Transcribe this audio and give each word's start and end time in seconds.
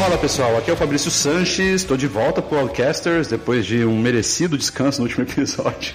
Fala 0.00 0.16
pessoal, 0.16 0.56
aqui 0.56 0.70
é 0.70 0.72
o 0.72 0.76
Fabrício 0.78 1.10
Sanches, 1.10 1.82
estou 1.82 1.94
de 1.94 2.06
volta 2.06 2.40
pro 2.40 2.58
Podcasters 2.58 3.28
depois 3.28 3.66
de 3.66 3.84
um 3.84 3.98
merecido 3.98 4.56
descanso 4.56 5.02
no 5.02 5.06
último 5.06 5.24
episódio. 5.28 5.94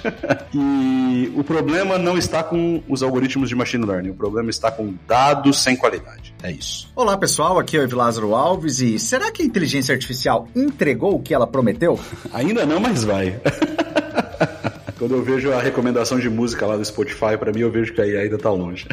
e 0.53 1.33
o 1.35 1.43
problema 1.43 1.97
não 1.97 2.15
está 2.15 2.43
com 2.43 2.83
os 2.87 3.01
algoritmos 3.01 3.49
de 3.49 3.55
machine 3.55 3.83
learning, 3.83 4.11
o 4.11 4.13
problema 4.13 4.51
está 4.51 4.69
com 4.71 4.93
dados 5.07 5.57
sem 5.57 5.75
qualidade. 5.75 6.35
É 6.43 6.51
isso. 6.51 6.87
Olá 6.95 7.17
pessoal, 7.17 7.57
aqui 7.57 7.77
é 7.77 7.79
o 7.79 7.83
Evilázaro 7.83 8.35
Alves 8.35 8.79
e 8.79 8.99
será 8.99 9.31
que 9.31 9.41
a 9.41 9.45
inteligência 9.45 9.91
artificial 9.91 10.47
entregou 10.55 11.15
o 11.15 11.19
que 11.19 11.33
ela 11.33 11.47
prometeu? 11.47 11.99
Ainda 12.31 12.63
não, 12.63 12.79
mas 12.79 13.03
vai. 13.03 13.41
Quando 14.99 15.15
eu 15.15 15.23
vejo 15.23 15.51
a 15.51 15.59
recomendação 15.59 16.19
de 16.19 16.29
música 16.29 16.67
lá 16.67 16.77
do 16.77 16.85
Spotify, 16.85 17.37
para 17.39 17.51
mim 17.51 17.61
eu 17.61 17.71
vejo 17.71 17.91
que 17.91 18.01
aí 18.01 18.15
ainda 18.15 18.37
tá 18.37 18.51
longe. 18.51 18.87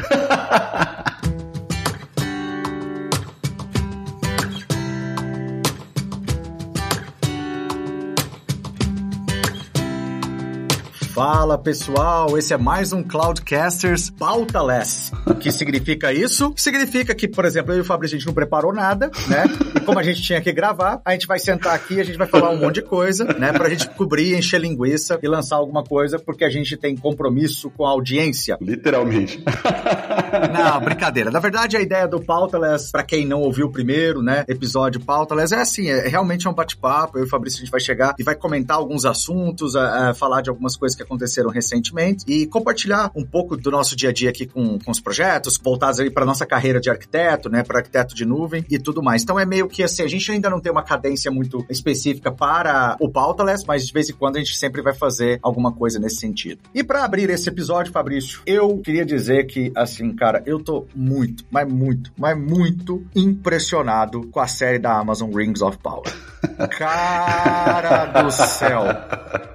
Fala 11.13 11.59
pessoal, 11.59 12.39
esse 12.39 12.55
é 12.55 12.57
mais 12.57 12.91
um 12.91 13.03
Cloudcasters 13.03 14.09
Pautaless. 14.09 15.11
O 15.27 15.35
que 15.35 15.51
significa 15.51 16.11
isso? 16.11 16.51
Significa 16.57 17.13
que, 17.13 17.27
por 17.27 17.45
exemplo, 17.45 17.71
eu 17.71 17.77
e 17.77 17.81
o 17.81 17.85
Fabrício 17.85 18.15
a 18.15 18.17
gente 18.17 18.25
não 18.25 18.33
preparou 18.33 18.73
nada, 18.73 19.11
né? 19.27 19.43
E 19.75 19.79
como 19.81 19.99
a 19.99 20.03
gente 20.03 20.23
tinha 20.23 20.41
que 20.41 20.51
gravar, 20.51 20.99
a 21.05 21.11
gente 21.11 21.27
vai 21.27 21.37
sentar 21.37 21.75
aqui, 21.75 21.99
a 21.99 22.03
gente 22.03 22.17
vai 22.17 22.25
falar 22.25 22.49
um 22.49 22.57
monte 22.57 22.75
de 22.75 22.81
coisa, 22.81 23.25
né? 23.25 23.53
Pra 23.53 23.69
gente 23.69 23.87
cobrir, 23.89 24.35
encher 24.35 24.59
linguiça 24.59 25.19
e 25.21 25.27
lançar 25.27 25.57
alguma 25.57 25.83
coisa, 25.83 26.17
porque 26.17 26.43
a 26.43 26.49
gente 26.49 26.75
tem 26.75 26.97
compromisso 26.97 27.69
com 27.69 27.85
a 27.85 27.91
audiência. 27.91 28.57
Literalmente. 28.59 29.43
Não, 30.51 30.81
brincadeira. 30.81 31.29
Na 31.29 31.39
verdade, 31.39 31.77
a 31.77 31.81
ideia 31.81 32.07
do 32.07 32.19
Pautaless, 32.19 32.91
pra 32.91 33.03
quem 33.03 33.23
não 33.23 33.41
ouviu 33.41 33.67
o 33.67 33.71
primeiro, 33.71 34.23
né, 34.23 34.43
episódio 34.47 34.99
Pautaless, 34.99 35.53
é 35.53 35.61
assim, 35.61 35.89
é 35.89 36.07
realmente 36.07 36.47
é 36.47 36.49
um 36.49 36.53
bate-papo. 36.53 37.19
Eu 37.19 37.23
e 37.23 37.27
o 37.27 37.29
Fabrício 37.29 37.57
a 37.57 37.59
gente 37.59 37.71
vai 37.71 37.79
chegar 37.79 38.15
e 38.17 38.23
vai 38.23 38.33
comentar 38.33 38.77
alguns 38.77 39.05
assuntos, 39.05 39.75
a, 39.75 40.09
a 40.09 40.13
falar 40.15 40.41
de 40.41 40.49
algumas 40.49 40.75
coisas 40.75 40.97
que 40.97 41.02
aconteceram 41.03 41.49
recentemente 41.49 42.25
e 42.27 42.45
compartilhar 42.47 43.11
um 43.15 43.25
pouco 43.25 43.55
do 43.55 43.71
nosso 43.71 43.95
dia 43.95 44.09
a 44.09 44.13
dia 44.13 44.29
aqui 44.29 44.45
com, 44.45 44.79
com 44.79 44.91
os 44.91 44.99
projetos, 44.99 45.59
voltados 45.61 45.99
aí 45.99 46.09
para 46.09 46.25
nossa 46.25 46.45
carreira 46.45 46.79
de 46.79 46.89
arquiteto, 46.89 47.49
né, 47.49 47.63
para 47.63 47.79
arquiteto 47.79 48.15
de 48.15 48.25
nuvem 48.25 48.65
e 48.69 48.79
tudo 48.79 49.01
mais. 49.01 49.23
Então 49.23 49.39
é 49.39 49.45
meio 49.45 49.67
que 49.67 49.83
assim, 49.83 50.03
a 50.03 50.07
gente 50.07 50.31
ainda 50.31 50.49
não 50.49 50.59
tem 50.59 50.71
uma 50.71 50.83
cadência 50.83 51.31
muito 51.31 51.65
específica 51.69 52.31
para 52.31 52.95
o 52.99 53.09
Pautaless, 53.09 53.63
mas 53.67 53.85
de 53.85 53.93
vez 53.93 54.09
em 54.09 54.13
quando 54.13 54.37
a 54.37 54.39
gente 54.39 54.57
sempre 54.57 54.81
vai 54.81 54.93
fazer 54.93 55.39
alguma 55.41 55.71
coisa 55.71 55.99
nesse 55.99 56.17
sentido. 56.17 56.61
E 56.73 56.83
para 56.83 57.03
abrir 57.03 57.29
esse 57.29 57.49
episódio, 57.49 57.91
Fabrício, 57.91 58.41
eu 58.45 58.77
queria 58.79 59.05
dizer 59.05 59.45
que, 59.45 59.71
assim, 59.75 60.13
cara, 60.13 60.41
eu 60.45 60.59
tô 60.59 60.85
muito, 60.95 61.45
mas 61.51 61.67
muito, 61.71 62.11
mas 62.17 62.37
muito 62.37 63.05
impressionado 63.15 64.27
com 64.27 64.39
a 64.39 64.47
série 64.47 64.79
da 64.79 64.97
Amazon 64.97 65.31
Rings 65.33 65.61
of 65.61 65.77
Power. 65.77 66.03
Cara 66.77 68.05
do 68.21 68.31
céu. 68.31 68.83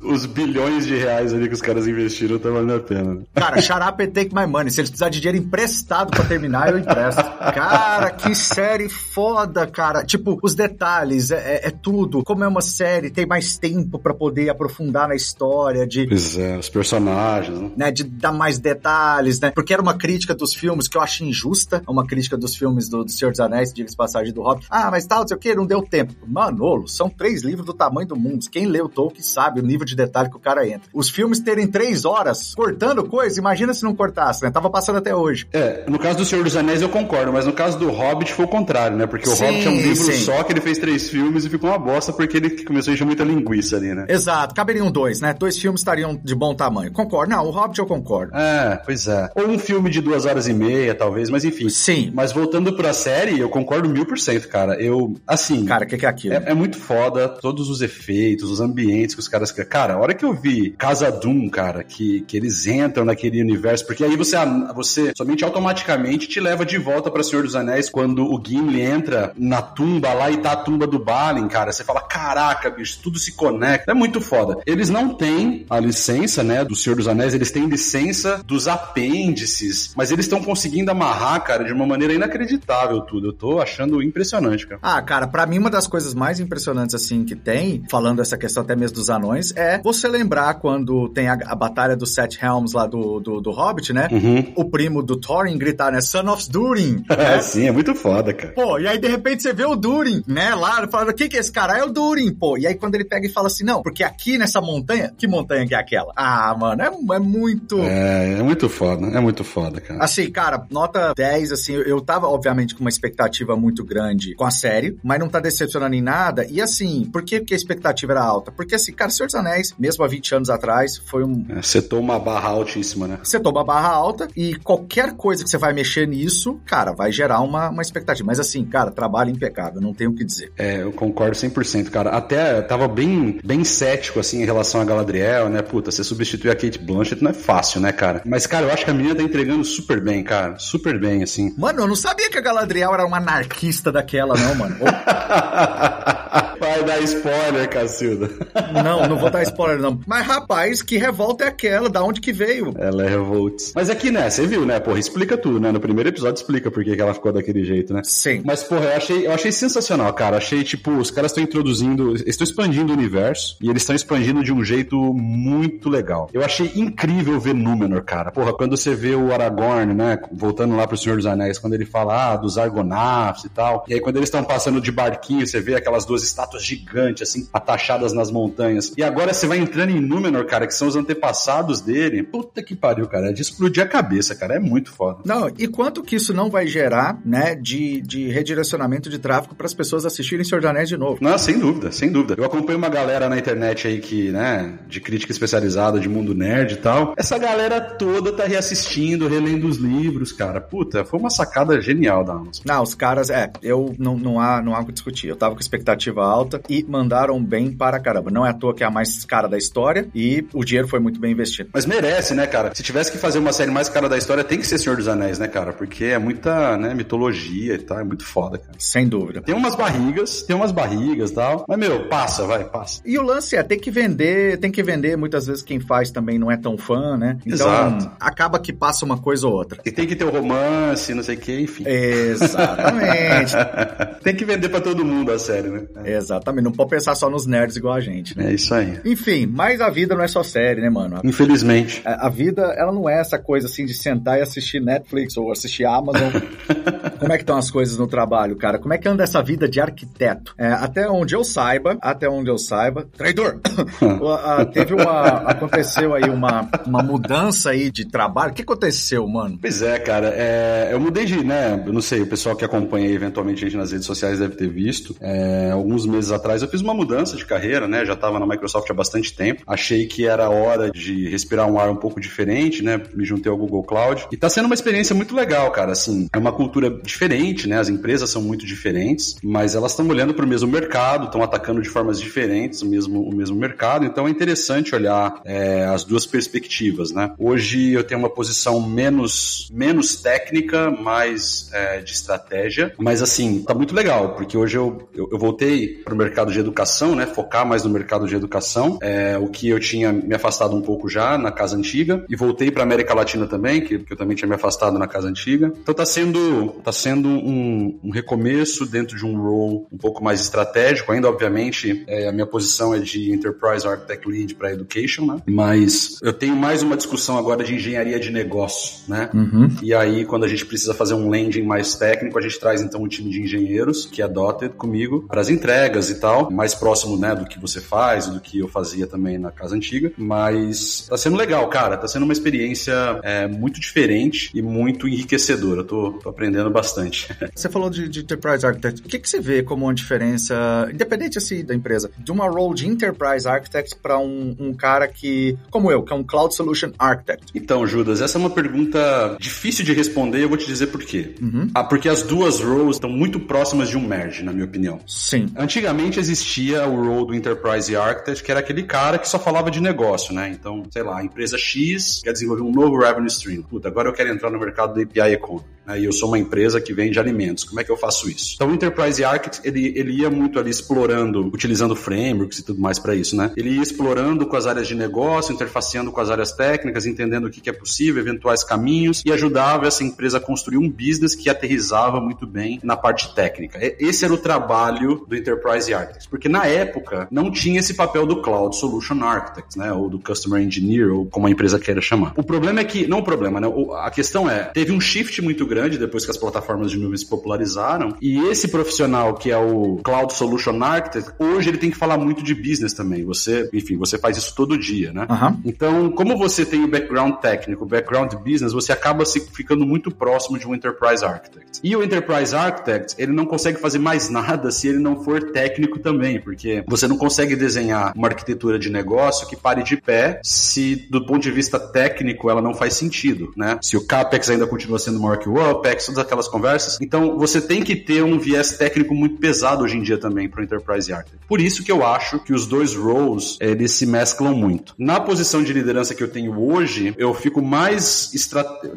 Os 0.03 0.27
bilhões 0.27 0.87
de 0.87 0.97
reais 0.97 1.33
ali 1.39 1.49
que 1.49 1.55
os 1.55 1.63
caras 1.63 1.87
investiram 1.87 2.39
tá 2.39 2.51
valendo 2.51 2.75
a 2.75 2.81
pena. 2.81 3.19
Cara, 3.35 3.89
up 3.89 4.03
and 4.03 4.11
take 4.11 4.35
my 4.35 4.47
money. 4.47 4.71
Se 4.71 4.81
eles 4.81 4.91
precisarem 4.91 5.13
de 5.13 5.21
dinheiro 5.21 5.45
emprestado 5.45 6.11
pra 6.11 6.25
terminar, 6.25 6.71
eu 6.71 6.79
empresto. 6.79 7.23
Cara, 7.23 8.11
que 8.11 8.35
série 8.35 8.89
foda, 8.89 9.67
cara. 9.67 10.05
Tipo, 10.05 10.39
os 10.43 10.55
detalhes, 10.55 11.31
é, 11.31 11.61
é 11.65 11.71
tudo. 11.71 12.23
Como 12.25 12.45
é 12.45 12.49
uma 12.49 12.61
série, 12.61 13.11
tem 13.11 13.27
mais 13.27 13.59
tempo 13.59 13.99
pra 13.99 14.15
poder 14.15 14.49
aprofundar 14.49 15.09
na 15.09 15.15
história, 15.15 15.87
de... 15.87 16.07
Pois 16.07 16.37
é, 16.37 16.59
os 16.59 16.69
personagens, 16.69 17.59
né? 17.59 17.71
né? 17.77 17.91
De 17.91 18.05
dar 18.05 18.33
mais 18.33 18.59
detalhes, 18.59 19.41
né? 19.41 19.51
Porque 19.51 19.73
era 19.73 19.83
uma 19.83 19.95
crítica 19.95 20.35
dos 20.35 20.55
filmes 20.55 20.89
que 20.89 20.97
eu 20.97 21.03
acho 21.03 21.25
injusta. 21.25 21.83
Uma 21.87 22.07
crítica 22.07 22.37
dos 22.37 22.57
filmes 22.57 22.89
do, 22.89 23.05
do 23.05 23.11
Senhor 23.11 23.31
dos 23.31 23.41
Anéis, 23.41 23.73
diga-se 23.73 23.97
passagem 23.97 24.33
do 24.33 24.43
Hobbit. 24.43 24.67
Ah, 24.71 24.91
mas 24.91 25.07
tal, 25.07 25.21
não 25.21 25.29
sei 25.29 25.37
o 25.37 25.41
que, 25.41 25.55
não 25.55 25.67
deu 25.67 25.83
tempo. 25.83 26.15
Manolo, 26.27 26.89
são 26.89 27.09
três 27.09 27.43
livros 27.43 27.67
do 27.67 27.75
tamanho 27.75 28.09
do 28.09 28.17
mundo. 28.17 28.47
Quem 28.51 28.67
leu 28.67 28.89
Tolkien 28.89 29.23
sabe 29.23 29.61
o 29.61 29.63
nível 29.63 29.85
de 29.85 29.95
detalhe 29.95 30.31
que 30.31 30.37
o 30.37 30.41
cara 30.41 30.67
entra. 30.67 30.89
Os 30.93 31.11
filmes 31.11 31.28
terem 31.39 31.67
três 31.67 32.05
horas 32.05 32.55
cortando 32.55 33.05
coisa, 33.05 33.39
imagina 33.39 33.75
se 33.75 33.83
não 33.83 33.95
cortasse, 33.95 34.43
né? 34.43 34.51
Tava 34.51 34.71
passando 34.71 34.97
até 34.99 35.15
hoje. 35.15 35.47
É, 35.53 35.85
no 35.89 35.99
caso 35.99 36.19
do 36.19 36.25
Senhor 36.25 36.45
dos 36.45 36.57
Anéis 36.57 36.83
eu 36.83 36.89
concordo, 36.89 37.33
mas 37.33 37.47
no 37.47 37.53
caso 37.53 37.79
do 37.79 37.91
Hobbit 37.91 38.33
foi 38.33 38.45
o 38.45 38.49
contrário, 38.49 38.97
né? 38.97 39.07
Porque 39.07 39.29
o 39.29 39.33
Sim, 39.33 39.45
Hobbit 39.45 39.67
é 39.67 39.71
um 39.71 39.77
livro 39.77 40.13
sim. 40.13 40.13
só 40.13 40.43
que 40.43 40.53
ele 40.53 40.61
fez 40.61 40.79
três 40.79 41.09
filmes 41.09 41.45
e 41.45 41.51
ficou 41.51 41.71
uma 41.71 41.79
bosta 41.79 42.13
porque 42.13 42.37
ele 42.37 42.65
começou 42.65 42.91
a 42.91 42.95
encher 42.95 43.05
muita 43.05 43.25
linguiça 43.25 43.77
ali, 43.77 43.95
né? 43.95 44.07
Exato, 44.09 44.55
caberiam 44.55 44.91
dois, 44.91 45.21
né? 45.21 45.35
Dois 45.35 45.59
filmes 45.59 45.81
estariam 45.81 46.19
de 46.23 46.35
bom 46.35 46.55
tamanho. 46.55 46.93
Concordo. 46.93 47.31
Não, 47.31 47.47
o 47.47 47.51
Hobbit 47.51 47.79
eu 47.79 47.87
concordo. 47.87 48.37
É, 48.37 48.81
pois 48.85 49.07
é. 49.07 49.31
Ou 49.35 49.49
um 49.49 49.59
filme 49.59 49.91
de 49.91 50.01
duas 50.01 50.25
horas 50.25 50.49
e 50.49 50.53
meia, 50.53 50.95
talvez, 50.95 51.31
mas 51.31 51.45
enfim. 51.45 51.69
Sim. 51.69 52.11
Mas 52.15 52.33
voltando 52.33 52.75
pra 52.75 52.93
série, 52.93 53.39
eu 53.39 53.49
concordo 53.49 53.89
mil 53.89 54.07
por 54.07 54.19
cento, 54.19 54.49
cara. 54.49 54.81
Eu, 54.81 55.15
assim. 55.27 55.65
Cara, 55.65 55.85
o 55.85 55.89
que, 55.89 55.97
que 55.97 56.07
é 56.07 56.09
aquilo? 56.09 56.35
É, 56.35 56.45
é 56.47 56.55
muito 56.55 56.79
foda, 56.79 57.29
todos 57.29 57.69
os 57.69 57.81
efeitos, 57.81 58.51
os 58.51 58.61
ambientes 58.61 59.15
que 59.15 59.21
os 59.21 59.29
caras. 59.29 59.53
Cara, 59.53 59.95
a 59.95 59.99
hora 59.99 60.15
que 60.15 60.25
eu 60.25 60.33
vi 60.35 60.71
Casa 60.79 61.11
Doom, 61.19 61.49
cara, 61.49 61.83
que, 61.85 62.23
que 62.23 62.37
eles 62.37 62.67
entram 62.67 63.05
naquele 63.05 63.41
universo, 63.41 63.87
porque 63.87 64.05
aí 64.05 64.17
você, 64.17 64.37
você 64.75 65.13
somente 65.17 65.45
automaticamente 65.45 66.29
te 66.29 66.41
leva 66.41 66.65
de 66.65 66.79
volta 66.79 67.11
pra 67.11 67.23
Senhor 67.23 67.43
dos 67.43 67.57
Anéis 67.57 67.89
quando 67.91 68.25
o 68.25 68.43
Gimli 68.45 68.81
entra 68.81 69.33
na 69.37 69.61
tumba 69.61 70.13
lá 70.13 70.31
e 70.31 70.39
tá 70.39 70.53
a 70.53 70.57
tumba 70.57 70.87
do 70.87 70.99
Balin, 70.99 71.49
cara. 71.49 71.73
Você 71.73 71.85
fala, 71.85 72.01
caraca, 72.01 72.71
bicho, 72.71 73.01
tudo 73.03 73.19
se 73.19 73.33
conecta. 73.33 73.91
É 73.91 73.95
muito 73.95 74.21
foda. 74.21 74.59
Eles 74.67 74.89
não 74.89 75.15
têm 75.15 75.67
a 75.69 75.79
licença, 75.79 76.43
né, 76.43 76.65
do 76.65 76.75
Senhor 76.75 76.97
dos 76.97 77.09
Anéis, 77.09 77.35
eles 77.35 77.51
têm 77.51 77.67
licença 77.67 78.43
dos 78.45 78.69
apêndices, 78.69 79.93
mas 79.97 80.11
eles 80.11 80.25
estão 80.27 80.43
conseguindo 80.43 80.91
amarrar, 80.91 81.43
cara, 81.43 81.65
de 81.65 81.73
uma 81.73 81.87
maneira 81.87 82.15
inacreditável 82.15 83.01
tudo. 83.01 83.29
Eu 83.29 83.33
tô 83.33 83.61
achando 83.61 84.03
impressionante, 84.03 84.67
cara. 84.67 84.81
Ah, 84.83 85.01
cara, 85.03 85.27
pra 85.27 85.47
mim 85.47 85.59
uma 85.59 85.71
das 85.71 85.87
coisas 85.87 86.15
mais 86.15 86.41
impressionantes 86.41 86.95
assim 86.95 87.25
que 87.25 87.35
tem, 87.35 87.85
falando 87.91 88.21
essa 88.21 88.37
questão 88.37 88.63
até 88.63 88.77
mesmo 88.77 88.97
dos 88.97 89.11
anões, 89.11 89.55
é 89.57 89.81
você 89.83 90.09
lembrar 90.09 90.55
quando 90.55 91.08
tem 91.09 91.29
a, 91.29 91.39
a 91.47 91.55
batalha 91.55 91.97
dos 91.97 92.15
Sete 92.15 92.39
Helms 92.43 92.73
lá 92.73 92.87
do, 92.87 93.21
do, 93.21 93.41
do 93.41 93.51
Hobbit, 93.51 93.93
né? 93.93 94.09
Uhum. 94.11 94.53
O 94.57 94.65
primo 94.65 95.03
do 95.03 95.17
Thorin 95.17 95.59
gritar, 95.59 95.93
né? 95.93 96.01
Son 96.01 96.29
of 96.29 96.49
Durin. 96.51 97.05
É, 97.19 97.41
sim, 97.41 97.67
é 97.67 97.73
muito 97.73 97.95
foda, 97.97 98.33
cara. 98.33 98.55
Pô, 98.55 98.79
e 98.79 98.87
aí 98.87 98.97
de 98.97 99.09
repente 99.09 99.43
você 99.43 99.53
vê 99.53 99.65
o 99.65 99.75
Durin, 99.75 100.23
né? 100.27 100.55
Lá, 100.55 100.87
falando, 100.89 101.11
o 101.11 101.15
que 101.15 101.29
que 101.29 101.37
é 101.37 101.41
esse 101.41 101.51
cara? 101.51 101.77
É 101.77 101.85
o 101.85 101.91
Durin, 101.91 102.33
pô. 102.33 102.57
E 102.57 102.67
aí 102.67 102.77
quando 102.77 102.95
ele 102.95 103.05
pega 103.05 103.27
e 103.27 103.29
fala 103.29 103.49
assim, 103.49 103.65
não, 103.65 103.83
porque 103.83 104.05
aqui 104.05 104.39
nessa 104.39 104.61
montanha, 104.61 105.13
que 105.19 105.27
montanha 105.27 105.67
que 105.67 105.75
é 105.75 105.79
aquela? 105.79 106.13
Ah, 106.17 106.55
mano, 106.57 106.81
é, 106.83 107.17
é 107.17 107.19
muito... 107.19 107.81
É, 107.81 108.35
é 108.39 108.43
muito 108.43 108.69
foda, 108.69 109.07
é 109.07 109.21
muito 109.21 109.43
foda, 109.43 109.81
cara. 109.81 110.03
Assim, 110.03 110.31
cara, 110.31 110.65
nota 110.71 111.13
10, 111.15 111.53
assim, 111.53 111.73
eu 111.75 112.01
tava, 112.01 112.29
obviamente, 112.29 112.75
com 112.75 112.81
uma 112.81 112.91
expectativa 112.91 113.57
muito 113.57 113.85
grande 113.85 114.35
com 114.35 114.45
a 114.45 114.51
série, 114.51 114.97
mas 115.03 115.19
não 115.19 115.29
tá 115.29 115.41
decepcionando 115.41 115.95
em 115.95 116.03
nada. 116.03 116.47
E 116.49 116.61
assim, 116.61 117.09
por 117.13 117.23
que, 117.23 117.41
que 117.41 117.55
a 117.55 117.57
expectativa 117.57 118.13
era 118.13 118.23
alta? 118.23 118.53
Porque, 118.53 118.75
assim, 118.75 118.93
cara, 118.93 119.11
Senhor 119.11 119.27
dos 119.27 119.35
Anéis, 119.35 119.75
mesmo 119.79 120.05
há 120.05 120.09
20 120.09 120.35
anos 120.37 120.51
atrás, 120.51 120.98
foi 121.05 121.25
um. 121.25 121.45
É, 121.49 121.63
setou 121.63 122.01
uma 122.01 122.19
barra 122.19 122.51
altíssima, 122.51 123.07
né? 123.07 123.19
Você 123.23 123.39
toma 123.41 123.65
barra 123.65 123.89
alta 123.89 124.29
e 124.37 124.55
qualquer 124.57 125.15
coisa 125.15 125.45
que 125.45 125.51
você 125.51 125.59
vai 125.59 125.73
mexer 125.73 126.07
nisso, 126.07 126.61
cara, 126.65 126.93
vai 126.93 127.11
gerar 127.13 127.41
uma, 127.41 127.69
uma 127.69 127.83
expectativa. 127.83 128.27
Mas 128.27 128.41
assim, 128.41 128.65
cara, 128.65 128.91
trabalho 128.91 129.31
impecável, 129.31 129.81
não 129.81 129.95
tenho 129.95 130.11
o 130.11 130.15
que 130.15 130.25
dizer. 130.25 130.53
É, 130.57 130.83
eu 130.83 130.93
concordo 130.93 131.37
100%, 131.37 131.91
cara. 131.91 132.11
Até 132.11 132.59
eu 132.59 132.67
tava 132.67 132.89
bem, 132.89 133.41
bem 133.45 133.65
cético, 133.65 134.21
assim, 134.21 134.43
em 134.43 134.45
relação 134.45 134.81
a 134.81 134.85
Galadriel, 134.85 135.49
né? 135.49 135.63
Puta, 135.63 135.91
você 135.91 136.03
substituir 136.05 136.51
a 136.51 136.55
Kate 136.55 136.79
Blanchett 136.79 137.23
não 137.23 137.31
é 137.31 137.35
fácil, 137.35 137.81
né, 137.81 137.93
cara? 137.93 138.23
Mas, 138.25 138.47
cara, 138.47 138.67
eu 138.67 138.73
acho 138.73 138.85
que 138.85 138.91
a 138.91 138.95
menina 138.95 139.15
tá 139.15 139.23
entregando 139.23 139.65
super 139.65 140.01
bem, 140.01 140.23
cara. 140.23 140.59
Super 140.59 140.99
bem, 140.99 141.23
assim. 141.23 141.55
Mano, 141.57 141.81
eu 141.83 141.89
não 141.89 141.97
sabia 141.97 142.31
que 142.31 142.39
a 142.39 142.41
Galadriel 142.41 142.95
era 142.95 143.07
uma 143.07 143.19
anarquista 143.19 143.93
daquela, 143.93 144.35
não, 144.35 144.55
mano. 144.55 144.77
Vai 146.59 146.85
dar 146.85 147.01
spoiler, 147.01 147.69
Cacilda. 147.69 148.31
Não, 148.85 149.09
não 149.09 149.17
vou 149.17 149.31
dar 149.31 149.43
spoiler, 149.43 149.81
não. 149.81 150.01
Mas, 150.07 150.27
rapaz, 150.27 150.83
que 150.83 150.97
revolta 150.97 151.45
é 151.45 151.49
aquela? 151.49 151.89
Da 151.89 152.03
onde 152.03 152.21
que 152.21 152.33
veio? 152.33 152.75
Ela 152.77 153.05
é 153.05 153.09
revolts. 153.09 153.73
Mas 153.75 153.89
aqui, 153.89 154.11
né, 154.11 154.29
você 154.29 154.47
viu, 154.47 154.65
né, 154.65 154.79
porra, 154.79 154.99
explica 154.99 155.37
tudo, 155.37 155.61
né? 155.61 155.73
No 155.73 155.81
primeiro 155.81 156.09
episódio 156.09 156.41
explica 156.41 156.71
por 156.71 156.85
que 156.85 156.95
que 156.95 157.01
ela 157.01 157.15
ficou 157.15 157.33
daquele 157.33 157.65
jeito, 157.65 157.93
né? 157.93 158.03
Sim. 158.05 158.43
Mas, 158.45 158.63
porra, 158.63 158.85
eu 158.85 158.97
achei, 158.97 159.27
eu 159.27 159.33
achei 159.33 159.53
sensacional, 159.53 160.13
cara. 160.13 160.37
Achei, 160.37 160.63
tipo, 160.63 160.91
os 160.93 161.11
caras 161.11 161.31
estão 161.31 161.43
introduzindo, 161.43 162.15
estão 162.27 162.45
expandindo 162.45 162.93
o 162.93 162.97
universo 162.97 163.57
e 163.61 163.69
eles 163.71 163.83
estão 163.83 163.97
expandindo 163.97 164.43
de 164.43 164.53
um 164.53 164.63
jeito 164.65 164.97
muito 165.15 165.89
legal. 165.89 166.29
Eu 166.33 166.45
achei 166.45 166.73
incrível 166.75 167.39
ver 167.41 167.55
Númenor, 167.55 168.03
cara. 168.03 168.31
Porra, 168.31 168.53
quando 168.53 168.77
você 168.77 168.95
vê 168.95 169.15
o 169.15 169.33
Aragorn, 169.33 169.95
né, 169.95 170.19
voltando 170.33 170.77
lá 170.77 170.87
pro 170.87 170.97
Senhor 170.97 171.17
dos 171.17 171.27
Anéis, 171.27 171.59
quando 171.59 171.75
ele 171.75 171.85
fala 171.85 172.33
ah, 172.33 172.37
dos 172.37 172.59
Argonauts 172.59 173.45
e 173.45 173.49
tal, 173.49 173.85
e 173.89 173.95
aí 173.95 174.01
quando 174.01 174.17
eles 174.17 174.29
estão 174.29 174.43
passando 174.45 174.81
de 174.81 174.91
barquinho, 174.91 175.47
você 175.47 175.61
vê 175.61 175.75
aquelas 175.75 176.05
duas 176.05 176.23
estátuas 176.23 176.48
gigantes, 176.57 177.29
assim, 177.29 177.49
atachadas 177.53 178.13
nas 178.13 178.31
montanhas. 178.31 178.93
E 178.97 179.03
agora 179.03 179.33
você 179.33 179.47
vai 179.47 179.59
entrando 179.59 179.91
em 179.91 180.01
Númenor, 180.01 180.45
cara, 180.47 180.67
que 180.67 180.75
são 180.75 180.89
os 180.89 180.97
antepassados 180.97 181.81
dele, 181.81 182.23
puta 182.23 182.63
que 182.63 182.75
pariu, 182.75 183.07
cara, 183.07 183.31
é 183.31 183.33
de 183.33 183.43
explodir 183.43 183.83
a 183.83 183.87
cabeça, 183.87 184.35
cara, 184.35 184.55
é 184.55 184.59
muito 184.59 184.93
foda. 184.93 185.21
Não, 185.25 185.49
e 185.59 185.67
quanto 185.67 186.03
que 186.03 186.17
isso 186.17 186.33
não 186.33 186.51
vai 186.51 186.67
gerar, 186.67 187.21
né, 187.25 187.55
de, 187.55 188.01
de 188.01 188.29
redirecionamento 188.29 189.11
de 189.11 189.19
tráfego 189.19 189.55
para 189.55 189.67
as 189.67 189.75
pessoas 189.75 190.07
assistirem 190.07 190.45
Senhor 190.45 190.61
dos 190.61 190.71
Anéis 190.71 190.89
de 190.89 190.97
novo? 190.97 191.19
Não, 191.21 191.37
sem 191.39 191.59
dúvida, 191.59 191.91
sem 191.93 192.11
dúvida. 192.11 192.35
Eu 192.37 192.45
acompanho 192.45 192.79
uma 192.79 192.89
galera 192.89 193.29
na 193.29 193.39
internet 193.39 193.87
aí 193.87 194.01
que, 194.01 194.31
né, 194.31 194.79
de 194.89 195.01
crítica 195.01 195.33
especializada, 195.33 195.99
de 196.01 196.09
mundo 196.09 196.35
nerd 196.35 196.75
e 196.75 196.77
tal. 196.77 197.15
Essa 197.17 197.39
galera 197.39 197.81
toda 197.81 198.33
tá 198.33 198.45
reassistindo, 198.45 199.29
relendo 199.29 199.67
os 199.67 199.77
livros, 199.77 200.33
cara. 200.33 200.61
Puta, 200.61 201.05
foi 201.05 201.19
uma 201.19 201.31
sacada 201.31 201.81
genial 201.81 202.25
da 202.25 202.33
Amazon. 202.33 202.63
Não, 202.65 202.83
os 202.83 202.95
caras, 202.95 203.31
é, 203.31 203.51
eu 203.63 203.95
não, 203.99 204.17
não 204.17 204.41
há 204.41 204.63
não 204.63 204.75
há 204.75 204.81
o 204.81 204.87
que 204.87 204.93
discutir. 204.93 205.29
Eu 205.29 205.37
tava 205.37 205.55
com 205.55 205.61
expectativa 205.61 206.25
alta 206.25 206.38
e 206.69 206.85
mandaram 206.89 207.43
bem 207.43 207.73
para 207.73 207.99
caramba. 207.99 208.31
Não 208.31 208.45
é 208.47 208.51
à 208.51 208.53
toa 208.53 208.75
que 208.75 208.83
é 208.83 208.87
a 208.87 208.91
mais 208.91 209.25
cara 209.25 209.49
da 209.49 209.57
história 209.57 210.09
e 210.15 210.47
o 210.53 210.65
dinheiro 210.65 210.89
foi 210.89 211.01
muito 211.01 211.21
bem 211.21 211.33
investido. 211.33 211.71
Mas 211.73 211.87
merece, 211.87 212.35
né, 212.35 212.47
cara? 212.47 212.75
Se 212.75 212.83
tivesse 212.83 213.11
que 213.11 213.19
fazer 213.19 213.39
uma 213.39 213.53
série 213.53 213.71
mais 213.71 213.89
cara 213.89 214.09
da 214.09 214.17
história, 214.17 214.45
tem 214.45 214.59
que 214.59 214.67
ser 214.67 214.79
Senhor 214.79 214.97
dos 214.97 215.09
Anéis, 215.09 215.39
né, 215.39 215.49
cara? 215.49 215.73
Porque 215.73 216.05
é 216.05 216.19
muita, 216.19 216.77
né, 216.77 216.95
mitologia 216.95 217.75
e 217.75 217.79
tal, 217.79 218.01
é 218.01 218.05
muito 218.05 218.25
foda, 218.25 218.59
cara. 218.59 218.73
Sem 218.79 219.09
dúvida. 219.09 219.41
Tem 219.41 219.55
umas 219.55 219.75
barrigas, 219.75 220.43
tem 220.43 220.55
umas 220.55 220.73
barrigas 220.73 221.31
e 221.31 221.35
tal, 221.35 221.65
mas, 221.69 221.79
meu, 221.79 222.09
passa, 222.09 222.45
vai, 222.45 222.65
passa. 222.65 223.01
E 223.05 223.19
o 223.19 223.23
lance 223.23 223.57
é, 223.57 223.63
tem 223.63 223.79
que 223.79 223.91
vender, 223.91 224.59
tem 224.59 224.71
que 224.71 224.83
vender, 224.83 225.17
muitas 225.17 225.47
vezes 225.47 225.63
quem 225.63 225.81
faz 225.81 226.11
também 226.11 226.39
não 226.39 226.51
é 226.51 226.57
tão 226.57 226.77
fã, 226.77 227.17
né? 227.17 227.39
Então, 227.47 227.69
Exato. 227.69 228.11
acaba 228.21 228.59
que 228.59 228.73
passa 228.73 229.05
uma 229.05 229.19
coisa 229.19 229.47
ou 229.47 229.53
outra. 229.53 229.81
E 229.85 229.91
tem 229.91 230.07
que 230.07 230.17
ter 230.17 230.25
o 230.25 230.31
romance, 230.31 231.15
não 231.15 231.23
sei 231.23 231.37
o 231.37 231.39
que, 231.39 231.61
enfim. 231.61 231.85
Exatamente. 231.87 233.55
tem 234.23 234.35
que 234.35 234.45
vender 234.45 234.69
pra 234.69 234.81
todo 234.81 235.05
mundo 235.05 235.33
a 235.33 235.39
série, 235.39 235.69
né? 235.69 235.83
Exatamente. 236.29 236.65
Não 236.65 236.73
pode 236.73 236.91
pensar 236.91 237.15
só 237.15 237.31
nos 237.31 237.47
nerds 237.47 237.77
igual 237.77 237.95
a 237.95 238.01
gente, 238.01 238.37
né? 238.37 238.51
É 238.51 238.55
isso 238.55 238.75
aí. 238.75 239.01
Enfim, 239.05 239.47
mas 239.47 239.81
a 239.81 239.89
vida 239.89 240.15
não 240.15 240.23
é 240.23 240.29
só 240.29 240.43
série, 240.43 240.83
né, 240.83 240.91
mano? 240.91 241.21
Infelizmente. 241.25 242.03
A, 242.05 242.27
a 242.27 242.29
vida, 242.29 242.75
ela 242.77 242.93
não 242.93 243.09
é 243.09 243.19
essa 243.19 243.39
coisa 243.39 243.67
assim 243.67 243.87
de 243.87 243.95
sentar 243.95 244.39
e 244.39 244.43
assistir 244.43 244.81
Netflix 244.81 245.37
ou 245.39 245.51
assistir 245.51 245.87
Amazon. 245.87 246.31
Como 247.19 247.33
é 247.33 247.37
que 247.37 247.43
estão 247.43 247.57
as 247.57 247.71
coisas 247.71 247.99
no 247.99 248.07
trabalho, 248.07 248.57
cara? 248.57 248.79
Como 248.79 248.93
é 248.93 248.99
que 248.99 249.09
anda 249.09 249.25
essa 249.25 249.43
vida 249.43 249.69
de 249.69 249.81
arquiteto? 249.81 250.55
É, 250.59 250.69
até 250.69 251.09
onde 251.09 251.35
eu 251.35 251.43
saiba, 251.43 251.97
até 252.01 252.29
onde 252.29 252.51
eu 252.51 252.59
saiba, 252.59 253.09
traidor! 253.17 253.59
Teve 254.73 254.95
uma. 254.95 255.29
Aconteceu 255.51 256.15
aí 256.15 256.29
uma, 256.29 256.69
uma 256.87 257.03
mudança 257.03 257.71
aí 257.71 257.91
de 257.91 258.05
trabalho. 258.05 258.53
O 258.53 258.55
que 258.55 258.63
aconteceu, 258.63 259.27
mano? 259.27 259.59
Pois 259.61 259.83
é, 259.83 259.99
cara. 259.99 260.29
é, 260.37 260.91
eu 260.93 261.01
mudei 261.01 261.25
de, 261.25 261.43
né? 261.43 261.83
Eu 261.85 261.93
não 261.93 262.03
sei, 262.03 262.21
o 262.21 262.27
pessoal 262.27 262.55
que 262.55 262.65
acompanha 262.65 263.09
aí, 263.09 263.15
eventualmente 263.15 263.65
a 263.65 263.69
gente 263.69 263.77
nas 263.77 263.91
redes 263.91 264.07
sociais 264.07 264.39
deve 264.39 264.55
ter 264.55 264.69
visto. 264.69 265.17
É, 265.21 265.71
alguns 265.73 266.07
meses 266.07 266.18
atrás 266.31 266.63
eu 266.63 266.69
fiz 266.69 266.81
uma 266.81 266.95
mudança 266.95 267.37
de 267.37 267.45
carreira, 267.45 267.87
né? 267.87 268.05
Já 268.05 268.15
estava 268.15 268.39
na 268.39 268.47
Microsoft 268.47 268.91
há 268.91 268.95
bastante 268.95 269.35
tempo. 269.35 269.63
Achei 269.67 270.07
que 270.07 270.27
era 270.27 270.51
hora 270.51 270.91
de 270.91 271.29
respirar 271.29 271.71
um 271.71 271.79
ar 271.79 271.91
um 271.91 271.97
pouco 271.97 272.21
diferente, 272.21 272.83
né? 272.83 273.01
Me 273.15 273.25
juntei 273.25 273.51
ao 273.51 273.57
Google 273.57 273.83
Cloud. 273.85 274.27
E 274.31 274.37
tá 274.37 274.49
sendo 274.49 274.67
uma 274.67 274.75
experiência 274.75 275.15
muito 275.15 275.35
legal, 275.35 275.71
cara. 275.71 275.93
Assim, 275.93 276.29
é 276.33 276.39
uma 276.39 276.53
cultura 276.53 276.91
diferente, 276.91 277.69
né? 277.69 277.79
As 277.79 277.89
empresas 277.89 278.31
são 278.31 278.43
muito 278.43 278.67
diferentes, 278.67 279.37
mas 279.43 279.75
elas 279.75 279.93
estão 279.93 280.07
olhando 280.09 280.35
para 280.35 280.45
o 280.45 280.49
mesmo 280.49 280.69
mercado, 280.69 281.27
estão 281.27 281.43
atacando 281.43 281.81
de 281.81 281.89
formas 281.89 282.21
diferentes 282.21 282.83
o 282.83 282.87
mesmo, 282.87 283.23
o 283.23 283.35
mesmo 283.35 283.57
mercado. 283.57 284.05
Então 284.05 284.27
é 284.27 284.31
interessante 284.31 284.95
olhar 284.95 285.41
é, 285.45 285.85
as 285.85 286.05
duas 286.05 286.27
perspectivas, 286.27 287.11
né? 287.11 287.33
Hoje 287.39 287.93
eu 287.93 288.05
tenho 288.05 288.21
uma 288.21 288.31
posição 288.31 288.81
menos, 288.81 289.69
menos 289.73 290.17
técnica, 290.17 290.91
mais 290.91 291.71
é, 291.73 292.01
de 292.01 292.13
estratégia, 292.13 292.95
mas 292.99 293.23
assim, 293.23 293.63
tá 293.63 293.75
muito 293.75 293.95
legal, 293.95 294.35
porque 294.35 294.57
hoje 294.57 294.77
eu, 294.77 295.09
eu, 295.15 295.29
eu 295.33 295.39
voltei 295.39 296.03
para 296.09 296.15
o 296.15 296.17
mercado 296.17 296.51
de 296.51 296.59
educação, 296.59 297.15
né? 297.15 297.27
Focar 297.27 297.67
mais 297.67 297.85
no 297.85 297.91
mercado 297.91 298.27
de 298.27 298.35
educação, 298.35 298.99
é, 299.03 299.37
o 299.37 299.49
que 299.49 299.69
eu 299.69 299.79
tinha 299.79 300.11
me 300.11 300.35
afastado 300.35 300.75
um 300.75 300.81
pouco 300.81 301.07
já 301.07 301.37
na 301.37 301.53
casa 301.53 301.77
antiga, 301.77 302.25
e 302.31 302.35
voltei 302.35 302.71
para 302.71 302.83
América 302.83 303.13
Latina 303.13 303.47
também, 303.47 303.83
que, 303.83 303.99
que 303.99 304.13
eu 304.15 304.17
também 304.17 304.35
tinha 304.35 304.49
me 304.49 304.55
afastado 304.55 304.99
na 304.99 305.07
casa 305.07 305.29
antiga. 305.29 305.71
Então 305.83 305.95
tá 305.95 306.07
sendo, 306.07 306.69
tá 306.83 306.93
sendo 306.93 307.29
um, 307.29 308.01
um 308.03 308.11
recomeço 308.11 308.87
dentro 308.87 309.19
de 309.19 309.27
um 309.27 309.39
role 309.39 309.87
um 309.93 309.99
pouco 309.99 310.25
mais 310.25 310.41
estratégico, 310.41 311.13
ainda 311.13 311.29
obviamente 311.29 312.05
é, 312.07 312.27
a 312.27 312.33
minha 312.33 312.47
posição 312.47 312.95
é 312.95 312.99
de 312.99 313.31
Enterprise 313.31 313.87
Architect 313.87 314.27
Lead 314.27 314.55
para 314.55 314.73
Education, 314.73 315.27
né? 315.27 315.43
Mas 315.47 316.19
eu 316.23 316.33
tenho 316.33 316.57
mais 316.57 316.83
uma 316.83 316.97
discussão 316.97 317.37
agora 317.37 317.63
de 317.63 317.75
engenharia 317.75 318.19
de 318.19 318.31
negócio, 318.31 319.01
né? 319.07 319.29
Uhum. 319.35 319.69
E 319.83 319.93
aí, 319.93 320.25
quando 320.25 320.45
a 320.45 320.49
gente 320.49 320.65
precisa 320.65 320.95
fazer 320.95 321.13
um 321.13 321.29
landing 321.29 321.65
mais 321.65 321.97
técnico, 321.97 322.39
a 322.39 322.43
gente 322.43 322.59
traz 322.59 322.81
então 322.81 323.03
um 323.03 323.09
time 323.09 323.31
de 323.31 323.43
engenheiros, 323.43 324.07
que 324.07 324.23
é 324.23 324.29
Dotted 324.29 324.75
comigo, 324.75 325.27
para 325.29 325.43
as 325.43 325.51
entregas 325.51 325.98
e 326.11 326.21
tal, 326.21 326.51
mais 326.51 326.75
próximo, 326.75 327.17
né, 327.17 327.35
do 327.35 327.47
que 327.47 327.59
você 327.59 327.81
faz, 327.81 328.27
do 328.27 328.41
que 328.41 328.59
eu 328.59 328.69
fazia 328.69 329.07
também 329.07 329.39
na 329.39 329.51
casa 329.51 329.75
antiga. 329.75 330.13
Mas 330.17 331.07
tá 331.09 331.17
sendo 331.17 331.37
legal, 331.37 331.69
cara. 331.69 331.97
Tá 331.97 332.07
sendo 332.07 332.25
uma 332.25 332.33
experiência 332.33 332.93
é, 333.23 333.47
muito 333.47 333.81
diferente 333.81 334.51
e 334.55 334.63
muito 334.63 335.09
enriquecedora. 335.09 335.81
Eu 335.81 335.85
tô, 335.85 336.13
tô 336.13 336.29
aprendendo 336.29 336.71
bastante. 336.71 337.29
Você 337.55 337.69
falou 337.69 337.91
de, 337.91 338.09
de 338.09 338.21
Enterprise 338.21 338.65
Architect. 338.65 339.03
O 339.03 339.09
que, 339.09 339.19
que 339.19 339.29
você 339.29 339.41
vê 339.41 339.63
como 339.63 339.87
uma 339.87 339.95
diferença, 339.95 340.89
independente 340.93 341.39
assim 341.39 341.65
da 341.65 341.75
empresa, 341.75 342.11
de 342.19 342.31
uma 342.31 342.49
role 342.49 342.75
de 342.75 342.87
Enterprise 342.87 343.49
Architect 343.49 343.97
para 343.97 344.19
um, 344.19 344.55
um 344.59 344.75
cara 344.75 345.09
que, 345.09 345.57
como 345.71 345.91
eu, 345.91 346.03
que 346.03 346.13
é 346.13 346.17
um 346.17 346.23
Cloud 346.23 346.55
Solution 346.55 346.93
Architect? 346.99 347.47
Então, 347.55 347.87
Judas, 347.87 348.21
essa 348.21 348.39
é 348.39 348.41
uma 348.41 348.51
pergunta 348.51 349.37
difícil 349.41 349.85
de 349.85 349.93
responder. 349.93 350.43
Eu 350.43 350.49
vou 350.49 350.59
te 350.59 350.67
dizer 350.67 350.89
por 350.89 351.03
quê. 351.03 351.35
Uhum. 351.41 351.69
Ah, 351.75 351.85
porque 351.85 352.09
as 352.09 352.23
duas 352.23 352.61
roles 352.61 352.97
estão 352.97 353.11
muito 353.11 353.41
próximas 353.41 353.89
de 353.89 353.97
um 353.97 354.07
merge, 354.07 354.43
na 354.43 354.53
minha 354.53 354.65
opinião. 354.65 355.01
Sim. 355.07 355.47
Antigamente 355.79 356.19
existia 356.19 356.89
o 356.89 357.07
role 357.07 357.27
do 357.29 357.35
Enterprise 357.37 357.95
Architect, 357.95 358.43
que 358.43 358.51
era 358.51 358.59
aquele 358.59 358.83
cara 358.83 359.17
que 359.17 359.29
só 359.29 359.39
falava 359.39 359.71
de 359.71 359.81
negócio, 359.81 360.35
né? 360.35 360.49
Então, 360.49 360.83
sei 360.91 361.05
lá, 361.05 361.19
a 361.19 361.25
empresa 361.25 361.57
X 361.57 362.21
quer 362.21 362.33
desenvolver 362.33 362.63
um 362.63 362.73
novo 362.73 362.99
revenue 362.99 363.29
stream. 363.29 363.63
Puta, 363.63 363.87
agora 363.87 364.09
eu 364.09 364.13
quero 364.13 364.29
entrar 364.29 364.51
no 364.51 364.59
mercado 364.59 364.95
do 364.95 365.01
API 365.01 365.35
Economy. 365.35 365.78
Né? 365.89 366.01
E 366.01 366.05
eu 366.05 366.13
sou 366.13 366.29
uma 366.29 366.39
empresa 366.39 366.81
que 366.81 366.93
vende 366.93 367.19
alimentos. 367.19 367.65
Como 367.65 367.81
é 367.81 367.85
que 367.85 367.91
eu 367.91 367.97
faço 367.97 368.29
isso? 368.29 368.53
Então, 368.55 368.69
o 368.69 368.75
Enterprise 368.75 369.25
Architect, 369.25 369.67
ele, 369.67 369.93
ele 369.97 370.13
ia 370.13 370.31
muito 370.31 370.59
ali 370.59 370.71
explorando, 370.71 371.47
utilizando 371.47 371.97
frameworks 371.97 372.59
e 372.59 372.63
tudo 372.63 372.81
mais 372.81 372.99
para 372.99 373.15
isso, 373.15 373.35
né? 373.35 373.51
Ele 373.57 373.71
ia 373.71 373.83
explorando 373.83 374.47
com 374.47 374.57
as 374.57 374.67
áreas 374.67 374.87
de 374.87 374.95
negócio, 374.95 375.55
interfaceando 375.55 376.13
com 376.13 376.21
as 376.21 376.31
áreas 376.31 376.53
técnicas, 376.53 377.07
entendendo 377.07 377.47
o 377.47 377.51
que, 377.51 377.61
que 377.61 377.71
é 377.71 377.73
possível, 377.73 378.21
eventuais 378.21 378.63
caminhos, 378.63 379.23
e 379.25 379.33
ajudava 379.33 379.87
essa 379.87 380.05
empresa 380.05 380.37
a 380.37 380.41
construir 380.41 380.77
um 380.77 380.91
business 380.91 381.35
que 381.35 381.49
aterrizava 381.49 382.21
muito 382.21 382.47
bem 382.47 382.79
na 382.83 382.97
parte 382.97 383.35
técnica. 383.35 383.79
Esse 383.99 384.25
era 384.25 384.35
o 384.35 384.39
trabalho 384.39 385.25
do 385.27 385.37
Enterprise 385.37 385.93
Architect, 385.95 386.29
porque 386.29 386.49
na 386.49 386.67
época 386.67 387.27
não 387.31 387.51
tinha 387.51 387.81
esse 387.81 387.95
papel 387.95 388.27
do 388.27 388.43
Cloud 388.43 388.77
Solution 388.77 389.23
Architect, 389.23 389.79
né? 389.79 389.93
Ou 389.93 390.11
do 390.11 390.19
Customer 390.19 390.61
Engineer, 390.61 391.13
ou 391.13 391.27
como 391.27 391.47
a 391.47 391.51
empresa 391.51 391.79
queira 391.79 392.01
chamar. 392.01 392.33
O 392.37 392.43
problema 392.43 392.81
é 392.81 392.85
que, 392.85 393.07
não 393.07 393.19
o 393.21 393.25
problema, 393.25 393.61
né? 393.61 393.69
A 394.01 394.11
questão 394.11 394.51
é, 394.51 394.65
teve 394.65 394.93
um 394.93 395.01
shift 395.01 395.41
muito 395.41 395.65
grande 395.67 395.78
depois 395.87 396.25
que 396.25 396.31
as 396.31 396.37
plataformas 396.37 396.91
de 396.91 396.99
nuvem 396.99 397.17
se 397.17 397.27
popularizaram, 397.27 398.17
e 398.21 398.39
esse 398.49 398.69
profissional 398.69 399.35
que 399.35 399.51
é 399.51 399.59
o 399.59 399.99
Cloud 400.03 400.33
Solution 400.33 400.83
Architect, 400.83 401.31
hoje 401.39 401.69
ele 401.69 401.79
tem 401.79 401.91
que 401.91 401.97
falar 401.97 402.19
muito 402.19 402.43
de 402.43 402.55
business 402.55 402.93
também. 402.93 403.25
Você, 403.25 403.69
enfim, 403.73 403.97
você 403.97 404.19
faz 404.19 404.37
isso 404.37 404.55
todo 404.55 404.79
dia, 404.79 405.13
né? 405.13 405.27
Aham. 405.29 405.59
Então, 405.65 406.11
como 406.11 406.37
você 406.37 406.65
tem 406.65 406.83
o 406.85 406.89
background 406.89 407.35
técnico, 407.37 407.85
o 407.85 407.87
background 407.87 408.33
business, 408.35 408.73
você 408.73 408.93
acaba 408.93 409.25
se 409.25 409.41
ficando 409.41 409.87
muito 409.87 410.11
próximo 410.11 410.59
de 410.59 410.67
um 410.67 410.75
Enterprise 410.75 411.25
Architect. 411.25 411.81
E 411.83 411.95
o 411.95 412.03
Enterprise 412.03 412.55
Architect, 412.55 413.15
ele 413.19 413.33
não 413.33 413.47
consegue 413.47 413.79
fazer 413.79 413.99
mais 413.99 414.29
nada 414.31 414.71
se 414.71 414.89
ele 414.89 414.99
não 414.99 415.23
for 415.23 415.53
técnico 415.53 415.99
também, 415.99 416.41
porque 416.41 416.85
você 416.87 417.07
não 417.07 417.17
consegue 417.17 417.55
desenhar 417.55 418.13
uma 418.17 418.29
arquitetura 418.29 418.79
de 418.79 418.91
negócio 418.91 419.47
que 419.47 419.57
pare 419.57 419.83
de 419.83 419.97
pé 419.97 420.41
se, 420.43 421.07
do 421.11 421.25
ponto 421.25 421.41
de 421.41 421.51
vista 421.51 421.79
técnico, 421.79 422.51
ela 422.51 422.63
não 422.63 422.75
faz 422.75 422.95
sentido, 422.95 423.53
né? 423.57 423.79
Se 423.83 423.97
o 423.97 424.07
CAPEX 424.07 424.51
ainda 424.51 424.67
continua 424.67 424.99
sendo 424.99 425.21
maior 425.21 425.39
que 425.39 425.49
o 425.49 425.55
OPEX, 425.71 426.07
todas 426.07 426.19
aquelas 426.19 426.49
conversas. 426.49 426.99
Então, 427.01 427.39
você 427.39 427.61
tem 427.61 427.83
que 427.83 427.97
ter 427.97 428.23
um 428.23 428.39
viés 428.39 428.73
técnico 428.73 429.15
muito 429.15 429.37
pesado 429.39 429.85
hoje 429.85 429.97
em 429.97 430.03
dia 430.03 430.19
também 430.19 430.49
para 430.49 430.61
o 430.61 430.65
Enterprise 430.65 431.13
Architect. 431.13 431.47
Por 431.47 431.61
isso 431.61 431.83
que 431.83 431.93
eu 431.93 432.05
acho 432.05 432.39
que 432.41 432.53
os 432.53 432.67
dois 432.67 432.95
roles, 432.95 433.57
eles 433.61 433.93
se 433.93 434.07
mesclam 434.07 434.55
muito. 434.55 434.95
Na 434.99 435.21
posição 435.21 435.63
de 435.63 435.73
liderança 435.73 436.15
que 436.15 436.23
eu 436.23 436.29
tenho 436.29 436.59
hoje, 436.59 437.15
eu 437.17 437.33
fico 437.35 437.63
mais 437.63 438.31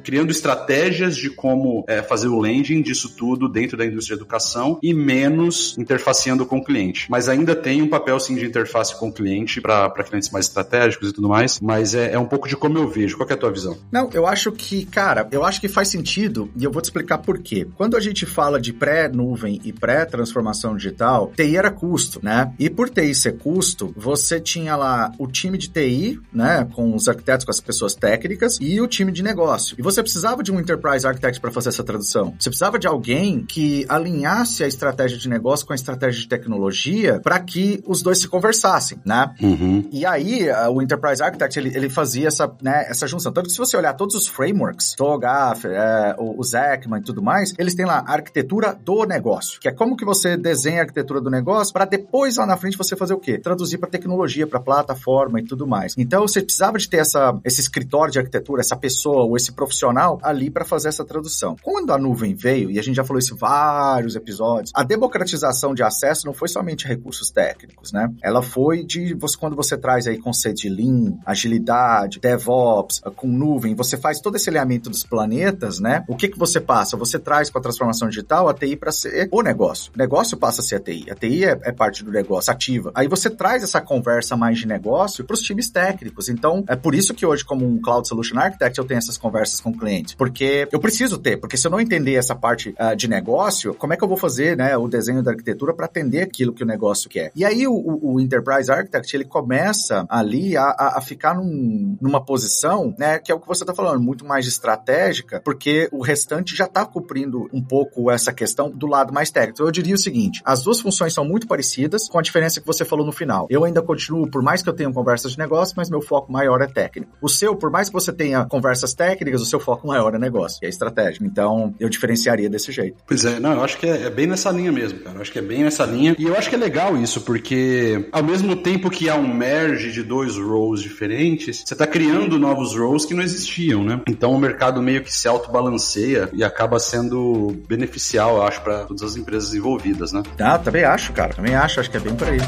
criando 0.04 0.32
estratégias 0.32 1.16
de 1.16 1.30
como 1.30 1.84
é, 1.88 2.02
fazer 2.02 2.28
o 2.28 2.40
landing 2.40 2.82
disso 2.82 3.16
tudo 3.16 3.48
dentro 3.48 3.78
da 3.78 3.86
indústria 3.86 4.16
de 4.16 4.22
educação 4.22 4.80
e 4.82 4.94
menos 4.94 5.76
interfaceando 5.78 6.46
com 6.46 6.58
o 6.58 6.64
cliente. 6.64 7.08
Mas 7.10 7.30
ainda 7.30 7.56
tem 7.56 7.82
um 7.82 7.88
papel 7.88 8.20
sim 8.20 8.36
de 8.36 8.46
interface 8.46 8.98
com 8.98 9.10
o 9.10 9.14
cliente 9.14 9.62
para 9.62 9.90
clientes 10.04 10.30
mais 10.30 10.46
estratégicos 10.46 11.10
e 11.10 11.14
tudo 11.14 11.30
mais, 11.30 11.60
mas 11.60 11.96
é, 11.96 12.14
é 12.14 12.20
um 12.20 12.26
pouco 12.26 12.48
de 12.48 12.56
como 12.56 12.78
eu 12.78 12.88
vejo. 12.88 13.18
Qual 13.18 13.30
é 13.30 13.34
a 13.34 13.38
tua 13.38 13.52
visão? 13.52 13.78
Não, 13.92 14.10
eu 14.14 14.26
acho 14.26 14.52
que, 14.52 14.86
cara, 14.86 15.28
eu 15.32 15.44
acho 15.44 15.62
que 15.62 15.68
faz 15.68 15.88
sentido 15.88 16.50
e 16.62 16.64
eu 16.64 16.72
vou 16.72 16.80
te 16.80 16.86
explicar 16.86 17.18
por 17.18 17.40
quê. 17.40 17.68
Quando 17.76 17.98
a 17.98 18.00
gente 18.00 18.24
fala 18.24 18.62
de 18.62 18.72
pré-nuvem 18.72 19.60
e 19.64 19.74
pré-transformação 19.74 20.76
digital, 20.76 21.32
TI 21.36 21.58
era 21.58 21.72
custo, 21.72 22.20
né? 22.22 22.54
E 22.60 22.70
por 22.70 22.88
TI 22.88 23.16
ser 23.16 23.38
custo, 23.40 23.92
você 23.98 24.40
tinha 24.40 24.76
lá 24.76 25.12
o 25.18 25.26
time 25.26 25.58
de 25.58 25.70
TI, 25.70 26.20
né, 26.32 26.68
com 26.76 26.94
os 26.96 27.10
arquitetos, 27.10 27.46
com 27.46 27.52
as 27.52 27.60
pessoas 27.60 27.96
técnicas 27.96 28.60
e 28.62 28.80
o 28.80 28.88
time 28.88 29.12
de 29.12 29.24
negócio. 29.24 29.76
E 29.80 29.82
você 29.82 30.04
precisava 30.04 30.44
de 30.44 30.52
um 30.52 30.60
enterprise 30.60 31.08
architect 31.08 31.42
para 31.42 31.50
fazer 31.50 31.70
essa 31.70 31.84
tradução. 31.84 32.36
Você 32.40 32.50
precisava 32.50 32.78
de 32.78 32.86
alguém 32.86 33.44
que 33.44 33.84
alinhasse 33.90 34.64
a 34.64 34.68
estratégia 34.68 35.18
de 35.18 35.28
negócio 35.28 35.66
com 35.66 35.74
a 35.74 35.76
estratégia 35.76 36.22
de 36.22 36.28
tecnologia 36.28 37.20
para 37.24 37.40
que 37.40 37.82
os 37.88 38.04
dois 38.04 38.20
se 38.20 38.28
conversassem, 38.28 39.00
né? 39.04 39.34
Uhum. 39.42 39.90
E 39.92 40.06
aí, 40.06 40.48
o 40.70 40.80
Enterprise 40.80 41.24
Architect, 41.24 41.58
ele, 41.58 41.76
ele 41.76 41.90
fazia 41.90 42.28
essa, 42.28 42.52
né, 42.62 42.86
essa 42.88 43.08
junção. 43.08 43.32
Tanto 43.32 43.48
que 43.48 43.54
se 43.54 43.58
você 43.58 43.76
olhar 43.76 43.94
todos 43.94 44.14
os 44.16 44.28
frameworks, 44.28 44.94
TOGAF, 44.94 45.68
é, 45.68 46.16
o, 46.20 46.41
o 46.42 46.44
Zekman 46.44 47.00
e 47.00 47.04
tudo 47.04 47.22
mais, 47.22 47.54
eles 47.58 47.76
têm 47.76 47.86
lá 47.86 48.04
a 48.06 48.14
arquitetura 48.14 48.74
do 48.74 49.06
negócio, 49.06 49.60
que 49.60 49.68
é 49.68 49.72
como 49.72 49.96
que 49.96 50.04
você 50.04 50.36
desenha 50.36 50.80
a 50.80 50.82
arquitetura 50.82 51.22
do 51.22 51.30
negócio 51.30 51.74
para 51.74 51.86
depois 51.86 52.38
lá 52.38 52.46
na 52.46 52.58
frente 52.58 52.78
você 52.78 52.96
fazer 52.96 53.14
o 53.14 53.20
quê? 53.20 53.38
Traduzir 53.38 53.78
para 53.78 53.90
tecnologia, 53.90 54.48
para 54.48 54.60
plataforma 54.60 55.40
e 55.40 55.44
tudo 55.44 55.68
mais. 55.68 55.96
Então 55.98 56.28
você 56.28 56.42
precisava 56.42 56.78
de 56.78 56.90
ter 56.90 56.98
essa, 56.98 57.40
esse 57.44 57.62
escritório 57.62 58.12
de 58.12 58.20
arquitetura, 58.20 58.62
essa 58.62 58.76
pessoa 58.76 59.24
ou 59.24 59.38
esse 59.38 59.52
profissional 59.52 60.20
ali 60.24 60.50
para 60.50 60.66
fazer 60.66 60.90
essa 60.90 61.06
tradução. 61.06 61.56
Quando 61.62 61.92
a 61.92 61.98
nuvem 61.98 62.34
veio, 62.34 62.72
e 62.72 62.80
a 62.80 62.84
gente 62.84 62.96
já 62.96 63.04
falou 63.04 63.20
isso 63.20 63.34
em 63.34 63.38
vários 63.38 64.16
episódios, 64.16 64.72
a 64.76 64.84
democratização 64.84 65.74
de 65.74 65.84
acesso 65.84 66.26
não 66.26 66.34
foi 66.34 66.48
somente 66.48 66.88
recursos 66.88 67.30
técnicos, 67.32 67.92
né? 67.92 68.12
Ela 68.22 68.42
foi 68.42 68.84
de 68.84 69.14
você 69.14 69.38
quando 69.38 69.56
você 69.56 69.78
traz 69.78 70.08
aí 70.08 70.18
conceitos 70.18 70.62
de 70.62 70.70
Lean, 70.70 71.18
agilidade, 71.26 72.20
DevOps, 72.20 73.02
com 73.16 73.28
nuvem, 73.28 73.74
você 73.74 73.98
faz 73.98 74.20
todo 74.20 74.36
esse 74.36 74.50
alinhamento 74.50 74.90
dos 74.90 75.04
planetas, 75.04 75.80
né? 75.80 76.04
O 76.08 76.16
que 76.16 76.31
que 76.32 76.40
você 76.40 76.60
passa? 76.60 76.98
Você 76.98 77.20
traz 77.20 77.50
com 77.50 77.58
a 77.60 77.62
transformação 77.62 78.10
digital 78.10 78.50
a 78.50 78.54
TI 78.54 78.76
para 78.76 78.92
ser 78.92 79.28
o 79.32 79.42
negócio. 79.42 79.92
O 79.96 79.98
negócio 79.98 80.38
passa 80.38 80.62
a 80.62 80.64
ser 80.64 80.76
a 80.76 80.80
TI. 80.80 81.06
A 81.12 81.16
TI 81.16 81.46
é, 81.46 81.60
é 81.64 81.72
parte 81.72 82.04
do 82.04 82.12
negócio, 82.12 82.52
ativa. 82.52 82.92
Aí 82.96 83.08
você 83.08 83.30
traz 83.30 83.64
essa 83.64 83.82
conversa 83.82 84.36
mais 84.36 84.58
de 84.58 84.68
negócio 84.68 85.24
para 85.24 85.34
os 85.34 85.42
times 85.42 85.70
técnicos. 85.70 86.30
Então, 86.30 86.64
é 86.68 86.76
por 86.76 86.96
isso 86.96 87.14
que 87.14 87.26
hoje, 87.26 87.44
como 87.44 87.66
um 87.66 87.82
Cloud 87.82 88.08
Solution 88.08 88.40
Architect, 88.40 88.78
eu 88.80 88.86
tenho 88.86 88.98
essas 88.98 89.18
conversas 89.18 89.60
com 89.60 89.74
clientes. 89.74 90.16
Porque 90.16 90.68
eu 90.72 90.80
preciso 90.80 91.18
ter, 91.18 91.38
porque 91.38 91.58
se 91.58 91.68
eu 91.68 91.72
não 91.72 91.80
entender 91.80 92.16
essa 92.16 92.36
parte 92.36 92.70
uh, 92.70 92.96
de 92.96 93.08
negócio, 93.08 93.74
como 93.74 93.94
é 93.94 93.98
que 93.98 94.04
eu 94.04 94.08
vou 94.08 94.18
fazer 94.18 94.56
né, 94.56 94.76
o 94.78 94.88
desenho 94.88 95.24
da 95.24 95.32
arquitetura 95.32 95.74
para 95.74 95.86
atender 95.86 96.22
aquilo 96.22 96.54
que 96.54 96.64
o 96.64 96.68
negócio 96.68 97.10
quer? 97.10 97.32
E 97.36 97.44
aí 97.44 97.68
o, 97.68 98.00
o, 98.02 98.20
Enterprise 98.20 98.72
Architect, 98.72 99.16
ele 99.16 99.26
começa 99.26 100.06
ali 100.10 100.56
a, 100.56 100.64
a, 100.64 100.98
a 100.98 101.02
ficar 101.02 101.36
num, 101.36 101.98
numa 102.00 102.24
posição, 102.24 102.94
né, 102.98 103.20
que 103.20 103.32
é 103.32 103.36
o 103.36 103.40
que 103.40 103.48
você 103.48 103.64
está 103.64 103.74
falando, 103.74 104.02
muito 104.02 104.26
mais 104.26 104.48
estratégica, 104.48 105.42
porque 105.44 105.90
o 105.92 106.02
restante 106.22 106.56
já 106.56 106.66
está 106.66 106.86
cumprindo 106.86 107.50
um 107.52 107.62
pouco 107.62 108.12
essa 108.12 108.32
questão 108.32 108.70
do 108.70 108.86
lado 108.86 109.12
mais 109.12 109.32
técnico. 109.32 109.56
Então, 109.56 109.66
eu 109.66 109.72
diria 109.72 109.96
o 109.96 109.98
seguinte, 109.98 110.42
as 110.46 110.64
duas 110.64 110.80
funções 110.80 111.14
são 111.14 111.26
muito 111.26 111.48
parecidas, 111.48 112.08
com 112.08 112.20
a 112.20 112.22
diferença 112.22 112.62
que 112.62 112.68
você 112.68 112.86
falou 112.86 113.06
no 113.06 113.12
final. 113.12 113.48
Eu 113.50 113.64
ainda 113.66 113.82
continuo, 113.82 114.30
por 114.30 114.44
mais 114.44 114.62
que 114.62 114.70
eu 114.70 114.74
tenha 114.74 114.92
conversas 114.92 115.32
de 115.32 115.40
negócio, 115.40 115.74
mas 115.76 115.90
meu 115.90 116.02
foco 116.02 116.32
maior 116.32 116.62
é 116.62 116.68
técnico. 116.68 117.12
O 117.22 117.28
seu, 117.28 117.56
por 117.56 117.72
mais 117.72 117.88
que 117.88 117.94
você 117.94 118.14
tenha 118.14 118.46
conversas 118.46 118.94
técnicas, 118.94 119.42
o 119.42 119.46
seu 119.46 119.60
foco 119.60 119.88
maior 119.88 120.14
é 120.14 120.20
negócio, 120.20 120.60
é 120.64 120.70
estratégico. 120.70 121.26
Então, 121.26 121.74
eu 121.80 121.90
diferenciaria 121.90 122.50
desse 122.50 122.72
jeito. 122.72 122.98
Pois 123.08 123.26
é, 123.26 123.40
não, 123.40 123.54
eu 123.54 123.64
acho 123.64 123.78
que 123.78 123.88
é, 123.88 124.04
é 124.04 124.10
bem 124.10 124.28
nessa 124.28 124.52
linha 124.52 124.72
mesmo, 124.72 125.00
cara. 125.00 125.18
Eu 125.18 125.22
acho 125.22 125.32
que 125.32 125.40
é 125.40 125.42
bem 125.42 125.64
nessa 125.64 125.86
linha. 125.86 126.16
E 126.20 126.26
eu 126.26 126.36
acho 126.36 126.50
que 126.50 126.56
é 126.56 126.60
legal 126.60 126.96
isso, 126.98 127.22
porque 127.22 128.08
ao 128.12 128.24
mesmo 128.24 128.56
tempo 128.56 128.90
que 128.90 129.10
há 129.10 129.16
um 129.16 129.34
merge 129.34 129.92
de 129.92 130.04
dois 130.04 130.38
roles 130.38 130.82
diferentes, 130.82 131.64
você 131.66 131.74
está 131.74 131.88
criando 131.88 132.38
novos 132.38 132.76
roles 132.78 133.06
que 133.06 133.14
não 133.14 133.24
existiam, 133.24 133.84
né? 133.84 134.02
Então 134.08 134.32
o 134.32 134.40
mercado 134.40 134.82
meio 134.82 135.02
que 135.02 135.14
se 135.14 135.28
autobalanceia 135.28 136.11
e 136.34 136.44
acaba 136.44 136.80
sendo 136.80 137.56
beneficial, 137.68 138.38
eu 138.38 138.44
acho, 138.44 138.62
para 138.62 138.86
todas 138.86 139.04
as 139.04 139.16
empresas 139.16 139.54
envolvidas, 139.54 140.12
né? 140.12 140.24
Ah, 140.40 140.58
também 140.58 140.84
acho, 140.84 141.14
cara. 141.14 141.34
Também 141.34 141.56
acho, 141.56 141.80
acho 141.80 141.90
que 141.90 141.98
é 141.98 142.00
bem 142.00 142.16
por 142.16 142.28
aí. 142.28 142.40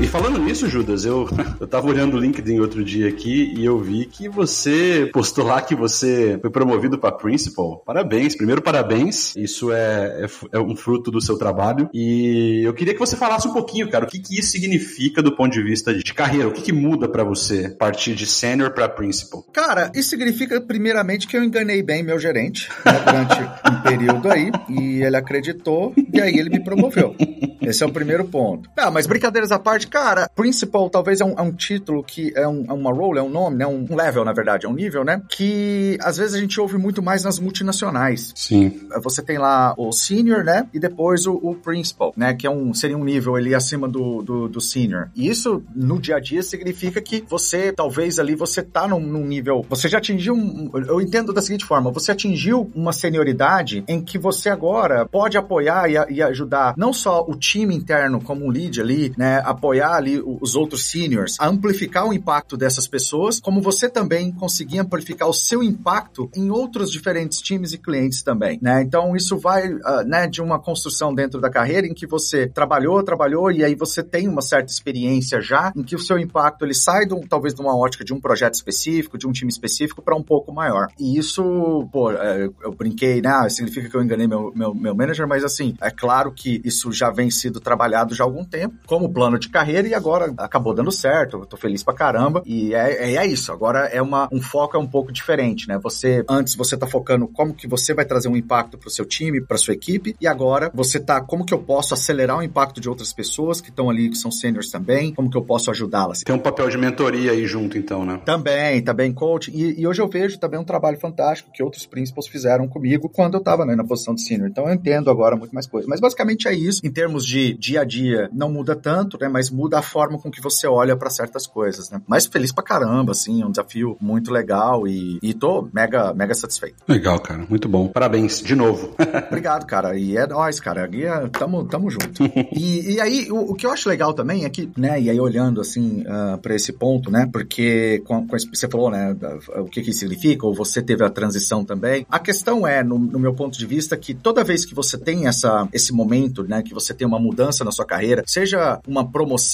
E 0.00 0.06
falando 0.06 0.38
nisso, 0.38 0.66
Judas, 0.66 1.04
eu, 1.04 1.28
eu 1.60 1.66
tava 1.66 1.86
olhando 1.86 2.16
o 2.16 2.20
LinkedIn 2.20 2.58
outro 2.58 2.82
dia 2.82 3.06
aqui 3.06 3.52
e 3.54 3.62
eu 3.62 3.78
vi 3.78 4.06
que 4.06 4.30
você 4.30 5.10
postou 5.12 5.44
lá 5.44 5.60
que 5.60 5.74
você 5.74 6.38
foi 6.40 6.50
promovido 6.50 6.98
para 6.98 7.12
Principal. 7.12 7.82
Parabéns, 7.84 8.34
primeiro 8.34 8.62
parabéns. 8.62 9.36
Isso 9.36 9.70
é, 9.70 10.24
é, 10.24 10.56
é, 10.56 10.58
um 10.58 10.74
fruto 10.74 11.10
do 11.10 11.20
seu 11.20 11.36
trabalho. 11.36 11.90
E 11.92 12.62
eu 12.64 12.72
queria 12.72 12.94
que 12.94 12.98
você 12.98 13.14
falasse 13.14 13.46
um 13.46 13.52
pouquinho, 13.52 13.90
cara, 13.90 14.06
o 14.06 14.08
que, 14.08 14.18
que 14.18 14.40
isso 14.40 14.52
significa 14.52 15.22
do 15.22 15.36
ponto 15.36 15.52
de 15.52 15.62
vista 15.62 15.92
de 15.92 16.14
carreira? 16.14 16.48
O 16.48 16.52
que, 16.52 16.62
que 16.62 16.72
muda 16.72 17.06
para 17.06 17.22
você 17.22 17.68
partir 17.68 18.14
de 18.14 18.26
senior 18.26 18.70
para 18.70 18.88
Principal? 18.88 19.42
Cara, 19.52 19.92
isso 19.94 20.08
significa, 20.08 20.58
primeiramente, 20.62 21.26
que 21.26 21.36
eu 21.36 21.44
enganei 21.44 21.82
bem 21.82 22.02
meu 22.02 22.18
gerente 22.18 22.70
né, 22.86 22.92
durante 23.04 23.70
um 23.70 23.82
período 23.82 24.32
aí 24.32 24.50
e 24.66 25.02
ele 25.02 25.16
acreditou 25.16 25.92
e 26.10 26.20
aí 26.22 26.38
ele 26.38 26.48
me 26.48 26.64
promoveu. 26.64 27.14
Esse 27.60 27.82
é 27.82 27.86
o 27.86 27.92
primeiro 27.92 28.24
ponto. 28.24 28.70
Ah, 28.76 28.90
mas 28.90 29.06
brincadeiras 29.06 29.52
à 29.52 29.58
parte, 29.58 29.89
cara, 29.90 30.30
Principal 30.34 30.88
talvez 30.88 31.20
é 31.20 31.24
um, 31.24 31.34
é 31.38 31.42
um 31.42 31.52
título 31.52 32.02
que 32.02 32.32
é, 32.34 32.46
um, 32.48 32.64
é, 32.66 32.72
uma 32.72 32.92
role, 32.92 33.18
é 33.18 33.22
um 33.22 33.28
nome, 33.28 33.56
né? 33.56 33.66
Um 33.66 33.94
level, 33.94 34.24
na 34.24 34.32
verdade, 34.32 34.64
é 34.64 34.68
um 34.68 34.72
nível, 34.72 35.04
né? 35.04 35.20
Que 35.28 35.98
às 36.00 36.16
vezes 36.16 36.34
a 36.34 36.40
gente 36.40 36.58
ouve 36.60 36.78
muito 36.78 37.02
mais 37.02 37.24
nas 37.24 37.38
multinacionais. 37.38 38.32
Sim. 38.34 38.88
Você 39.02 39.22
tem 39.22 39.38
lá 39.38 39.74
o 39.76 39.92
senior, 39.92 40.44
né? 40.44 40.66
E 40.72 40.78
depois 40.78 41.26
o, 41.26 41.34
o 41.34 41.54
principal, 41.54 42.14
né? 42.16 42.32
Que 42.32 42.46
é 42.46 42.50
um, 42.50 42.72
seria 42.72 42.96
um 42.96 43.04
nível 43.04 43.36
ali 43.36 43.54
acima 43.54 43.88
do, 43.88 44.22
do, 44.22 44.48
do, 44.48 44.60
senior. 44.60 45.10
E 45.14 45.28
isso, 45.28 45.62
no 45.74 46.00
dia 46.00 46.16
a 46.16 46.20
dia, 46.20 46.42
significa 46.42 47.00
que 47.00 47.24
você, 47.28 47.72
talvez 47.72 48.18
ali, 48.18 48.34
você 48.34 48.62
tá 48.62 48.86
num, 48.88 49.00
num 49.00 49.26
nível. 49.26 49.64
Você 49.68 49.88
já 49.88 49.98
atingiu. 49.98 50.34
Um, 50.34 50.70
eu 50.88 51.00
entendo 51.00 51.32
da 51.32 51.42
seguinte 51.42 51.64
forma: 51.64 51.90
você 51.90 52.12
atingiu 52.12 52.70
uma 52.74 52.92
senioridade 52.92 53.84
em 53.86 54.00
que 54.00 54.18
você 54.18 54.48
agora 54.48 55.06
pode 55.06 55.36
apoiar 55.36 55.90
e, 55.90 56.14
e 56.14 56.22
ajudar 56.22 56.74
não 56.76 56.92
só 56.92 57.24
o 57.28 57.34
time 57.34 57.74
interno 57.74 58.22
como 58.22 58.46
um 58.46 58.50
lead 58.50 58.80
ali, 58.80 59.12
né? 59.18 59.42
Apoiar 59.44 59.79
apoiar 59.80 59.94
ali 59.94 60.22
os 60.22 60.54
outros 60.54 60.86
seniors 60.86 61.36
a 61.40 61.48
amplificar 61.48 62.06
o 62.06 62.12
impacto 62.12 62.56
dessas 62.56 62.86
pessoas, 62.86 63.40
como 63.40 63.60
você 63.60 63.88
também 63.88 64.30
conseguir 64.30 64.78
amplificar 64.78 65.28
o 65.28 65.32
seu 65.32 65.62
impacto 65.62 66.30
em 66.36 66.50
outros 66.50 66.90
diferentes 66.90 67.40
times 67.40 67.72
e 67.72 67.78
clientes 67.78 68.22
também, 68.22 68.58
né? 68.60 68.82
Então 68.82 69.16
isso 69.16 69.38
vai, 69.38 69.72
uh, 69.72 70.04
né, 70.06 70.26
de 70.26 70.42
uma 70.42 70.58
construção 70.58 71.14
dentro 71.14 71.40
da 71.40 71.50
carreira 71.50 71.86
em 71.86 71.94
que 71.94 72.06
você 72.06 72.46
trabalhou, 72.46 73.02
trabalhou 73.02 73.50
e 73.50 73.64
aí 73.64 73.74
você 73.74 74.02
tem 74.02 74.28
uma 74.28 74.42
certa 74.42 74.70
experiência 74.70 75.40
já, 75.40 75.72
em 75.74 75.82
que 75.82 75.96
o 75.96 75.98
seu 75.98 76.18
impacto 76.18 76.64
ele 76.64 76.74
sai 76.74 77.06
do, 77.06 77.20
talvez 77.28 77.54
de 77.54 77.60
uma 77.60 77.76
ótica 77.76 78.04
de 78.04 78.12
um 78.12 78.20
projeto 78.20 78.54
específico, 78.54 79.16
de 79.16 79.26
um 79.26 79.32
time 79.32 79.50
específico 79.50 80.02
para 80.02 80.16
um 80.16 80.22
pouco 80.22 80.52
maior. 80.52 80.88
E 80.98 81.18
isso, 81.18 81.88
pô, 81.92 82.12
é, 82.12 82.50
eu 82.62 82.72
brinquei, 82.72 83.22
né? 83.22 83.30
Ah, 83.30 83.48
significa 83.48 83.88
que 83.88 83.96
eu 83.96 84.02
enganei 84.02 84.26
meu, 84.26 84.52
meu, 84.54 84.74
meu 84.74 84.94
manager, 84.94 85.26
mas 85.26 85.44
assim, 85.44 85.74
é 85.80 85.90
claro 85.90 86.32
que 86.32 86.60
isso 86.64 86.92
já 86.92 87.10
vem 87.10 87.30
sido 87.30 87.60
trabalhado 87.60 88.14
já 88.14 88.24
há 88.24 88.26
algum 88.26 88.44
tempo, 88.44 88.76
como 88.86 89.12
plano 89.12 89.38
de 89.38 89.48
carreira 89.48 89.69
carreira 89.70 89.88
e 89.88 89.94
agora 89.94 90.34
acabou 90.36 90.74
dando 90.74 90.90
certo. 90.90 91.38
Eu 91.38 91.46
tô 91.46 91.56
feliz 91.56 91.82
pra 91.82 91.94
caramba. 91.94 92.42
E 92.44 92.74
é, 92.74 93.12
é, 93.12 93.16
é 93.16 93.26
isso. 93.26 93.52
Agora 93.52 93.86
é 93.86 94.02
uma, 94.02 94.28
um 94.32 94.40
foco 94.40 94.76
é 94.76 94.80
um 94.80 94.86
pouco 94.86 95.12
diferente, 95.12 95.68
né? 95.68 95.78
Você, 95.82 96.24
antes 96.28 96.54
você 96.54 96.76
tá 96.76 96.86
focando 96.86 97.28
como 97.28 97.54
que 97.54 97.68
você 97.68 97.94
vai 97.94 98.04
trazer 98.04 98.28
um 98.28 98.36
impacto 98.36 98.76
pro 98.76 98.90
seu 98.90 99.04
time, 99.04 99.40
pra 99.40 99.56
sua 99.56 99.74
equipe, 99.74 100.16
e 100.20 100.26
agora 100.26 100.70
você 100.74 100.98
tá, 100.98 101.20
como 101.20 101.44
que 101.44 101.54
eu 101.54 101.58
posso 101.58 101.94
acelerar 101.94 102.38
o 102.38 102.42
impacto 102.42 102.80
de 102.80 102.88
outras 102.88 103.12
pessoas 103.12 103.60
que 103.60 103.70
estão 103.70 103.88
ali, 103.88 104.10
que 104.10 104.16
são 104.16 104.30
seniors 104.30 104.70
também, 104.70 105.14
como 105.14 105.30
que 105.30 105.36
eu 105.36 105.42
posso 105.42 105.70
ajudá-las. 105.70 106.22
Tem 106.22 106.34
um 106.34 106.38
papel 106.38 106.68
de 106.68 106.76
mentoria 106.76 107.32
aí 107.32 107.46
junto, 107.46 107.78
então, 107.78 108.04
né? 108.04 108.20
Também, 108.24 108.82
também 108.82 109.12
coach. 109.12 109.50
E, 109.50 109.80
e, 109.80 109.86
hoje 109.86 110.02
eu 110.02 110.08
vejo 110.08 110.38
também 110.38 110.58
um 110.58 110.64
trabalho 110.64 110.98
fantástico 110.98 111.50
que 111.52 111.62
outros 111.62 111.86
principals 111.86 112.26
fizeram 112.26 112.66
comigo 112.66 113.08
quando 113.08 113.34
eu 113.34 113.40
tava 113.40 113.64
né, 113.64 113.76
na 113.76 113.84
posição 113.84 114.14
de 114.14 114.22
senior. 114.22 114.48
Então 114.48 114.66
eu 114.66 114.74
entendo 114.74 115.10
agora 115.10 115.36
muito 115.36 115.52
mais 115.52 115.66
coisas. 115.66 115.88
Mas 115.88 116.00
basicamente 116.00 116.48
é 116.48 116.54
isso. 116.54 116.80
Em 116.84 116.90
termos 116.90 117.24
de 117.24 117.54
dia 117.54 117.82
a 117.82 117.84
dia, 117.84 118.28
não 118.32 118.50
muda 118.50 118.74
tanto, 118.74 119.18
né? 119.20 119.28
Mas 119.28 119.50
muda 119.60 119.78
a 119.78 119.82
forma 119.82 120.18
com 120.18 120.30
que 120.30 120.40
você 120.40 120.66
olha 120.66 120.96
para 120.96 121.10
certas 121.10 121.46
coisas, 121.46 121.90
né? 121.90 122.00
Mas 122.06 122.24
feliz 122.24 122.50
pra 122.50 122.64
caramba, 122.64 123.12
assim, 123.12 123.42
é 123.42 123.46
um 123.46 123.50
desafio 123.50 123.94
muito 124.00 124.32
legal 124.32 124.88
e, 124.88 125.18
e 125.22 125.34
tô 125.34 125.68
mega, 125.72 126.14
mega 126.14 126.34
satisfeito. 126.34 126.76
Legal, 126.88 127.20
cara, 127.20 127.44
muito 127.48 127.68
bom. 127.68 127.88
Parabéns, 127.88 128.40
de 128.40 128.54
novo. 128.54 128.94
Obrigado, 129.28 129.66
cara. 129.66 129.98
E 129.98 130.16
é 130.16 130.26
nóis, 130.26 130.58
cara. 130.58 130.86
Guia, 130.86 131.28
tamo, 131.28 131.64
tamo 131.66 131.90
junto. 131.90 132.24
e, 132.56 132.94
e 132.94 133.00
aí, 133.00 133.30
o, 133.30 133.52
o, 133.52 133.54
que 133.54 133.66
eu 133.66 133.70
acho 133.70 133.88
legal 133.88 134.14
também 134.14 134.44
é 134.44 134.48
que, 134.48 134.70
né, 134.76 134.98
e 134.98 135.10
aí 135.10 135.20
olhando, 135.20 135.60
assim, 135.60 136.02
uh, 136.02 136.38
pra 136.38 136.54
esse 136.54 136.72
ponto, 136.72 137.10
né, 137.10 137.28
porque 137.30 138.02
com, 138.06 138.26
com 138.26 138.36
você 138.38 138.66
falou, 138.66 138.90
né, 138.90 139.14
o 139.56 139.64
que 139.64 139.82
que 139.82 139.92
significa, 139.92 140.46
ou 140.46 140.54
você 140.54 140.80
teve 140.80 141.04
a 141.04 141.10
transição 141.10 141.64
também. 141.64 142.06
A 142.10 142.18
questão 142.18 142.66
é, 142.66 142.82
no, 142.82 142.98
no 142.98 143.18
meu 143.18 143.34
ponto 143.34 143.58
de 143.58 143.66
vista, 143.66 143.96
que 143.96 144.14
toda 144.14 144.42
vez 144.42 144.64
que 144.64 144.74
você 144.74 144.96
tem 144.96 145.26
essa, 145.26 145.68
esse 145.72 145.92
momento, 145.92 146.44
né, 146.44 146.62
que 146.62 146.72
você 146.72 146.94
tem 146.94 147.06
uma 147.06 147.18
mudança 147.18 147.62
na 147.62 147.70
sua 147.70 147.84
carreira, 147.84 148.22
seja 148.26 148.80
uma 148.86 149.06
promoção, 149.10 149.49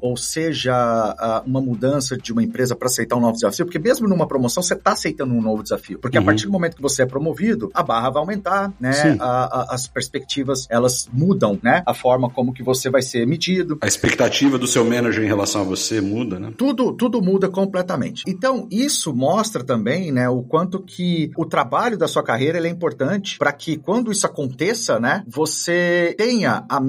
ou 0.00 0.16
seja 0.16 1.42
uma 1.46 1.60
mudança 1.60 2.16
de 2.16 2.32
uma 2.32 2.42
empresa 2.42 2.74
para 2.74 2.86
aceitar 2.86 3.16
um 3.16 3.20
novo 3.20 3.34
desafio, 3.34 3.66
porque 3.66 3.78
mesmo 3.78 4.08
numa 4.08 4.26
promoção 4.26 4.62
você 4.62 4.74
está 4.74 4.92
aceitando 4.92 5.34
um 5.34 5.40
novo 5.40 5.62
desafio, 5.62 5.98
porque 5.98 6.18
uhum. 6.18 6.22
a 6.22 6.26
partir 6.26 6.46
do 6.46 6.52
momento 6.52 6.76
que 6.76 6.82
você 6.82 7.02
é 7.02 7.06
promovido, 7.06 7.70
a 7.74 7.82
barra 7.82 8.10
vai 8.10 8.20
aumentar, 8.20 8.72
né? 8.80 9.16
A, 9.20 9.60
a, 9.60 9.74
as 9.74 9.86
perspectivas 9.86 10.66
elas 10.70 11.08
mudam, 11.12 11.58
né? 11.62 11.82
A 11.86 11.94
forma 11.94 12.30
como 12.30 12.52
que 12.52 12.62
você 12.62 12.90
vai 12.90 13.02
ser 13.02 13.26
medido. 13.26 13.78
A 13.80 13.86
expectativa 13.86 14.58
do 14.58 14.66
seu 14.66 14.84
manager 14.84 15.22
em 15.22 15.26
relação 15.26 15.62
a 15.62 15.64
você 15.64 16.00
muda, 16.00 16.38
né? 16.38 16.52
Tudo, 16.56 16.92
tudo 16.92 17.22
muda 17.22 17.48
completamente. 17.48 18.24
Então 18.26 18.66
isso 18.70 19.14
mostra 19.14 19.64
também, 19.64 20.12
né, 20.12 20.28
o 20.28 20.42
quanto 20.42 20.80
que 20.80 21.30
o 21.36 21.44
trabalho 21.44 21.96
da 21.98 22.08
sua 22.08 22.22
carreira 22.22 22.58
é 22.58 22.70
importante 22.70 23.38
para 23.38 23.52
que 23.52 23.76
quando 23.76 24.10
isso 24.10 24.26
aconteça, 24.26 24.98
né, 24.98 25.22
você 25.26 26.14
tenha, 26.16 26.64
a, 26.68 26.80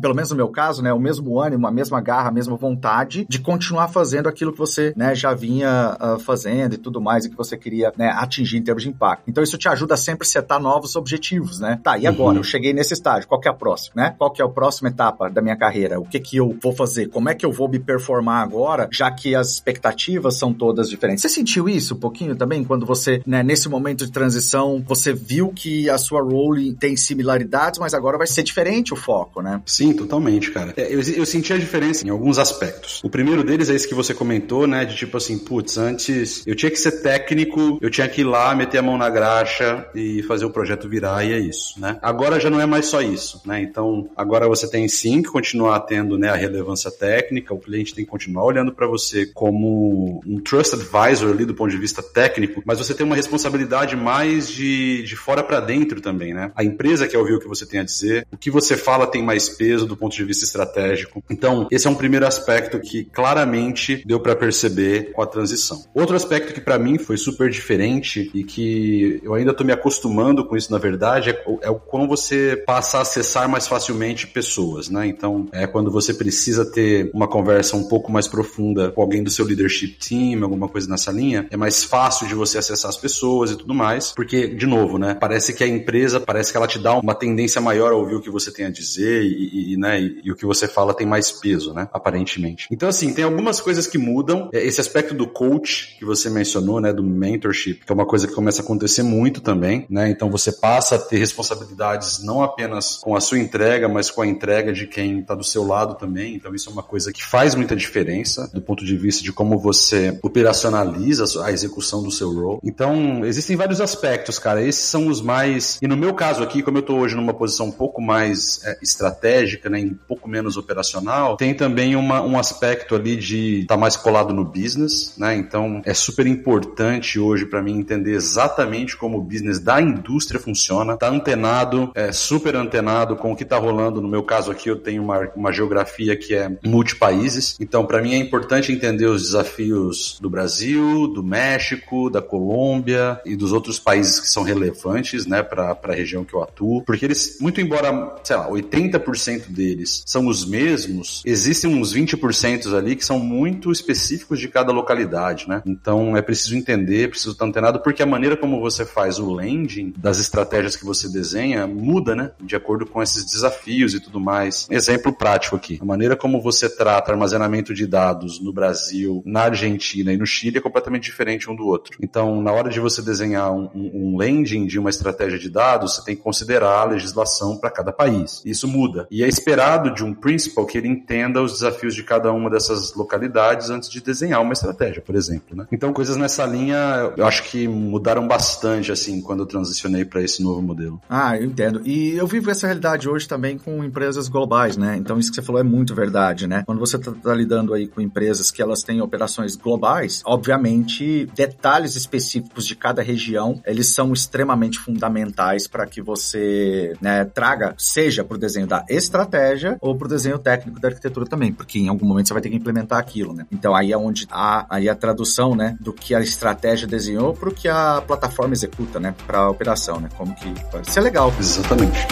pelo 0.00 0.14
menos 0.14 0.30
no 0.30 0.36
meu 0.36 0.48
caso, 0.48 0.82
né, 0.82 0.92
o 0.92 1.00
mesmo 1.00 1.40
ânimo, 1.40 1.66
a 1.66 1.70
mesma 1.70 1.95
mesma 1.96 2.00
garra, 2.00 2.28
a 2.28 2.32
mesma 2.32 2.56
vontade 2.56 3.26
de 3.28 3.38
continuar 3.38 3.88
fazendo 3.88 4.28
aquilo 4.28 4.52
que 4.52 4.58
você 4.58 4.92
né, 4.96 5.14
já 5.14 5.34
vinha 5.34 5.96
uh, 6.00 6.18
fazendo 6.18 6.74
e 6.74 6.78
tudo 6.78 7.00
mais 7.00 7.24
e 7.24 7.30
que 7.30 7.36
você 7.36 7.56
queria 7.56 7.92
né, 7.96 8.08
atingir 8.08 8.58
em 8.58 8.62
termos 8.62 8.82
de 8.82 8.88
impacto. 8.88 9.24
Então 9.28 9.42
isso 9.42 9.56
te 9.58 9.68
ajuda 9.68 9.96
sempre 9.96 10.26
a 10.26 10.30
setar 10.30 10.60
novos 10.60 10.96
objetivos, 10.96 11.60
né? 11.60 11.80
Tá, 11.82 11.98
e 11.98 12.06
agora? 12.06 12.32
Uhum. 12.32 12.36
Eu 12.38 12.44
cheguei 12.44 12.72
nesse 12.72 12.94
estágio, 12.94 13.28
qual 13.28 13.40
que 13.40 13.48
é 13.48 13.50
a 13.50 13.54
próxima, 13.54 14.02
né? 14.02 14.14
Qual 14.18 14.30
que 14.30 14.42
é 14.42 14.44
a 14.44 14.48
próxima 14.48 14.88
etapa 14.88 15.30
da 15.30 15.40
minha 15.40 15.56
carreira? 15.56 15.98
O 15.98 16.04
que 16.04 16.20
que 16.20 16.36
eu 16.36 16.56
vou 16.62 16.72
fazer? 16.72 17.08
Como 17.08 17.28
é 17.28 17.34
que 17.34 17.46
eu 17.46 17.52
vou 17.52 17.68
me 17.68 17.78
performar 17.78 18.42
agora, 18.42 18.88
já 18.92 19.10
que 19.10 19.34
as 19.34 19.52
expectativas 19.52 20.36
são 20.36 20.52
todas 20.52 20.88
diferentes? 20.88 21.22
Você 21.22 21.28
sentiu 21.28 21.68
isso 21.68 21.94
um 21.94 21.98
pouquinho 21.98 22.36
também 22.36 22.64
quando 22.64 22.84
você, 22.84 23.22
né, 23.26 23.42
nesse 23.42 23.68
momento 23.68 24.04
de 24.04 24.12
transição, 24.12 24.82
você 24.86 25.12
viu 25.12 25.48
que 25.48 25.88
a 25.88 25.98
sua 25.98 26.22
role 26.22 26.74
tem 26.74 26.96
similaridades, 26.96 27.78
mas 27.78 27.94
agora 27.94 28.18
vai 28.18 28.26
ser 28.26 28.42
diferente 28.42 28.92
o 28.92 28.96
foco, 28.96 29.40
né? 29.40 29.60
Sim, 29.64 29.92
totalmente, 29.92 30.50
cara. 30.50 30.74
É, 30.76 30.92
eu, 30.92 31.00
eu 31.00 31.26
senti 31.26 31.52
a 31.52 31.58
diferença 31.58 31.85
em 32.04 32.08
alguns 32.10 32.38
aspectos. 32.38 33.00
O 33.04 33.10
primeiro 33.10 33.42
deles 33.44 33.68
é 33.68 33.74
esse 33.74 33.88
que 33.88 33.94
você 33.94 34.14
comentou, 34.14 34.66
né, 34.66 34.84
de 34.84 34.96
tipo 34.96 35.16
assim, 35.16 35.38
putz, 35.38 35.76
antes 35.78 36.46
eu 36.46 36.54
tinha 36.54 36.70
que 36.70 36.78
ser 36.78 37.02
técnico, 37.02 37.78
eu 37.80 37.90
tinha 37.90 38.08
que 38.08 38.22
ir 38.22 38.24
lá, 38.24 38.54
meter 38.54 38.78
a 38.78 38.82
mão 38.82 38.96
na 38.96 39.10
graxa 39.10 39.86
e 39.94 40.22
fazer 40.22 40.44
o 40.44 40.50
projeto 40.50 40.88
virar 40.88 41.24
e 41.24 41.32
é 41.32 41.38
isso, 41.38 41.80
né? 41.80 41.98
Agora 42.02 42.40
já 42.40 42.50
não 42.50 42.60
é 42.60 42.66
mais 42.66 42.86
só 42.86 43.00
isso, 43.00 43.42
né? 43.44 43.60
Então, 43.60 44.08
agora 44.16 44.48
você 44.48 44.68
tem 44.68 44.88
sim 44.88 45.22
que 45.22 45.28
continuar 45.28 45.80
tendo, 45.80 46.18
né, 46.18 46.28
a 46.28 46.36
relevância 46.36 46.90
técnica, 46.90 47.54
o 47.54 47.58
cliente 47.58 47.94
tem 47.94 48.04
que 48.04 48.10
continuar 48.10 48.44
olhando 48.44 48.72
para 48.72 48.86
você 48.86 49.26
como 49.26 50.20
um 50.26 50.40
trust 50.40 50.74
advisor 50.74 51.30
ali 51.30 51.44
do 51.44 51.54
ponto 51.54 51.70
de 51.70 51.76
vista 51.76 52.02
técnico, 52.02 52.62
mas 52.64 52.78
você 52.78 52.94
tem 52.94 53.04
uma 53.04 53.16
responsabilidade 53.16 53.96
mais 53.96 54.48
de, 54.48 55.02
de 55.02 55.16
fora 55.16 55.42
para 55.42 55.60
dentro 55.60 56.00
também, 56.00 56.34
né? 56.34 56.50
A 56.54 56.64
empresa 56.64 57.06
quer 57.06 57.18
ouvir 57.18 57.34
o 57.34 57.40
que 57.40 57.48
você 57.48 57.66
tem 57.66 57.80
a 57.80 57.84
dizer, 57.84 58.26
o 58.32 58.36
que 58.36 58.50
você 58.50 58.76
fala 58.76 59.06
tem 59.06 59.22
mais 59.22 59.48
peso 59.48 59.86
do 59.86 59.96
ponto 59.96 60.14
de 60.14 60.24
vista 60.24 60.44
estratégico. 60.44 61.22
Então, 61.30 61.66
esse 61.76 61.86
é 61.86 61.90
um 61.90 61.94
primeiro 61.94 62.26
aspecto 62.26 62.80
que 62.80 63.04
claramente 63.04 64.02
deu 64.06 64.18
para 64.18 64.34
perceber 64.34 65.12
com 65.12 65.22
a 65.22 65.26
transição. 65.26 65.84
Outro 65.94 66.16
aspecto 66.16 66.52
que 66.52 66.60
para 66.60 66.78
mim 66.78 66.98
foi 66.98 67.16
super 67.16 67.50
diferente 67.50 68.30
e 68.34 68.42
que 68.44 69.20
eu 69.22 69.34
ainda 69.34 69.54
tô 69.54 69.62
me 69.62 69.72
acostumando 69.72 70.44
com 70.44 70.56
isso 70.56 70.72
na 70.72 70.78
verdade 70.78 71.30
é, 71.30 71.44
é 71.62 71.74
quando 71.86 72.08
você 72.08 72.62
passa 72.66 72.98
a 72.98 73.00
acessar 73.02 73.48
mais 73.48 73.66
facilmente 73.66 74.26
pessoas, 74.26 74.88
né? 74.88 75.06
Então, 75.06 75.48
é 75.52 75.66
quando 75.66 75.90
você 75.90 76.14
precisa 76.14 76.64
ter 76.64 77.10
uma 77.14 77.28
conversa 77.28 77.76
um 77.76 77.84
pouco 77.84 78.10
mais 78.10 78.26
profunda 78.26 78.90
com 78.90 79.02
alguém 79.02 79.22
do 79.22 79.30
seu 79.30 79.44
leadership 79.44 79.98
team, 79.98 80.42
alguma 80.42 80.68
coisa 80.68 80.88
nessa 80.88 81.12
linha, 81.12 81.46
é 81.50 81.56
mais 81.56 81.84
fácil 81.84 82.26
de 82.26 82.34
você 82.34 82.58
acessar 82.58 82.88
as 82.88 82.96
pessoas 82.96 83.50
e 83.50 83.56
tudo 83.56 83.74
mais, 83.74 84.12
porque 84.12 84.48
de 84.48 84.66
novo, 84.66 84.98
né? 84.98 85.14
Parece 85.14 85.52
que 85.52 85.62
a 85.62 85.68
empresa, 85.68 86.20
parece 86.20 86.50
que 86.50 86.56
ela 86.56 86.66
te 86.66 86.78
dá 86.78 86.94
uma 86.98 87.14
tendência 87.14 87.60
maior 87.60 87.92
a 87.92 87.96
ouvir 87.96 88.14
o 88.14 88.20
que 88.20 88.30
você 88.30 88.50
tem 88.50 88.66
a 88.66 88.70
dizer 88.70 89.22
e, 89.22 89.74
e 89.74 89.76
né, 89.76 90.00
e, 90.00 90.20
e, 90.24 90.32
o 90.32 90.36
que 90.36 90.46
você 90.46 90.66
fala 90.66 90.94
tem 90.94 91.06
mais 91.06 91.30
peso, 91.32 91.65
né? 91.72 91.88
Aparentemente. 91.92 92.66
Então, 92.70 92.88
assim, 92.88 93.12
tem 93.12 93.24
algumas 93.24 93.60
coisas 93.60 93.86
que 93.86 93.98
mudam. 93.98 94.48
É, 94.52 94.64
esse 94.64 94.80
aspecto 94.80 95.14
do 95.14 95.26
coach 95.26 95.96
que 95.98 96.04
você 96.04 96.28
mencionou, 96.30 96.80
né? 96.80 96.92
Do 96.92 97.02
mentorship, 97.02 97.84
que 97.84 97.92
é 97.92 97.94
uma 97.94 98.06
coisa 98.06 98.26
que 98.26 98.34
começa 98.34 98.62
a 98.62 98.64
acontecer 98.64 99.02
muito 99.02 99.40
também, 99.40 99.86
né? 99.88 100.10
Então, 100.10 100.30
você 100.30 100.52
passa 100.52 100.96
a 100.96 100.98
ter 100.98 101.18
responsabilidades 101.18 102.22
não 102.22 102.42
apenas 102.42 102.96
com 102.96 103.16
a 103.16 103.20
sua 103.20 103.38
entrega, 103.38 103.88
mas 103.88 104.10
com 104.10 104.22
a 104.22 104.26
entrega 104.26 104.72
de 104.72 104.86
quem 104.86 105.20
está 105.20 105.34
do 105.34 105.44
seu 105.44 105.64
lado 105.66 105.94
também. 105.94 106.34
Então, 106.34 106.54
isso 106.54 106.68
é 106.68 106.72
uma 106.72 106.82
coisa 106.82 107.12
que 107.12 107.24
faz 107.24 107.54
muita 107.54 107.76
diferença 107.76 108.50
do 108.52 108.60
ponto 108.60 108.84
de 108.84 108.96
vista 108.96 109.22
de 109.22 109.32
como 109.32 109.58
você 109.58 110.18
operacionaliza 110.22 111.24
a 111.44 111.52
execução 111.52 112.02
do 112.02 112.10
seu 112.10 112.32
role. 112.32 112.60
Então, 112.62 113.24
existem 113.24 113.56
vários 113.56 113.80
aspectos, 113.80 114.38
cara. 114.38 114.62
Esses 114.62 114.82
são 114.82 115.08
os 115.08 115.20
mais. 115.20 115.78
E 115.82 115.88
no 115.88 115.96
meu 115.96 116.14
caso 116.14 116.42
aqui, 116.42 116.62
como 116.62 116.78
eu 116.78 116.80
estou 116.80 116.98
hoje 116.98 117.14
numa 117.14 117.34
posição 117.34 117.66
um 117.66 117.72
pouco 117.72 118.00
mais 118.00 118.60
é, 118.64 118.78
estratégica, 118.82 119.68
né, 119.68 119.80
um 119.80 119.94
pouco 120.06 120.28
menos 120.28 120.56
operacional, 120.56 121.36
tem 121.36 121.54
também 121.56 121.96
uma, 121.96 122.22
um 122.22 122.38
aspecto 122.38 122.94
ali 122.94 123.16
de 123.16 123.60
estar 123.60 123.74
tá 123.74 123.80
mais 123.80 123.96
colado 123.96 124.32
no 124.32 124.44
business, 124.44 125.14
né? 125.18 125.34
Então, 125.34 125.82
é 125.84 125.94
super 125.94 126.26
importante 126.26 127.18
hoje 127.18 127.46
para 127.46 127.62
mim 127.62 127.78
entender 127.78 128.12
exatamente 128.12 128.96
como 128.96 129.18
o 129.18 129.22
business 129.22 129.58
da 129.58 129.80
indústria 129.80 130.40
funciona, 130.40 130.96
tá 130.96 131.08
antenado, 131.08 131.90
é 131.94 132.12
super 132.12 132.56
antenado 132.56 133.16
com 133.16 133.32
o 133.32 133.36
que 133.36 133.44
tá 133.44 133.58
rolando. 133.58 134.00
No 134.00 134.08
meu 134.08 134.22
caso 134.22 134.50
aqui, 134.50 134.68
eu 134.68 134.76
tenho 134.76 135.02
uma, 135.02 135.28
uma 135.34 135.52
geografia 135.52 136.16
que 136.16 136.34
é 136.34 136.50
multipaíses, 136.64 137.56
então 137.60 137.86
para 137.86 138.02
mim 138.02 138.14
é 138.14 138.18
importante 138.18 138.72
entender 138.72 139.06
os 139.06 139.22
desafios 139.22 140.18
do 140.20 140.28
Brasil, 140.28 141.08
do 141.08 141.22
México, 141.22 142.10
da 142.10 142.22
Colômbia 142.22 143.20
e 143.24 143.36
dos 143.36 143.52
outros 143.52 143.78
países 143.78 144.20
que 144.20 144.28
são 144.28 144.42
relevantes, 144.42 145.26
né, 145.26 145.42
para 145.42 145.78
a 145.82 145.92
região 145.92 146.24
que 146.24 146.34
eu 146.34 146.42
atuo, 146.42 146.82
porque 146.82 147.04
eles, 147.04 147.38
muito 147.40 147.60
embora, 147.60 148.16
sei 148.22 148.36
lá, 148.36 148.48
80% 148.50 149.48
deles 149.48 150.02
são 150.06 150.26
os 150.26 150.44
mesmos, 150.44 151.22
existem 151.24 151.45
uns 151.66 151.94
20% 151.94 152.76
ali 152.76 152.96
que 152.96 153.04
são 153.04 153.18
muito 153.18 153.70
específicos 153.70 154.38
de 154.38 154.48
cada 154.48 154.72
localidade, 154.72 155.48
né? 155.48 155.62
Então 155.66 156.16
é 156.16 156.22
preciso 156.22 156.56
entender, 156.56 157.10
preciso 157.10 157.32
estar 157.32 157.44
antenado, 157.44 157.80
porque 157.80 158.02
a 158.02 158.06
maneira 158.06 158.36
como 158.36 158.60
você 158.60 158.84
faz 158.84 159.18
o 159.18 159.30
landing 159.32 159.92
das 159.96 160.18
estratégias 160.18 160.76
que 160.76 160.84
você 160.84 161.08
desenha 161.08 161.66
muda, 161.66 162.14
né? 162.14 162.30
De 162.40 162.56
acordo 162.56 162.86
com 162.86 163.02
esses 163.02 163.24
desafios 163.24 163.94
e 163.94 164.00
tudo 164.00 164.20
mais. 164.20 164.66
Exemplo 164.70 165.12
prático 165.12 165.56
aqui. 165.56 165.78
A 165.80 165.84
maneira 165.84 166.16
como 166.16 166.40
você 166.40 166.68
trata 166.68 167.12
armazenamento 167.12 167.74
de 167.74 167.86
dados 167.86 168.42
no 168.42 168.52
Brasil, 168.52 169.22
na 169.24 169.42
Argentina 169.42 170.12
e 170.12 170.16
no 170.16 170.26
Chile 170.26 170.58
é 170.58 170.60
completamente 170.60 171.04
diferente 171.04 171.50
um 171.50 171.56
do 171.56 171.66
outro. 171.66 171.98
Então, 172.02 172.42
na 172.42 172.52
hora 172.52 172.70
de 172.70 172.80
você 172.80 173.02
desenhar 173.02 173.52
um, 173.52 173.70
um 173.74 174.16
landing 174.16 174.66
de 174.66 174.78
uma 174.78 174.90
estratégia 174.90 175.38
de 175.38 175.50
dados, 175.50 175.94
você 175.94 176.04
tem 176.04 176.16
que 176.16 176.22
considerar 176.22 176.80
a 176.80 176.84
legislação 176.84 177.56
para 177.56 177.70
cada 177.70 177.92
país. 177.92 178.42
Isso 178.44 178.66
muda. 178.66 179.06
E 179.10 179.22
é 179.22 179.28
esperado 179.28 179.94
de 179.94 180.04
um 180.04 180.14
principal 180.14 180.66
que 180.66 180.78
ele 180.78 180.88
entenda 180.88 181.35
os 181.40 181.52
desafios 181.52 181.94
de 181.94 182.02
cada 182.02 182.32
uma 182.32 182.50
dessas 182.50 182.94
localidades 182.94 183.70
antes 183.70 183.88
de 183.88 184.00
desenhar 184.00 184.42
uma 184.42 184.52
estratégia, 184.52 185.02
por 185.02 185.14
exemplo. 185.14 185.56
Né? 185.56 185.66
Então, 185.72 185.92
coisas 185.92 186.16
nessa 186.16 186.44
linha, 186.44 187.12
eu 187.16 187.26
acho 187.26 187.44
que 187.44 187.66
mudaram 187.68 188.26
bastante, 188.26 188.92
assim, 188.92 189.20
quando 189.20 189.40
eu 189.40 189.46
transicionei 189.46 190.04
para 190.04 190.22
esse 190.22 190.42
novo 190.42 190.62
modelo. 190.62 191.00
Ah, 191.08 191.36
eu 191.36 191.44
entendo. 191.44 191.82
E 191.84 192.16
eu 192.16 192.26
vivo 192.26 192.50
essa 192.50 192.66
realidade 192.66 193.08
hoje 193.08 193.28
também 193.28 193.58
com 193.58 193.82
empresas 193.84 194.28
globais, 194.28 194.76
né? 194.76 194.96
Então, 194.96 195.18
isso 195.18 195.30
que 195.30 195.36
você 195.36 195.42
falou 195.42 195.60
é 195.60 195.64
muito 195.64 195.94
verdade, 195.94 196.46
né? 196.46 196.62
Quando 196.66 196.78
você 196.78 196.96
está 196.96 197.12
tá 197.12 197.34
lidando 197.34 197.74
aí 197.74 197.86
com 197.86 198.00
empresas 198.00 198.50
que 198.50 198.62
elas 198.62 198.82
têm 198.82 199.00
operações 199.00 199.56
globais, 199.56 200.22
obviamente, 200.24 201.26
detalhes 201.34 201.96
específicos 201.96 202.66
de 202.66 202.74
cada 202.74 203.02
região, 203.02 203.60
eles 203.66 203.88
são 203.88 204.12
extremamente 204.12 204.78
fundamentais 204.78 205.66
para 205.66 205.86
que 205.86 206.00
você 206.00 206.94
né, 207.00 207.24
traga, 207.24 207.74
seja 207.76 208.24
para 208.24 208.36
o 208.36 208.38
desenho 208.38 208.66
da 208.66 208.84
estratégia 208.88 209.76
ou 209.80 209.96
para 209.96 210.06
o 210.06 210.08
desenho 210.08 210.38
técnico 210.38 210.80
da 210.80 210.88
arquitetura 210.88 211.25
também, 211.28 211.52
porque 211.52 211.78
em 211.78 211.88
algum 211.88 212.06
momento 212.06 212.28
você 212.28 212.32
vai 212.32 212.42
ter 212.42 212.50
que 212.50 212.56
implementar 212.56 212.98
aquilo, 212.98 213.32
né? 213.32 213.46
Então 213.50 213.74
aí 213.74 213.92
é 213.92 213.98
onde 213.98 214.26
há 214.30 214.66
aí 214.68 214.88
a 214.88 214.94
tradução, 214.94 215.54
né, 215.54 215.76
do 215.80 215.92
que 215.92 216.14
a 216.14 216.20
estratégia 216.20 216.86
desenhou 216.86 217.34
para 217.34 217.48
o 217.48 217.54
que 217.54 217.68
a 217.68 218.02
plataforma 218.06 218.54
executa, 218.54 218.98
né, 218.98 219.14
para 219.26 219.38
a 219.40 219.50
operação, 219.50 220.00
né? 220.00 220.08
Como 220.16 220.34
que 220.34 220.52
pode 220.70 220.90
ser 220.90 221.00
legal. 221.00 221.32
Exatamente. 221.38 222.06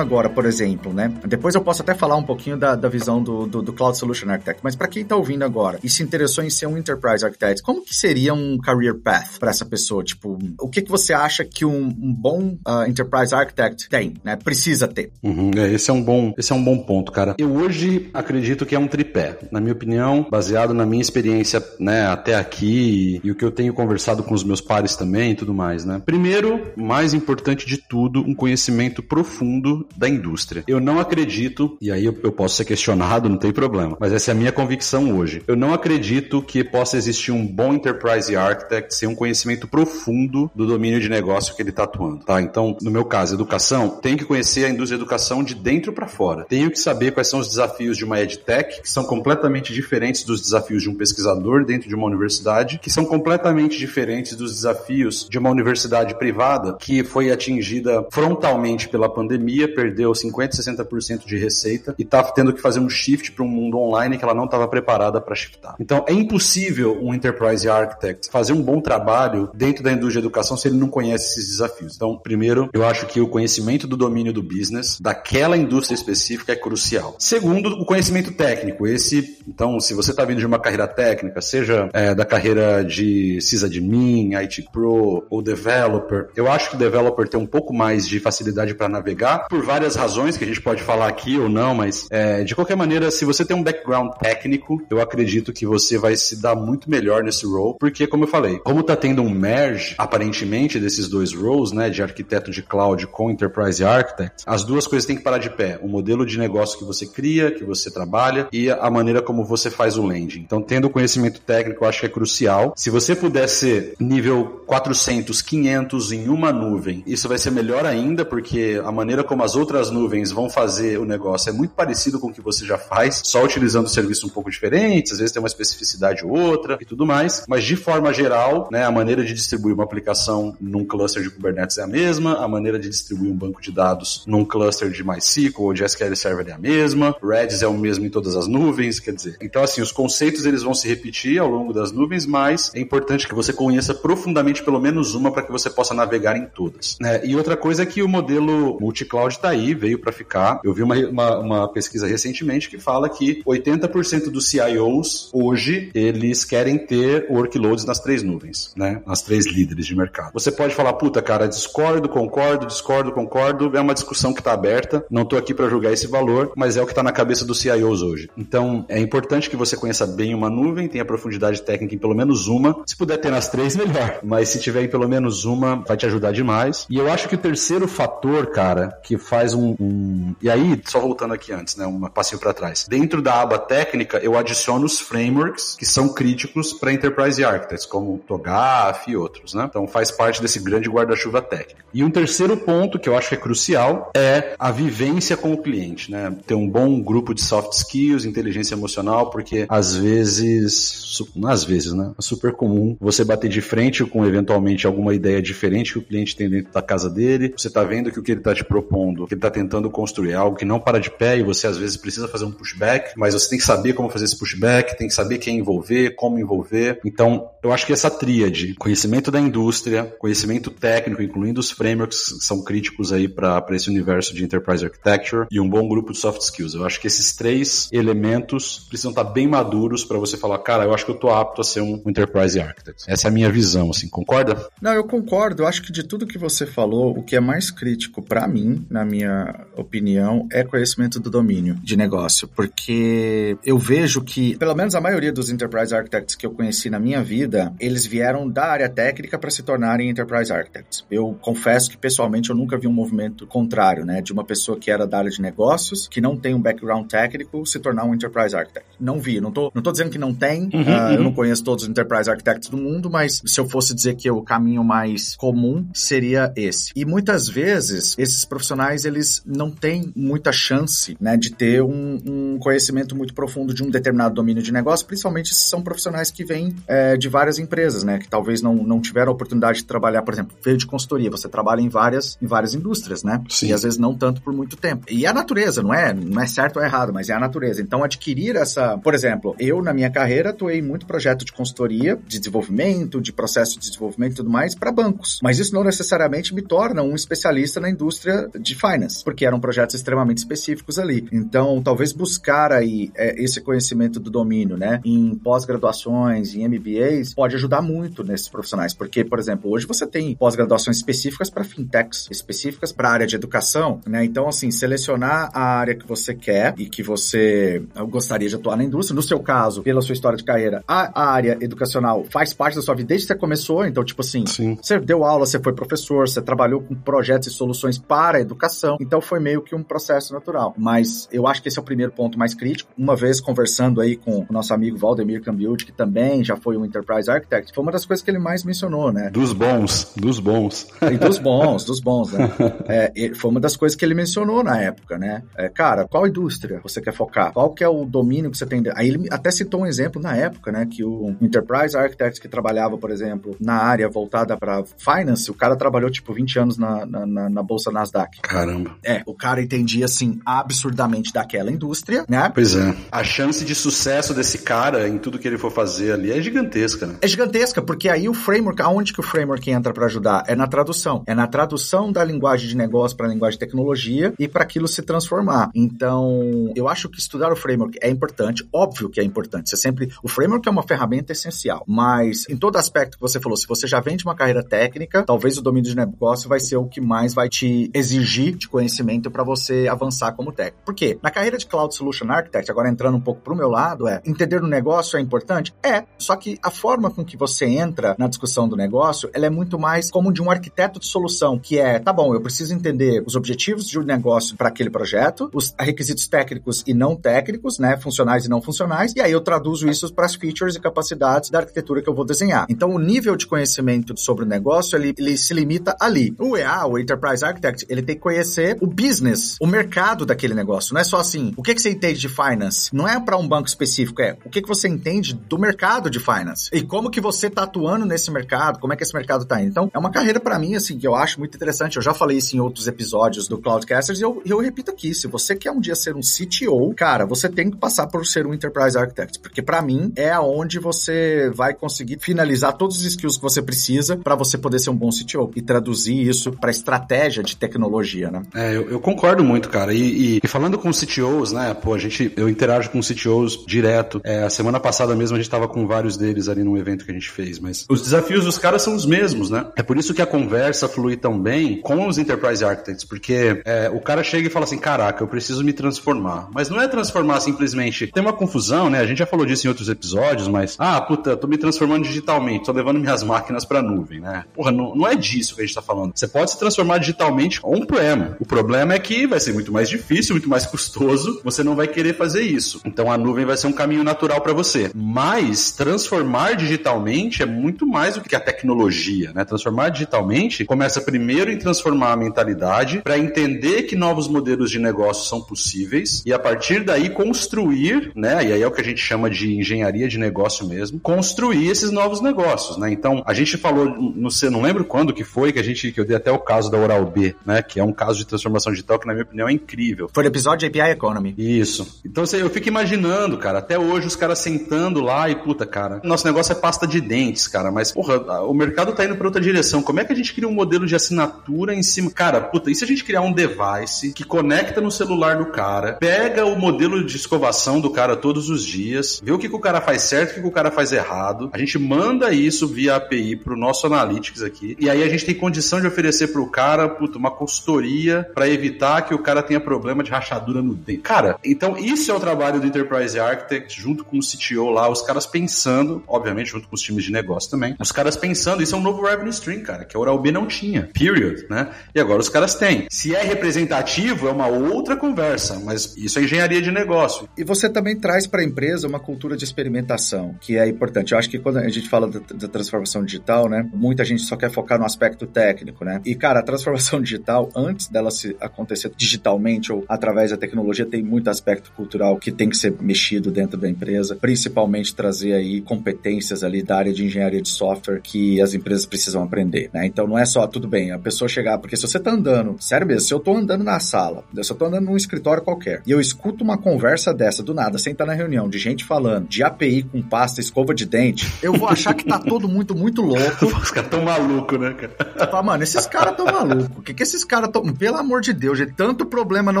Agora, 0.00 0.28
por 0.28 0.46
exemplo, 0.46 0.92
né? 0.92 1.12
Depois 1.26 1.54
eu 1.54 1.60
posso 1.60 1.82
até 1.82 1.94
falar 1.94 2.16
um 2.16 2.22
pouquinho 2.22 2.56
da, 2.56 2.74
da 2.74 2.88
visão 2.88 3.22
do, 3.22 3.46
do, 3.46 3.62
do, 3.62 3.72
Cloud 3.72 3.96
Solution 3.96 4.28
Architect, 4.28 4.60
mas 4.62 4.74
para 4.74 4.88
quem 4.88 5.02
está 5.02 5.16
ouvindo 5.16 5.44
agora 5.44 5.78
e 5.82 5.88
se 5.88 6.02
interessou 6.02 6.44
em 6.44 6.50
ser 6.50 6.66
um 6.66 6.76
Enterprise 6.76 7.24
Architect, 7.24 7.62
como 7.62 7.84
que 7.84 7.94
seria 7.94 8.34
um 8.34 8.58
career 8.58 8.94
path 8.94 9.38
para 9.38 9.50
essa 9.50 9.64
pessoa? 9.64 10.02
Tipo, 10.02 10.38
o 10.60 10.68
que, 10.68 10.82
que 10.82 10.90
você 10.90 11.12
acha 11.12 11.44
que 11.44 11.64
um, 11.64 11.86
um 11.86 12.12
bom 12.12 12.58
uh, 12.66 12.88
Enterprise 12.88 13.34
Architect 13.34 13.88
tem, 13.88 14.14
né? 14.24 14.36
Precisa 14.36 14.88
ter? 14.88 15.12
Uhum, 15.22 15.50
é, 15.56 15.72
esse 15.72 15.90
é 15.90 15.92
um 15.92 16.02
bom, 16.02 16.34
esse 16.36 16.52
é 16.52 16.54
um 16.54 16.62
bom 16.62 16.78
ponto, 16.78 17.12
cara. 17.12 17.34
Eu 17.38 17.52
hoje 17.52 18.10
acredito 18.12 18.66
que 18.66 18.74
é 18.74 18.78
um 18.78 18.88
tripé, 18.88 19.38
na 19.50 19.60
minha 19.60 19.72
opinião, 19.72 20.26
baseado 20.30 20.74
na 20.74 20.84
minha 20.84 21.02
experiência, 21.02 21.62
né, 21.78 22.06
até 22.06 22.34
aqui 22.34 23.20
e, 23.22 23.28
e 23.28 23.30
o 23.30 23.34
que 23.34 23.44
eu 23.44 23.50
tenho 23.50 23.72
conversado 23.72 24.22
com 24.22 24.34
os 24.34 24.44
meus 24.44 24.60
pares 24.60 24.96
também 24.96 25.32
e 25.32 25.34
tudo 25.34 25.54
mais, 25.54 25.84
né? 25.84 26.00
Primeiro, 26.04 26.72
mais 26.76 27.14
importante 27.14 27.66
de 27.66 27.76
tudo, 27.76 28.20
um 28.20 28.34
conhecimento 28.34 29.02
profundo 29.02 29.30
profundo 29.40 29.86
da 29.96 30.08
indústria. 30.08 30.64
Eu 30.66 30.80
não 30.80 30.98
acredito, 30.98 31.76
e 31.80 31.90
aí 31.90 32.04
eu, 32.04 32.16
eu 32.22 32.32
posso 32.32 32.56
ser 32.56 32.64
questionado, 32.64 33.28
não 33.28 33.36
tem 33.36 33.52
problema, 33.52 33.96
mas 34.00 34.12
essa 34.12 34.30
é 34.30 34.32
a 34.32 34.36
minha 34.36 34.52
convicção 34.52 35.16
hoje. 35.16 35.42
Eu 35.46 35.56
não 35.56 35.72
acredito 35.72 36.42
que 36.42 36.64
possa 36.64 36.96
existir 36.96 37.32
um 37.32 37.46
bom 37.46 37.74
enterprise 37.74 38.34
architect 38.36 38.94
sem 38.94 39.08
um 39.08 39.14
conhecimento 39.14 39.66
profundo 39.66 40.50
do 40.54 40.66
domínio 40.66 41.00
de 41.00 41.08
negócio 41.08 41.54
que 41.54 41.62
ele 41.62 41.70
está 41.70 41.84
atuando, 41.84 42.24
tá? 42.24 42.40
Então, 42.40 42.76
no 42.80 42.90
meu 42.90 43.04
caso, 43.04 43.34
educação, 43.34 43.88
tenho 43.88 44.16
que 44.16 44.24
conhecer 44.24 44.64
a 44.64 44.68
indústria 44.68 44.98
de 44.98 45.02
educação 45.02 45.42
de 45.42 45.54
dentro 45.54 45.92
para 45.92 46.06
fora. 46.06 46.44
Tenho 46.44 46.70
que 46.70 46.78
saber 46.78 47.12
quais 47.12 47.28
são 47.28 47.40
os 47.40 47.48
desafios 47.48 47.96
de 47.96 48.04
uma 48.04 48.20
edtech, 48.20 48.80
que 48.82 48.90
são 48.90 49.04
completamente 49.04 49.72
diferentes 49.72 50.24
dos 50.24 50.40
desafios 50.40 50.82
de 50.82 50.90
um 50.90 50.94
pesquisador 50.94 51.64
dentro 51.64 51.88
de 51.88 51.94
uma 51.94 52.06
universidade, 52.06 52.78
que 52.78 52.90
são 52.90 53.04
completamente 53.04 53.78
diferentes 53.78 54.34
dos 54.34 54.52
desafios 54.54 55.26
de 55.28 55.38
uma 55.38 55.50
universidade 55.50 56.18
privada 56.18 56.76
que 56.78 57.04
foi 57.04 57.30
atingida 57.30 58.06
frontalmente 58.10 58.88
pela 58.88 59.08
pandemia, 59.08 59.69
perdeu 59.74 60.14
50, 60.14 60.56
60% 60.56 61.26
de 61.26 61.36
receita 61.36 61.94
e 61.98 62.02
está 62.02 62.22
tendo 62.22 62.52
que 62.52 62.60
fazer 62.60 62.80
um 62.80 62.88
shift 62.88 63.32
para 63.32 63.44
um 63.44 63.48
mundo 63.48 63.78
online 63.78 64.18
que 64.18 64.24
ela 64.24 64.34
não 64.34 64.44
estava 64.44 64.66
preparada 64.68 65.20
para 65.20 65.34
shiftar. 65.34 65.76
Então 65.78 66.04
é 66.08 66.12
impossível 66.12 66.98
um 67.02 67.14
enterprise 67.14 67.68
architect 67.68 68.30
fazer 68.30 68.52
um 68.52 68.62
bom 68.62 68.80
trabalho 68.80 69.50
dentro 69.54 69.82
da 69.82 69.92
indústria 69.92 70.20
de 70.20 70.26
educação 70.26 70.56
se 70.56 70.68
ele 70.68 70.76
não 70.76 70.88
conhece 70.88 71.32
esses 71.32 71.48
desafios. 71.48 71.94
Então, 71.96 72.16
primeiro, 72.16 72.68
eu 72.72 72.84
acho 72.84 73.06
que 73.06 73.20
o 73.20 73.28
conhecimento 73.28 73.86
do 73.86 73.96
domínio 73.96 74.32
do 74.32 74.42
business 74.42 74.98
daquela 75.00 75.56
indústria 75.56 75.94
específica 75.94 76.52
é 76.52 76.56
crucial. 76.56 77.16
Segundo, 77.18 77.68
o 77.80 77.84
conhecimento 77.84 78.32
técnico. 78.32 78.86
Esse, 78.86 79.38
então, 79.46 79.80
se 79.80 79.94
você 79.94 80.10
está 80.10 80.24
vindo 80.24 80.38
de 80.38 80.46
uma 80.46 80.58
carreira 80.58 80.86
técnica, 80.86 81.40
seja 81.40 81.88
é, 81.92 82.14
da 82.14 82.24
carreira 82.24 82.84
de 82.84 83.40
sysadmin, 83.40 84.34
IT 84.34 84.68
Pro 84.72 85.24
ou 85.28 85.42
developer, 85.42 86.28
eu 86.36 86.50
acho 86.50 86.70
que 86.70 86.76
o 86.76 86.78
developer 86.78 87.28
tem 87.28 87.40
um 87.40 87.46
pouco 87.46 87.72
mais 87.72 88.08
de 88.08 88.20
facilidade 88.20 88.74
para 88.74 88.88
navegar 88.88 89.48
por 89.48 89.59
várias 89.64 89.96
razões 89.96 90.36
que 90.36 90.44
a 90.44 90.46
gente 90.46 90.60
pode 90.60 90.82
falar 90.82 91.08
aqui 91.08 91.38
ou 91.38 91.48
não, 91.48 91.74
mas 91.74 92.06
é, 92.10 92.42
de 92.44 92.54
qualquer 92.54 92.76
maneira, 92.76 93.10
se 93.10 93.24
você 93.24 93.44
tem 93.44 93.56
um 93.56 93.62
background 93.62 94.12
técnico, 94.20 94.82
eu 94.90 95.00
acredito 95.00 95.52
que 95.52 95.66
você 95.66 95.98
vai 95.98 96.16
se 96.16 96.40
dar 96.40 96.54
muito 96.54 96.90
melhor 96.90 97.22
nesse 97.22 97.46
role, 97.46 97.76
porque, 97.78 98.06
como 98.06 98.24
eu 98.24 98.28
falei, 98.28 98.58
como 98.58 98.82
tá 98.82 98.96
tendo 98.96 99.22
um 99.22 99.30
merge, 99.30 99.94
aparentemente, 99.98 100.78
desses 100.78 101.08
dois 101.08 101.32
roles, 101.32 101.72
né, 101.72 101.90
de 101.90 102.02
arquiteto 102.02 102.50
de 102.50 102.62
cloud 102.62 103.06
com 103.06 103.30
enterprise 103.30 103.84
architect, 103.84 104.44
as 104.46 104.64
duas 104.64 104.86
coisas 104.86 105.06
têm 105.06 105.16
que 105.16 105.22
parar 105.22 105.38
de 105.38 105.50
pé. 105.50 105.78
O 105.82 105.88
modelo 105.88 106.24
de 106.26 106.38
negócio 106.38 106.78
que 106.78 106.84
você 106.84 107.06
cria, 107.06 107.50
que 107.50 107.64
você 107.64 107.90
trabalha 107.90 108.48
e 108.52 108.70
a 108.70 108.90
maneira 108.90 109.22
como 109.22 109.44
você 109.44 109.70
faz 109.70 109.96
o 109.96 110.02
landing. 110.02 110.40
Então, 110.40 110.62
tendo 110.62 110.90
conhecimento 110.90 111.40
técnico, 111.40 111.84
eu 111.84 111.88
acho 111.88 112.00
que 112.00 112.06
é 112.06 112.08
crucial. 112.08 112.72
Se 112.76 112.90
você 112.90 113.14
puder 113.14 113.48
ser 113.48 113.94
nível 113.98 114.62
400, 114.66 115.42
500 115.42 116.12
em 116.12 116.28
uma 116.28 116.52
nuvem, 116.52 117.02
isso 117.06 117.28
vai 117.28 117.38
ser 117.38 117.50
melhor 117.50 117.84
ainda, 117.84 118.24
porque 118.24 118.80
a 118.84 118.92
maneira 118.92 119.24
como 119.24 119.42
as 119.42 119.49
outras 119.54 119.90
nuvens 119.90 120.30
vão 120.30 120.48
fazer 120.48 120.98
o 120.98 121.04
negócio 121.04 121.50
é 121.50 121.52
muito 121.52 121.74
parecido 121.74 122.18
com 122.18 122.28
o 122.28 122.32
que 122.32 122.40
você 122.40 122.64
já 122.64 122.78
faz, 122.78 123.22
só 123.24 123.44
utilizando 123.44 123.88
serviços 123.88 124.24
um 124.24 124.28
pouco 124.28 124.50
diferentes, 124.50 125.12
às 125.12 125.18
vezes 125.18 125.32
tem 125.32 125.40
uma 125.40 125.48
especificidade 125.48 126.24
ou 126.24 126.30
outra 126.30 126.78
e 126.80 126.84
tudo 126.84 127.06
mais, 127.06 127.44
mas 127.48 127.64
de 127.64 127.76
forma 127.76 128.12
geral, 128.12 128.68
né, 128.70 128.84
a 128.84 128.90
maneira 128.90 129.24
de 129.24 129.32
distribuir 129.32 129.74
uma 129.74 129.84
aplicação 129.84 130.56
num 130.60 130.84
cluster 130.84 131.22
de 131.22 131.30
Kubernetes 131.30 131.78
é 131.78 131.82
a 131.82 131.86
mesma, 131.86 132.42
a 132.44 132.48
maneira 132.48 132.78
de 132.78 132.88
distribuir 132.88 133.30
um 133.30 133.36
banco 133.36 133.60
de 133.60 133.72
dados 133.72 134.24
num 134.26 134.44
cluster 134.44 134.90
de 134.90 135.04
MySQL 135.04 135.62
ou 135.62 135.72
de 135.72 135.84
SQL 135.84 136.14
Server 136.14 136.48
é 136.48 136.52
a 136.52 136.58
mesma, 136.58 137.14
Redis 137.22 137.62
é 137.62 137.66
o 137.66 137.74
mesmo 137.74 138.04
em 138.04 138.10
todas 138.10 138.36
as 138.36 138.46
nuvens, 138.46 139.00
quer 139.00 139.12
dizer. 139.12 139.36
Então, 139.40 139.62
assim, 139.62 139.80
os 139.80 139.92
conceitos 139.92 140.46
eles 140.46 140.62
vão 140.62 140.74
se 140.74 140.88
repetir 140.88 141.38
ao 141.38 141.48
longo 141.48 141.72
das 141.72 141.92
nuvens, 141.92 142.26
mas 142.26 142.70
é 142.74 142.80
importante 142.80 143.26
que 143.26 143.34
você 143.34 143.52
conheça 143.52 143.94
profundamente 143.94 144.62
pelo 144.62 144.80
menos 144.80 145.14
uma 145.14 145.30
para 145.30 145.42
que 145.42 145.52
você 145.52 145.70
possa 145.70 145.94
navegar 145.94 146.36
em 146.36 146.46
todas. 146.46 146.96
Né? 147.00 147.24
E 147.24 147.36
outra 147.36 147.56
coisa 147.56 147.82
é 147.82 147.86
que 147.86 148.02
o 148.02 148.08
modelo 148.08 148.78
multi-cloud 148.80 149.38
está 149.40 149.48
aí, 149.48 149.74
veio 149.74 149.98
para 149.98 150.12
ficar. 150.12 150.60
Eu 150.62 150.72
vi 150.72 150.82
uma, 150.82 150.96
uma, 150.96 151.38
uma, 151.38 151.68
pesquisa 151.68 152.06
recentemente 152.06 152.68
que 152.68 152.78
fala 152.78 153.08
que 153.08 153.42
80% 153.44 154.30
dos 154.30 154.48
CIOs 154.48 155.30
hoje 155.32 155.90
eles 155.94 156.44
querem 156.44 156.78
ter 156.78 157.26
workloads 157.30 157.84
nas 157.84 157.98
três 157.98 158.22
nuvens, 158.22 158.72
né? 158.76 159.02
Nas 159.06 159.22
três 159.22 159.46
líderes 159.46 159.86
de 159.86 159.96
mercado. 159.96 160.32
Você 160.32 160.52
pode 160.52 160.74
falar, 160.74 160.92
puta, 160.94 161.22
cara, 161.22 161.46
discordo, 161.46 162.08
concordo, 162.08 162.66
discordo, 162.66 163.12
concordo. 163.12 163.76
É 163.76 163.80
uma 163.80 163.94
discussão 163.94 164.32
que 164.32 164.40
está 164.40 164.52
aberta. 164.52 165.04
Não 165.10 165.22
estou 165.22 165.38
aqui 165.38 165.54
para 165.54 165.68
julgar 165.68 165.92
esse 165.92 166.06
valor, 166.06 166.52
mas 166.56 166.76
é 166.76 166.82
o 166.82 166.86
que 166.86 166.92
está 166.92 167.02
na 167.02 167.12
cabeça 167.12 167.44
dos 167.44 167.60
CIOs 167.60 168.02
hoje. 168.02 168.30
Então, 168.36 168.84
é 168.88 168.98
importante 168.98 169.48
que 169.48 169.56
você 169.56 169.76
conheça 169.76 170.06
bem 170.06 170.34
uma 170.34 170.50
nuvem, 170.50 170.88
tenha 170.88 171.04
profundidade 171.04 171.62
técnica 171.62 171.94
em 171.94 171.98
pelo 171.98 172.14
menos 172.14 172.46
uma. 172.46 172.82
Se 172.86 172.96
puder 172.96 173.16
ter 173.18 173.30
nas 173.30 173.48
três, 173.48 173.76
melhor. 173.76 174.20
Mas 174.22 174.48
se 174.50 174.60
tiver 174.60 174.82
em 174.82 174.88
pelo 174.88 175.08
menos 175.08 175.44
uma, 175.44 175.76
vai 175.86 175.96
te 175.96 176.06
ajudar 176.06 176.32
demais. 176.32 176.86
E 176.90 176.96
eu 176.96 177.10
acho 177.10 177.28
que 177.28 177.34
o 177.34 177.38
terceiro 177.38 177.88
fator, 177.88 178.46
cara, 178.48 178.98
que 179.02 179.16
faz 179.30 179.54
um, 179.54 179.76
um... 179.78 180.34
e 180.42 180.50
aí, 180.50 180.82
só 180.84 180.98
voltando 180.98 181.32
aqui 181.32 181.52
antes, 181.52 181.76
né, 181.76 181.86
um 181.86 182.00
passinho 182.08 182.40
para 182.40 182.52
trás. 182.52 182.86
Dentro 182.88 183.22
da 183.22 183.40
aba 183.40 183.60
técnica, 183.60 184.18
eu 184.18 184.36
adiciono 184.36 184.84
os 184.84 184.98
frameworks 184.98 185.76
que 185.78 185.86
são 185.86 186.08
críticos 186.08 186.72
para 186.72 186.92
enterprise 186.92 187.44
architects, 187.44 187.86
como 187.86 188.18
TOGAF 188.26 189.08
e 189.08 189.16
outros, 189.16 189.54
né? 189.54 189.66
Então 189.70 189.86
faz 189.86 190.10
parte 190.10 190.42
desse 190.42 190.58
grande 190.58 190.88
guarda-chuva 190.88 191.40
técnico. 191.40 191.80
E 191.94 192.02
um 192.02 192.10
terceiro 192.10 192.56
ponto 192.56 192.98
que 192.98 193.08
eu 193.08 193.16
acho 193.16 193.28
que 193.28 193.34
é 193.36 193.38
crucial 193.38 194.10
é 194.16 194.54
a 194.58 194.72
vivência 194.72 195.36
com 195.36 195.52
o 195.52 195.62
cliente, 195.62 196.10
né? 196.10 196.34
Ter 196.44 196.54
um 196.54 196.68
bom 196.68 197.00
grupo 197.00 197.32
de 197.32 197.40
soft 197.40 197.72
skills, 197.74 198.24
inteligência 198.24 198.74
emocional, 198.74 199.30
porque 199.30 199.66
às 199.68 199.94
vezes, 199.94 201.22
às 201.44 201.62
vezes, 201.62 201.92
né? 201.92 202.12
É 202.18 202.22
super 202.22 202.52
comum 202.52 202.96
você 203.00 203.24
bater 203.24 203.48
de 203.48 203.60
frente 203.60 204.04
com 204.04 204.26
eventualmente 204.26 204.86
alguma 204.86 205.14
ideia 205.14 205.40
diferente 205.40 205.92
que 205.92 205.98
o 205.98 206.02
cliente 206.02 206.34
tem 206.34 206.50
dentro 206.50 206.72
da 206.72 206.82
casa 206.82 207.08
dele. 207.08 207.54
Você 207.56 207.70
tá 207.70 207.84
vendo 207.84 208.10
que 208.10 208.18
o 208.18 208.22
que 208.22 208.32
ele 208.32 208.40
tá 208.40 208.54
te 208.54 208.64
propondo, 208.64 209.19
que 209.26 209.34
ele 209.34 209.40
tá 209.40 209.50
tentando 209.50 209.90
construir 209.90 210.34
algo 210.34 210.56
que 210.56 210.64
não 210.64 210.80
para 210.80 210.98
de 210.98 211.10
pé 211.10 211.38
e 211.38 211.42
você 211.42 211.66
às 211.66 211.76
vezes 211.76 211.96
precisa 211.96 212.28
fazer 212.28 212.44
um 212.44 212.52
pushback, 212.52 213.12
mas 213.16 213.34
você 213.34 213.50
tem 213.50 213.58
que 213.58 213.64
saber 213.64 213.92
como 213.92 214.08
fazer 214.08 214.24
esse 214.24 214.38
pushback, 214.38 214.96
tem 214.96 215.08
que 215.08 215.14
saber 215.14 215.38
quem 215.38 215.58
envolver, 215.58 216.14
como 216.16 216.38
envolver. 216.38 217.00
Então, 217.04 217.50
eu 217.62 217.72
acho 217.72 217.86
que 217.86 217.92
essa 217.92 218.10
tríade, 218.10 218.74
conhecimento 218.74 219.30
da 219.30 219.40
indústria, 219.40 220.04
conhecimento 220.18 220.70
técnico, 220.70 221.22
incluindo 221.22 221.60
os 221.60 221.70
frameworks 221.70 222.32
que 222.38 222.44
são 222.44 222.62
críticos 222.62 223.12
aí 223.12 223.28
para 223.28 223.64
esse 223.70 223.88
universo 223.88 224.34
de 224.34 224.44
enterprise 224.44 224.84
architecture 224.84 225.46
e 225.50 225.60
um 225.60 225.68
bom 225.68 225.86
grupo 225.88 226.12
de 226.12 226.18
soft 226.18 226.40
skills. 226.42 226.74
Eu 226.74 226.84
acho 226.84 227.00
que 227.00 227.06
esses 227.06 227.34
três 227.34 227.88
elementos 227.92 228.78
precisam 228.88 229.10
estar 229.10 229.24
bem 229.24 229.46
maduros 229.46 230.04
para 230.04 230.18
você 230.18 230.36
falar, 230.36 230.58
cara, 230.58 230.84
eu 230.84 230.94
acho 230.94 231.04
que 231.04 231.10
eu 231.10 231.16
tô 231.16 231.30
apto 231.30 231.60
a 231.60 231.64
ser 231.64 231.80
um 231.80 232.02
enterprise 232.06 232.58
architect. 232.58 233.04
Essa 233.06 233.28
é 233.28 233.30
a 233.30 233.32
minha 233.32 233.50
visão, 233.50 233.90
assim, 233.90 234.08
concorda? 234.08 234.68
Não, 234.80 234.92
eu 234.92 235.04
concordo. 235.04 235.62
Eu 235.62 235.66
acho 235.66 235.82
que 235.82 235.92
de 235.92 236.02
tudo 236.02 236.26
que 236.26 236.38
você 236.38 236.66
falou, 236.66 237.16
o 237.16 237.22
que 237.22 237.36
é 237.36 237.40
mais 237.40 237.70
crítico 237.70 238.22
para 238.22 238.46
mim, 238.46 238.84
na 238.90 239.04
minha 239.10 239.66
opinião, 239.76 240.46
é 240.52 240.62
conhecimento 240.64 241.18
do 241.20 241.30
domínio 241.30 241.74
de 241.82 241.96
negócio, 241.96 242.48
porque 242.48 243.56
eu 243.64 243.78
vejo 243.78 244.22
que, 244.22 244.56
pelo 244.56 244.74
menos 244.74 244.94
a 244.94 245.00
maioria 245.00 245.32
dos 245.32 245.50
enterprise 245.50 245.94
architects 245.94 246.34
que 246.34 246.46
eu 246.46 246.50
conheci 246.52 246.88
na 246.88 246.98
minha 246.98 247.22
vida, 247.22 247.72
eles 247.80 248.06
vieram 248.06 248.48
da 248.48 248.64
área 248.64 248.88
técnica 248.88 249.38
para 249.38 249.50
se 249.50 249.62
tornarem 249.62 250.08
enterprise 250.08 250.52
architects. 250.52 251.04
Eu 251.10 251.36
confesso 251.40 251.90
que 251.90 251.96
pessoalmente 251.96 252.50
eu 252.50 252.56
nunca 252.56 252.78
vi 252.78 252.86
um 252.86 252.92
movimento 252.92 253.46
contrário, 253.46 254.04
né, 254.04 254.22
de 254.22 254.32
uma 254.32 254.44
pessoa 254.44 254.78
que 254.78 254.90
era 254.90 255.06
da 255.06 255.18
área 255.18 255.30
de 255.30 255.40
negócios, 255.40 256.08
que 256.08 256.20
não 256.20 256.36
tem 256.36 256.54
um 256.54 256.60
background 256.60 257.08
técnico, 257.08 257.66
se 257.66 257.78
tornar 257.78 258.04
um 258.04 258.14
enterprise 258.14 258.54
architect. 258.54 258.88
Não 258.98 259.18
vi, 259.18 259.40
não 259.40 259.50
tô, 259.50 259.70
não 259.74 259.82
tô 259.82 259.90
dizendo 259.90 260.10
que 260.10 260.18
não 260.18 260.32
tem, 260.32 260.70
uhum, 260.72 260.82
uh, 260.82 260.86
uhum. 260.86 261.12
eu 261.12 261.24
não 261.24 261.32
conheço 261.32 261.64
todos 261.64 261.84
os 261.84 261.90
enterprise 261.90 262.30
architects 262.30 262.68
do 262.68 262.76
mundo, 262.76 263.10
mas 263.10 263.40
se 263.44 263.60
eu 263.60 263.68
fosse 263.68 263.94
dizer 263.94 264.14
que 264.14 264.30
o 264.30 264.42
caminho 264.42 264.84
mais 264.84 265.34
comum 265.36 265.86
seria 265.92 266.52
esse. 266.56 266.92
E 266.94 267.04
muitas 267.04 267.48
vezes 267.48 268.14
esses 268.18 268.44
profissionais 268.44 268.99
eles 269.04 269.42
não 269.46 269.70
têm 269.70 270.12
muita 270.14 270.52
chance, 270.52 271.16
né, 271.20 271.36
de 271.36 271.50
ter 271.50 271.82
um, 271.82 272.20
um 272.26 272.58
conhecimento 272.58 273.14
muito 273.16 273.34
profundo 273.34 273.72
de 273.74 273.82
um 273.82 273.90
determinado 273.90 274.34
domínio 274.34 274.62
de 274.62 274.72
negócio, 274.72 275.06
principalmente 275.06 275.54
se 275.54 275.68
são 275.68 275.82
profissionais 275.82 276.30
que 276.30 276.44
vêm 276.44 276.74
é, 276.86 277.16
de 277.16 277.28
várias 277.28 277.58
empresas, 277.58 278.04
né, 278.04 278.18
que 278.18 278.28
talvez 278.28 278.62
não, 278.62 278.74
não 278.74 279.00
tiveram 279.00 279.32
a 279.32 279.34
oportunidade 279.34 279.78
de 279.78 279.84
trabalhar, 279.84 280.22
por 280.22 280.34
exemplo, 280.34 280.56
veio 280.62 280.76
de 280.76 280.86
consultoria, 280.86 281.30
você 281.30 281.48
trabalha 281.48 281.80
em 281.80 281.88
várias, 281.88 282.38
em 282.40 282.46
várias 282.46 282.74
indústrias, 282.74 283.22
né? 283.22 283.42
Sim. 283.48 283.68
E 283.68 283.72
às 283.72 283.82
vezes 283.82 283.98
não 283.98 284.14
tanto 284.14 284.40
por 284.42 284.52
muito 284.52 284.76
tempo. 284.76 285.06
E 285.10 285.26
a 285.26 285.32
natureza, 285.32 285.82
não 285.82 285.92
é, 285.92 286.12
não 286.12 286.40
é 286.40 286.46
certo 286.46 286.78
ou 286.78 286.84
errado, 286.84 287.12
mas 287.12 287.28
é 287.28 287.32
a 287.32 287.40
natureza. 287.40 287.82
Então 287.82 288.02
adquirir 288.02 288.56
essa, 288.56 288.98
por 288.98 289.14
exemplo, 289.14 289.54
eu 289.58 289.82
na 289.82 289.92
minha 289.92 290.10
carreira 290.10 290.50
atuei 290.50 290.78
em 290.78 290.82
muito 290.82 291.06
projeto 291.06 291.44
de 291.44 291.52
consultoria, 291.52 292.18
de 292.26 292.38
desenvolvimento, 292.38 293.20
de 293.20 293.32
processo 293.32 293.78
de 293.78 293.88
desenvolvimento 293.88 294.32
e 294.32 294.36
tudo 294.36 294.50
mais 294.50 294.74
para 294.74 294.92
bancos. 294.92 295.38
Mas 295.42 295.58
isso 295.58 295.74
não 295.74 295.84
necessariamente 295.84 296.54
me 296.54 296.62
torna 296.62 297.02
um 297.02 297.14
especialista 297.14 297.80
na 297.80 297.90
indústria 297.90 298.48
de 298.58 298.74
finance, 298.74 298.89
porque 299.22 299.44
eram 299.44 299.60
projetos 299.60 299.94
extremamente 299.94 300.38
específicos 300.38 300.98
ali. 300.98 301.26
Então, 301.32 301.82
talvez 301.82 302.12
buscar 302.12 302.72
aí 302.72 303.10
é, 303.16 303.42
esse 303.42 303.60
conhecimento 303.60 304.18
do 304.20 304.30
domínio, 304.30 304.76
né, 304.76 305.00
em 305.04 305.34
pós-graduações, 305.34 306.54
em 306.54 306.66
MBAs, 306.66 307.34
pode 307.34 307.56
ajudar 307.56 307.82
muito 307.82 308.24
nesses 308.24 308.48
profissionais, 308.48 308.94
porque, 308.94 309.24
por 309.24 309.38
exemplo, 309.38 309.70
hoje 309.70 309.86
você 309.86 310.06
tem 310.06 310.34
pós-graduações 310.36 310.98
específicas 310.98 311.50
para 311.50 311.64
fintechs, 311.64 312.28
específicas 312.30 312.92
para 312.92 313.08
a 313.08 313.12
área 313.12 313.26
de 313.26 313.36
educação, 313.36 314.00
né? 314.06 314.24
Então, 314.24 314.48
assim, 314.48 314.70
selecionar 314.70 315.50
a 315.52 315.62
área 315.62 315.94
que 315.94 316.06
você 316.06 316.34
quer 316.34 316.74
e 316.78 316.86
que 316.86 317.02
você 317.02 317.82
gostaria 318.08 318.48
de 318.48 318.54
atuar 318.54 318.76
na 318.76 318.84
indústria. 318.84 319.14
No 319.14 319.22
seu 319.22 319.40
caso, 319.40 319.82
pela 319.82 320.00
sua 320.00 320.12
história 320.12 320.36
de 320.36 320.44
carreira, 320.44 320.82
a, 320.86 321.22
a 321.22 321.30
área 321.30 321.58
educacional 321.60 322.24
faz 322.30 322.52
parte 322.52 322.76
da 322.76 322.82
sua 322.82 322.94
vida 322.94 323.08
desde 323.08 323.26
que 323.26 323.32
você 323.32 323.38
começou. 323.38 323.84
Então, 323.86 324.04
tipo 324.04 324.20
assim, 324.20 324.46
Sim. 324.46 324.78
você 324.80 324.98
deu 324.98 325.24
aula, 325.24 325.46
você 325.46 325.58
foi 325.58 325.72
professor, 325.72 326.28
você 326.28 326.40
trabalhou 326.40 326.80
com 326.80 326.94
projetos 326.94 327.48
e 327.48 327.50
soluções 327.50 327.98
para 327.98 328.38
a 328.38 328.40
educação. 328.40 328.69
Então, 329.00 329.20
foi 329.20 329.40
meio 329.40 329.62
que 329.62 329.74
um 329.74 329.82
processo 329.82 330.32
natural. 330.32 330.74
Mas 330.76 331.28
eu 331.32 331.46
acho 331.46 331.62
que 331.62 331.68
esse 331.68 331.78
é 331.78 331.82
o 331.82 331.84
primeiro 331.84 332.12
ponto 332.12 332.38
mais 332.38 332.54
crítico. 332.54 332.90
Uma 332.96 333.16
vez 333.16 333.40
conversando 333.40 334.00
aí 334.00 334.16
com 334.16 334.46
o 334.48 334.52
nosso 334.52 334.72
amigo 334.74 334.96
Valdemir 334.96 335.42
Cambiut, 335.42 335.84
que 335.84 335.92
também 335.92 336.44
já 336.44 336.56
foi 336.56 336.76
um 336.76 336.84
Enterprise 336.84 337.30
Architect, 337.30 337.74
foi 337.74 337.82
uma 337.82 337.92
das 337.92 338.04
coisas 338.04 338.24
que 338.24 338.30
ele 338.30 338.38
mais 338.38 338.64
mencionou, 338.64 339.12
né? 339.12 339.30
Dos 339.30 339.52
bons, 339.52 340.12
dos 340.16 340.38
bons. 340.38 340.88
E 341.02 341.16
dos 341.16 341.38
bons, 341.38 341.84
dos 341.84 342.00
bons, 342.00 342.32
né? 342.32 342.50
É, 342.86 343.32
foi 343.34 343.50
uma 343.50 343.60
das 343.60 343.76
coisas 343.76 343.96
que 343.96 344.04
ele 344.04 344.14
mencionou 344.14 344.64
na 344.64 344.80
época, 344.80 345.16
né? 345.16 345.42
É, 345.56 345.68
cara, 345.68 346.08
qual 346.08 346.26
indústria 346.26 346.80
você 346.82 347.00
quer 347.00 347.12
focar? 347.12 347.52
Qual 347.52 347.72
que 347.72 347.84
é 347.84 347.88
o 347.88 348.04
domínio 348.04 348.50
que 348.50 348.58
você 348.58 348.66
tem? 348.66 348.82
Aí 348.94 349.08
ele 349.08 349.28
até 349.30 349.50
citou 349.50 349.82
um 349.82 349.86
exemplo 349.86 350.20
na 350.20 350.34
época, 350.36 350.72
né? 350.72 350.86
Que 350.90 351.04
o 351.04 351.36
Enterprise 351.40 351.96
Architect 351.96 352.40
que 352.40 352.48
trabalhava, 352.48 352.98
por 352.98 353.10
exemplo, 353.10 353.56
na 353.60 353.74
área 353.74 354.08
voltada 354.08 354.56
para 354.56 354.82
finance, 354.96 355.50
o 355.50 355.54
cara 355.54 355.76
trabalhou 355.76 356.10
tipo 356.10 356.32
20 356.32 356.58
anos 356.58 356.78
na, 356.78 357.06
na, 357.06 357.48
na 357.48 357.62
Bolsa 357.62 357.90
Nasdaq. 357.90 358.40
Caramba. 358.60 358.96
É, 359.04 359.22
o 359.26 359.34
cara 359.34 359.62
entendia, 359.62 360.04
assim, 360.04 360.38
absurdamente 360.44 361.32
daquela 361.32 361.70
indústria, 361.70 362.24
né? 362.28 362.50
Pois 362.54 362.76
é. 362.76 362.94
A 363.10 363.24
chance 363.24 363.64
de 363.64 363.74
sucesso 363.74 364.34
desse 364.34 364.58
cara 364.58 365.08
em 365.08 365.18
tudo 365.18 365.38
que 365.38 365.48
ele 365.48 365.58
for 365.58 365.72
fazer 365.72 366.12
ali 366.12 366.30
é 366.30 366.40
gigantesca, 366.42 367.06
né? 367.06 367.16
É 367.20 367.28
gigantesca, 367.28 367.80
porque 367.80 368.08
aí 368.08 368.28
o 368.28 368.34
framework, 368.34 368.82
aonde 368.82 369.12
que 369.12 369.20
o 369.20 369.22
framework 369.22 369.70
entra 369.70 369.92
para 369.92 370.06
ajudar? 370.06 370.44
É 370.46 370.54
na 370.54 370.66
tradução. 370.66 371.22
É 371.26 371.34
na 371.34 371.46
tradução 371.46 372.12
da 372.12 372.22
linguagem 372.22 372.68
de 372.68 372.76
negócio 372.76 373.16
para 373.16 373.26
a 373.26 373.30
linguagem 373.30 373.58
de 373.58 373.64
tecnologia 373.64 374.34
e 374.38 374.46
para 374.46 374.62
aquilo 374.62 374.86
se 374.86 375.02
transformar. 375.02 375.70
Então, 375.74 376.70
eu 376.76 376.88
acho 376.88 377.08
que 377.08 377.18
estudar 377.18 377.52
o 377.52 377.56
framework 377.56 377.98
é 378.02 378.10
importante, 378.10 378.68
óbvio 378.72 379.08
que 379.08 379.20
é 379.20 379.24
importante. 379.24 379.70
Você 379.70 379.76
sempre, 379.76 380.10
o 380.22 380.28
framework 380.28 380.68
é 380.68 380.70
uma 380.70 380.82
ferramenta 380.82 381.32
essencial, 381.32 381.82
mas 381.86 382.46
em 382.48 382.56
todo 382.56 382.76
aspecto 382.76 383.16
que 383.16 383.22
você 383.22 383.40
falou, 383.40 383.56
se 383.56 383.66
você 383.66 383.86
já 383.86 384.00
vem 384.00 384.16
de 384.16 384.24
uma 384.24 384.34
carreira 384.34 384.62
técnica, 384.62 385.22
talvez 385.22 385.56
o 385.56 385.62
domínio 385.62 385.90
de 385.90 385.96
negócio 385.96 386.48
vai 386.48 386.60
ser 386.60 386.76
o 386.76 386.86
que 386.86 387.00
mais 387.00 387.32
vai 387.32 387.48
te 387.48 387.90
exigir 387.94 388.49
de 388.58 388.68
conhecimento 388.68 389.30
para 389.30 389.44
você 389.44 389.88
avançar 389.88 390.32
como 390.32 390.52
técnico. 390.52 390.84
Por 390.84 390.94
quê? 390.94 391.18
Na 391.22 391.30
carreira 391.30 391.58
de 391.58 391.66
Cloud 391.66 391.94
Solution 391.94 392.30
Architect, 392.30 392.70
agora 392.70 392.88
entrando 392.88 393.16
um 393.16 393.20
pouco 393.20 393.40
pro 393.40 393.56
meu 393.56 393.68
lado, 393.68 394.08
é 394.08 394.20
entender 394.24 394.62
o 394.62 394.66
negócio 394.66 395.18
é 395.18 395.20
importante? 395.20 395.74
É, 395.82 396.04
só 396.18 396.36
que 396.36 396.58
a 396.62 396.70
forma 396.70 397.10
com 397.10 397.24
que 397.24 397.36
você 397.36 397.66
entra 397.66 398.14
na 398.18 398.28
discussão 398.28 398.68
do 398.68 398.76
negócio, 398.76 399.30
ela 399.32 399.46
é 399.46 399.50
muito 399.50 399.78
mais 399.78 400.10
como 400.10 400.32
de 400.32 400.42
um 400.42 400.50
arquiteto 400.50 400.98
de 400.98 401.06
solução, 401.06 401.58
que 401.58 401.78
é, 401.78 401.98
tá 401.98 402.12
bom, 402.12 402.34
eu 402.34 402.40
preciso 402.40 402.74
entender 402.74 403.22
os 403.26 403.36
objetivos 403.36 403.86
de 403.86 403.98
um 403.98 404.02
negócio 404.02 404.56
para 404.56 404.68
aquele 404.68 404.90
projeto, 404.90 405.50
os 405.54 405.74
requisitos 405.78 406.26
técnicos 406.28 406.82
e 406.86 406.94
não 406.94 407.16
técnicos, 407.16 407.78
né, 407.78 407.96
funcionais 407.96 408.44
e 408.44 408.48
não 408.48 408.62
funcionais, 408.62 409.12
e 409.14 409.20
aí 409.20 409.32
eu 409.32 409.40
traduzo 409.40 409.88
isso 409.88 410.12
para 410.14 410.26
as 410.26 410.34
features 410.34 410.76
e 410.76 410.80
capacidades 410.80 411.50
da 411.50 411.60
arquitetura 411.60 412.02
que 412.02 412.08
eu 412.08 412.14
vou 412.14 412.24
desenhar. 412.24 412.66
Então, 412.68 412.90
o 412.90 412.98
nível 412.98 413.36
de 413.36 413.46
conhecimento 413.46 414.18
sobre 414.18 414.44
o 414.44 414.48
negócio, 414.48 414.96
ele, 414.96 415.14
ele 415.16 415.36
se 415.36 415.52
limita 415.54 415.96
ali. 416.00 416.34
O 416.38 416.56
EA, 416.56 416.86
o 416.86 416.98
Enterprise 416.98 417.44
Architect, 417.44 417.86
ele 417.88 418.02
tem 418.02 418.16
que 418.16 418.20
conhecer 418.20 418.39
o 418.80 418.86
business, 418.86 419.56
o 419.60 419.66
mercado 419.66 420.24
daquele 420.26 420.54
negócio. 420.54 420.94
Não 420.94 421.00
é 421.00 421.04
só 421.04 421.18
assim, 421.18 421.52
o 421.56 421.62
que, 421.62 421.74
que 421.74 421.82
você 421.82 421.90
entende 421.90 422.18
de 422.18 422.28
finance? 422.28 422.94
Não 422.94 423.08
é 423.08 423.18
para 423.20 423.36
um 423.36 423.46
banco 423.46 423.68
específico, 423.68 424.22
é 424.22 424.36
o 424.44 424.50
que, 424.50 424.62
que 424.62 424.68
você 424.68 424.88
entende 424.88 425.34
do 425.34 425.58
mercado 425.58 426.10
de 426.10 426.18
finance 426.18 426.70
e 426.72 426.82
como 426.82 427.10
que 427.10 427.20
você 427.20 427.46
está 427.46 427.62
atuando 427.62 428.06
nesse 428.06 428.30
mercado, 428.30 428.78
como 428.78 428.92
é 428.92 428.96
que 428.96 429.02
esse 429.02 429.14
mercado 429.14 429.42
está 429.42 429.60
indo. 429.60 429.70
Então, 429.70 429.90
é 429.92 429.98
uma 429.98 430.10
carreira 430.10 430.40
para 430.40 430.58
mim, 430.58 430.74
assim, 430.74 430.98
que 430.98 431.06
eu 431.06 431.14
acho 431.14 431.38
muito 431.38 431.54
interessante. 431.54 431.96
Eu 431.96 432.02
já 432.02 432.14
falei 432.14 432.38
isso 432.38 432.56
em 432.56 432.60
outros 432.60 432.86
episódios 432.86 433.48
do 433.48 433.58
Cloudcasters 433.58 434.20
e 434.20 434.22
eu, 434.22 434.42
eu 434.44 434.58
repito 434.58 434.90
aqui, 434.90 435.14
se 435.14 435.26
você 435.26 435.54
quer 435.54 435.70
um 435.70 435.80
dia 435.80 435.94
ser 435.94 436.14
um 436.16 436.20
CTO, 436.20 436.94
cara, 436.94 437.26
você 437.26 437.48
tem 437.48 437.70
que 437.70 437.76
passar 437.76 438.06
por 438.06 438.26
ser 438.26 438.46
um 438.46 438.54
Enterprise 438.54 438.96
Architect, 438.96 439.38
porque 439.40 439.62
para 439.62 439.82
mim 439.82 440.12
é 440.16 440.30
aonde 440.30 440.78
você 440.78 441.50
vai 441.54 441.74
conseguir 441.74 442.18
finalizar 442.20 442.76
todos 442.76 442.98
os 442.98 443.04
skills 443.04 443.36
que 443.36 443.42
você 443.42 443.62
precisa 443.62 444.16
para 444.16 444.34
você 444.34 444.58
poder 444.58 444.78
ser 444.78 444.90
um 444.90 444.96
bom 444.96 445.10
CTO 445.10 445.50
e 445.54 445.62
traduzir 445.62 446.28
isso 446.28 446.52
para 446.52 446.70
estratégia 446.70 447.42
de 447.42 447.56
tecnologia, 447.56 448.29
né? 448.30 448.42
É, 448.54 448.76
eu, 448.76 448.90
eu 448.90 449.00
concordo 449.00 449.42
muito, 449.44 449.68
cara. 449.68 449.92
E, 449.92 450.00
e, 450.36 450.40
e, 450.42 450.48
falando 450.48 450.78
com 450.78 450.90
CTOs, 450.90 451.52
né, 451.52 451.74
pô, 451.74 451.94
a 451.94 451.98
gente, 451.98 452.32
eu 452.36 452.48
interajo 452.48 452.90
com 452.90 453.00
CTOs 453.00 453.64
direto. 453.66 454.20
É, 454.24 454.44
a 454.44 454.50
semana 454.50 454.78
passada 454.78 455.14
mesmo 455.14 455.36
a 455.36 455.40
gente 455.40 455.50
tava 455.50 455.68
com 455.68 455.86
vários 455.86 456.16
deles 456.16 456.48
ali 456.48 456.62
num 456.62 456.76
evento 456.76 457.04
que 457.04 457.10
a 457.10 457.14
gente 457.14 457.30
fez, 457.30 457.58
mas 457.58 457.86
os 457.88 458.02
desafios 458.02 458.44
dos 458.44 458.58
caras 458.58 458.82
são 458.82 458.94
os 458.94 459.06
mesmos, 459.06 459.50
né? 459.50 459.66
É 459.76 459.82
por 459.82 459.96
isso 459.96 460.14
que 460.14 460.22
a 460.22 460.26
conversa 460.26 460.88
flui 460.88 461.16
tão 461.16 461.40
bem 461.40 461.80
com 461.80 462.06
os 462.06 462.18
Enterprise 462.18 462.64
Architects, 462.64 463.04
porque 463.04 463.62
é, 463.64 463.90
o 463.90 464.00
cara 464.00 464.22
chega 464.22 464.46
e 464.46 464.50
fala 464.50 464.64
assim, 464.64 464.78
caraca, 464.78 465.22
eu 465.22 465.28
preciso 465.28 465.64
me 465.64 465.72
transformar. 465.72 466.48
Mas 466.52 466.68
não 466.68 466.80
é 466.80 466.88
transformar 466.88 467.40
simplesmente. 467.40 468.06
Tem 468.08 468.22
uma 468.22 468.32
confusão, 468.32 468.90
né? 468.90 469.00
A 469.00 469.06
gente 469.06 469.18
já 469.18 469.26
falou 469.26 469.46
disso 469.46 469.66
em 469.66 469.68
outros 469.68 469.88
episódios, 469.88 470.48
mas, 470.48 470.76
ah, 470.78 471.00
puta, 471.00 471.36
tô 471.36 471.46
me 471.46 471.56
transformando 471.56 472.04
digitalmente, 472.04 472.66
tô 472.66 472.72
levando 472.72 473.00
minhas 473.00 473.22
máquinas 473.22 473.64
pra 473.64 473.82
nuvem, 473.82 474.20
né? 474.20 474.44
Porra, 474.54 474.70
não, 474.70 474.94
não 474.94 475.06
é 475.06 475.14
disso 475.14 475.54
que 475.54 475.62
a 475.62 475.66
gente 475.66 475.74
tá 475.74 475.82
falando. 475.82 476.12
Você 476.14 476.28
pode 476.28 476.50
se 476.50 476.58
transformar 476.58 476.98
digitalmente 476.98 477.60
on-prem. 477.64 478.19
O 478.38 478.44
problema 478.44 478.94
é 478.94 478.98
que 478.98 479.26
vai 479.26 479.40
ser 479.40 479.52
muito 479.52 479.72
mais 479.72 479.88
difícil, 479.88 480.34
muito 480.34 480.48
mais 480.48 480.66
custoso, 480.66 481.40
você 481.44 481.62
não 481.62 481.74
vai 481.74 481.86
querer 481.86 482.16
fazer 482.16 482.42
isso. 482.42 482.80
Então 482.84 483.10
a 483.10 483.18
nuvem 483.18 483.44
vai 483.44 483.56
ser 483.56 483.66
um 483.66 483.72
caminho 483.72 484.04
natural 484.04 484.40
para 484.40 484.52
você. 484.52 484.90
Mas 484.94 485.72
transformar 485.72 486.54
digitalmente 486.54 487.42
é 487.42 487.46
muito 487.46 487.86
mais 487.86 488.14
do 488.14 488.20
que 488.20 488.36
a 488.36 488.40
tecnologia, 488.40 489.32
né? 489.32 489.44
Transformar 489.44 489.90
digitalmente 489.90 490.64
começa 490.64 491.00
primeiro 491.00 491.50
em 491.50 491.58
transformar 491.58 492.12
a 492.12 492.16
mentalidade 492.16 493.00
para 493.02 493.18
entender 493.18 493.84
que 493.84 493.96
novos 493.96 494.28
modelos 494.28 494.70
de 494.70 494.78
negócio 494.78 495.28
são 495.28 495.40
possíveis 495.40 496.22
e 496.24 496.32
a 496.32 496.38
partir 496.38 496.84
daí 496.84 497.10
construir, 497.10 498.12
né? 498.14 498.44
E 498.44 498.52
aí 498.52 498.62
é 498.62 498.66
o 498.66 498.70
que 498.70 498.80
a 498.80 498.84
gente 498.84 499.00
chama 499.00 499.30
de 499.30 499.54
engenharia 499.54 500.08
de 500.08 500.18
negócio 500.18 500.66
mesmo, 500.66 500.98
construir 501.00 501.68
esses 501.68 501.90
novos 501.90 502.20
negócios, 502.20 502.76
né? 502.76 502.90
Então, 502.92 503.22
a 503.26 503.34
gente 503.34 503.56
falou, 503.56 503.86
não 504.14 504.30
sei, 504.30 504.50
não 504.50 504.62
lembro 504.62 504.84
quando 504.84 505.12
que 505.12 505.24
foi 505.24 505.52
que 505.52 505.58
a 505.58 505.62
gente 505.62 505.92
que 505.92 506.00
eu 506.00 506.04
dei 506.04 506.16
até 506.16 506.30
o 506.30 506.38
caso 506.38 506.70
da 506.70 506.78
Oral 506.78 507.04
B, 507.06 507.34
né, 507.44 507.62
que 507.62 507.78
é 507.78 507.84
um 507.84 507.92
caso 507.92 508.09
de 508.18 508.26
transformação 508.26 508.72
digital 508.72 508.98
que 508.98 509.06
na 509.06 509.12
minha 509.12 509.24
opinião 509.24 509.48
é 509.48 509.52
incrível. 509.52 510.08
Foi 510.12 510.24
o 510.24 510.26
episódio 510.26 510.70
de 510.70 510.80
API 510.80 510.92
Economy. 510.92 511.34
Isso. 511.36 512.00
Então, 512.04 512.24
assim, 512.24 512.38
eu 512.38 512.50
fico 512.50 512.68
imaginando, 512.68 513.38
cara, 513.38 513.58
até 513.58 513.78
hoje 513.78 514.06
os 514.06 514.16
caras 514.16 514.38
sentando 514.38 515.00
lá 515.00 515.28
e 515.28 515.36
puta, 515.36 515.66
cara, 515.66 516.00
nosso 516.04 516.26
negócio 516.26 516.52
é 516.52 516.54
pasta 516.54 516.86
de 516.86 517.00
dentes, 517.00 517.48
cara, 517.48 517.70
mas 517.70 517.92
porra, 517.92 518.42
o 518.42 518.54
mercado 518.54 518.92
tá 518.92 519.04
indo 519.04 519.16
para 519.16 519.26
outra 519.26 519.40
direção. 519.40 519.82
Como 519.82 520.00
é 520.00 520.04
que 520.04 520.12
a 520.12 520.16
gente 520.16 520.34
cria 520.34 520.48
um 520.48 520.52
modelo 520.52 520.86
de 520.86 520.94
assinatura 520.94 521.74
em 521.74 521.82
cima? 521.82 522.10
Cara, 522.10 522.40
puta, 522.40 522.70
e 522.70 522.74
se 522.74 522.84
a 522.84 522.86
gente 522.86 523.04
criar 523.04 523.20
um 523.22 523.32
device 523.32 524.12
que 524.12 524.24
conecta 524.24 524.80
no 524.80 524.90
celular 524.90 525.38
do 525.38 525.46
cara, 525.46 525.94
pega 525.94 526.44
o 526.44 526.56
modelo 526.58 527.04
de 527.04 527.16
escovação 527.16 527.80
do 527.80 527.90
cara 527.90 528.16
todos 528.16 528.48
os 528.48 528.64
dias, 528.64 529.20
vê 529.22 529.32
o 529.32 529.38
que, 529.38 529.48
que 529.48 529.56
o 529.56 529.60
cara 529.60 529.80
faz 529.80 530.02
certo, 530.02 530.30
o 530.30 530.34
que, 530.34 530.40
que 530.40 530.46
o 530.46 530.52
cara 530.52 530.70
faz 530.70 530.92
errado, 530.92 531.50
a 531.52 531.58
gente 531.58 531.78
manda 531.78 532.32
isso 532.32 532.66
via 532.66 532.96
API 532.96 533.36
pro 533.36 533.56
nosso 533.56 533.86
Analytics 533.86 534.42
aqui, 534.42 534.76
e 534.78 534.88
aí 534.88 535.02
a 535.02 535.08
gente 535.08 535.24
tem 535.24 535.34
condição 535.34 535.80
de 535.80 535.86
oferecer 535.86 536.28
pro 536.28 536.46
cara, 536.46 536.88
puta, 536.88 537.18
uma 537.18 537.30
consultoria 537.30 537.99
para 538.34 538.48
evitar 538.48 539.02
que 539.02 539.14
o 539.14 539.18
cara 539.18 539.42
tenha 539.42 539.60
problema 539.60 540.02
de 540.02 540.10
rachadura 540.10 540.62
no 540.62 540.74
dente. 540.74 541.00
Cara, 541.00 541.38
então 541.44 541.76
isso 541.76 542.10
é 542.10 542.14
o 542.14 542.20
trabalho 542.20 542.60
do 542.60 542.66
Enterprise 542.66 543.18
Architect 543.18 543.80
junto 543.80 544.04
com 544.04 544.18
o 544.18 544.20
CTO 544.20 544.70
lá, 544.70 544.88
os 544.88 545.02
caras 545.02 545.26
pensando, 545.26 546.02
obviamente 546.06 546.50
junto 546.50 546.68
com 546.68 546.74
os 546.74 546.82
times 546.82 547.04
de 547.04 547.12
negócio 547.12 547.50
também, 547.50 547.76
os 547.78 547.92
caras 547.92 548.16
pensando, 548.16 548.62
isso 548.62 548.74
é 548.74 548.78
um 548.78 548.82
novo 548.82 549.02
revenue 549.02 549.30
stream, 549.30 549.62
cara, 549.62 549.84
que 549.84 549.96
a 549.96 550.00
Oral 550.00 550.18
B 550.18 550.30
não 550.30 550.46
tinha, 550.46 550.88
period, 550.92 551.46
né? 551.48 551.68
E 551.94 552.00
agora 552.00 552.20
os 552.20 552.28
caras 552.28 552.54
têm. 552.54 552.86
Se 552.90 553.14
é 553.14 553.22
representativo, 553.22 554.28
é 554.28 554.32
uma 554.32 554.46
outra 554.46 554.96
conversa, 554.96 555.60
mas 555.64 555.96
isso 555.96 556.18
é 556.18 556.22
engenharia 556.22 556.60
de 556.60 556.70
negócio. 556.70 557.28
E 557.36 557.44
você 557.44 557.68
também 557.68 557.98
traz 557.98 558.26
para 558.26 558.40
a 558.40 558.44
empresa 558.44 558.86
uma 558.86 559.00
cultura 559.00 559.36
de 559.36 559.44
experimentação, 559.44 560.34
que 560.40 560.56
é 560.56 560.66
importante. 560.68 561.12
Eu 561.12 561.18
acho 561.18 561.30
que 561.30 561.38
quando 561.38 561.58
a 561.58 561.68
gente 561.68 561.88
fala 561.88 562.08
da 562.08 562.48
transformação 562.48 563.04
digital, 563.04 563.48
né, 563.48 563.68
muita 563.72 564.04
gente 564.04 564.22
só 564.22 564.36
quer 564.36 564.50
focar 564.50 564.78
no 564.78 564.84
aspecto 564.84 565.26
técnico, 565.26 565.84
né? 565.84 566.00
E 566.04 566.14
cara, 566.14 566.40
a 566.40 566.42
transformação 566.42 567.00
digital, 567.02 567.50
antes 567.54 567.79
dela 567.88 568.10
se 568.10 568.36
acontecer 568.40 568.92
digitalmente 568.96 569.72
ou 569.72 569.84
através 569.88 570.30
da 570.30 570.36
tecnologia, 570.36 570.86
tem 570.86 571.02
muito 571.02 571.28
aspecto 571.28 571.70
cultural 571.72 572.16
que 572.18 572.30
tem 572.30 572.48
que 572.48 572.56
ser 572.56 572.74
mexido 572.80 573.30
dentro 573.30 573.58
da 573.58 573.68
empresa, 573.68 574.16
principalmente 574.16 574.94
trazer 574.94 575.34
aí 575.34 575.60
competências 575.60 576.42
ali 576.42 576.62
da 576.62 576.76
área 576.76 576.92
de 576.92 577.04
engenharia 577.04 577.40
de 577.40 577.48
software 577.48 578.00
que 578.02 578.40
as 578.40 578.54
empresas 578.54 578.86
precisam 578.86 579.22
aprender, 579.22 579.70
né? 579.72 579.86
Então 579.86 580.06
não 580.06 580.18
é 580.18 580.24
só 580.24 580.46
tudo 580.46 580.68
bem, 580.68 580.92
a 580.92 580.98
pessoa 580.98 581.28
chegar, 581.28 581.58
porque 581.58 581.76
se 581.76 581.86
você 581.86 581.98
tá 581.98 582.10
andando, 582.10 582.56
sério 582.60 582.86
mesmo, 582.86 583.00
se 583.00 583.14
eu 583.14 583.20
tô 583.20 583.36
andando 583.36 583.64
na 583.64 583.78
sala, 583.80 584.24
se 584.42 584.52
eu 584.52 584.56
tô 584.56 584.66
andando 584.66 584.86
num 584.86 584.96
escritório 584.96 585.42
qualquer, 585.42 585.82
e 585.86 585.90
eu 585.90 586.00
escuto 586.00 586.42
uma 586.44 586.58
conversa 586.58 587.12
dessa 587.14 587.42
do 587.42 587.54
nada, 587.54 587.78
sem 587.78 587.92
estar 587.92 588.06
na 588.06 588.14
reunião, 588.14 588.48
de 588.48 588.58
gente 588.58 588.84
falando 588.84 589.28
de 589.28 589.42
API 589.42 589.82
com 589.82 590.02
pasta, 590.02 590.40
escova 590.40 590.74
de 590.74 590.86
dente, 590.86 591.32
eu 591.42 591.52
vou 591.52 591.68
achar 591.68 591.94
que 591.94 592.04
tá 592.04 592.18
todo 592.18 592.48
muito, 592.48 592.74
muito 592.74 593.02
louco. 593.02 593.46
Os 593.60 593.70
caras 593.70 593.90
tão 593.90 594.02
malucos, 594.02 594.58
né, 594.58 594.74
cara? 594.74 595.42
Mano, 595.42 595.62
esses 595.62 595.86
caras 595.86 596.16
tão 596.16 596.26
malucos. 596.26 596.78
O 596.78 596.82
que, 596.82 596.94
que 596.94 597.02
esses 597.02 597.24
caras 597.24 597.50
tão. 597.50 597.62
Pelo 597.72 597.96
amor 597.96 598.20
de 598.20 598.32
Deus, 598.32 598.58
gente, 598.58 598.74
tanto 598.74 599.06
problema 599.06 599.52
na 599.52 599.60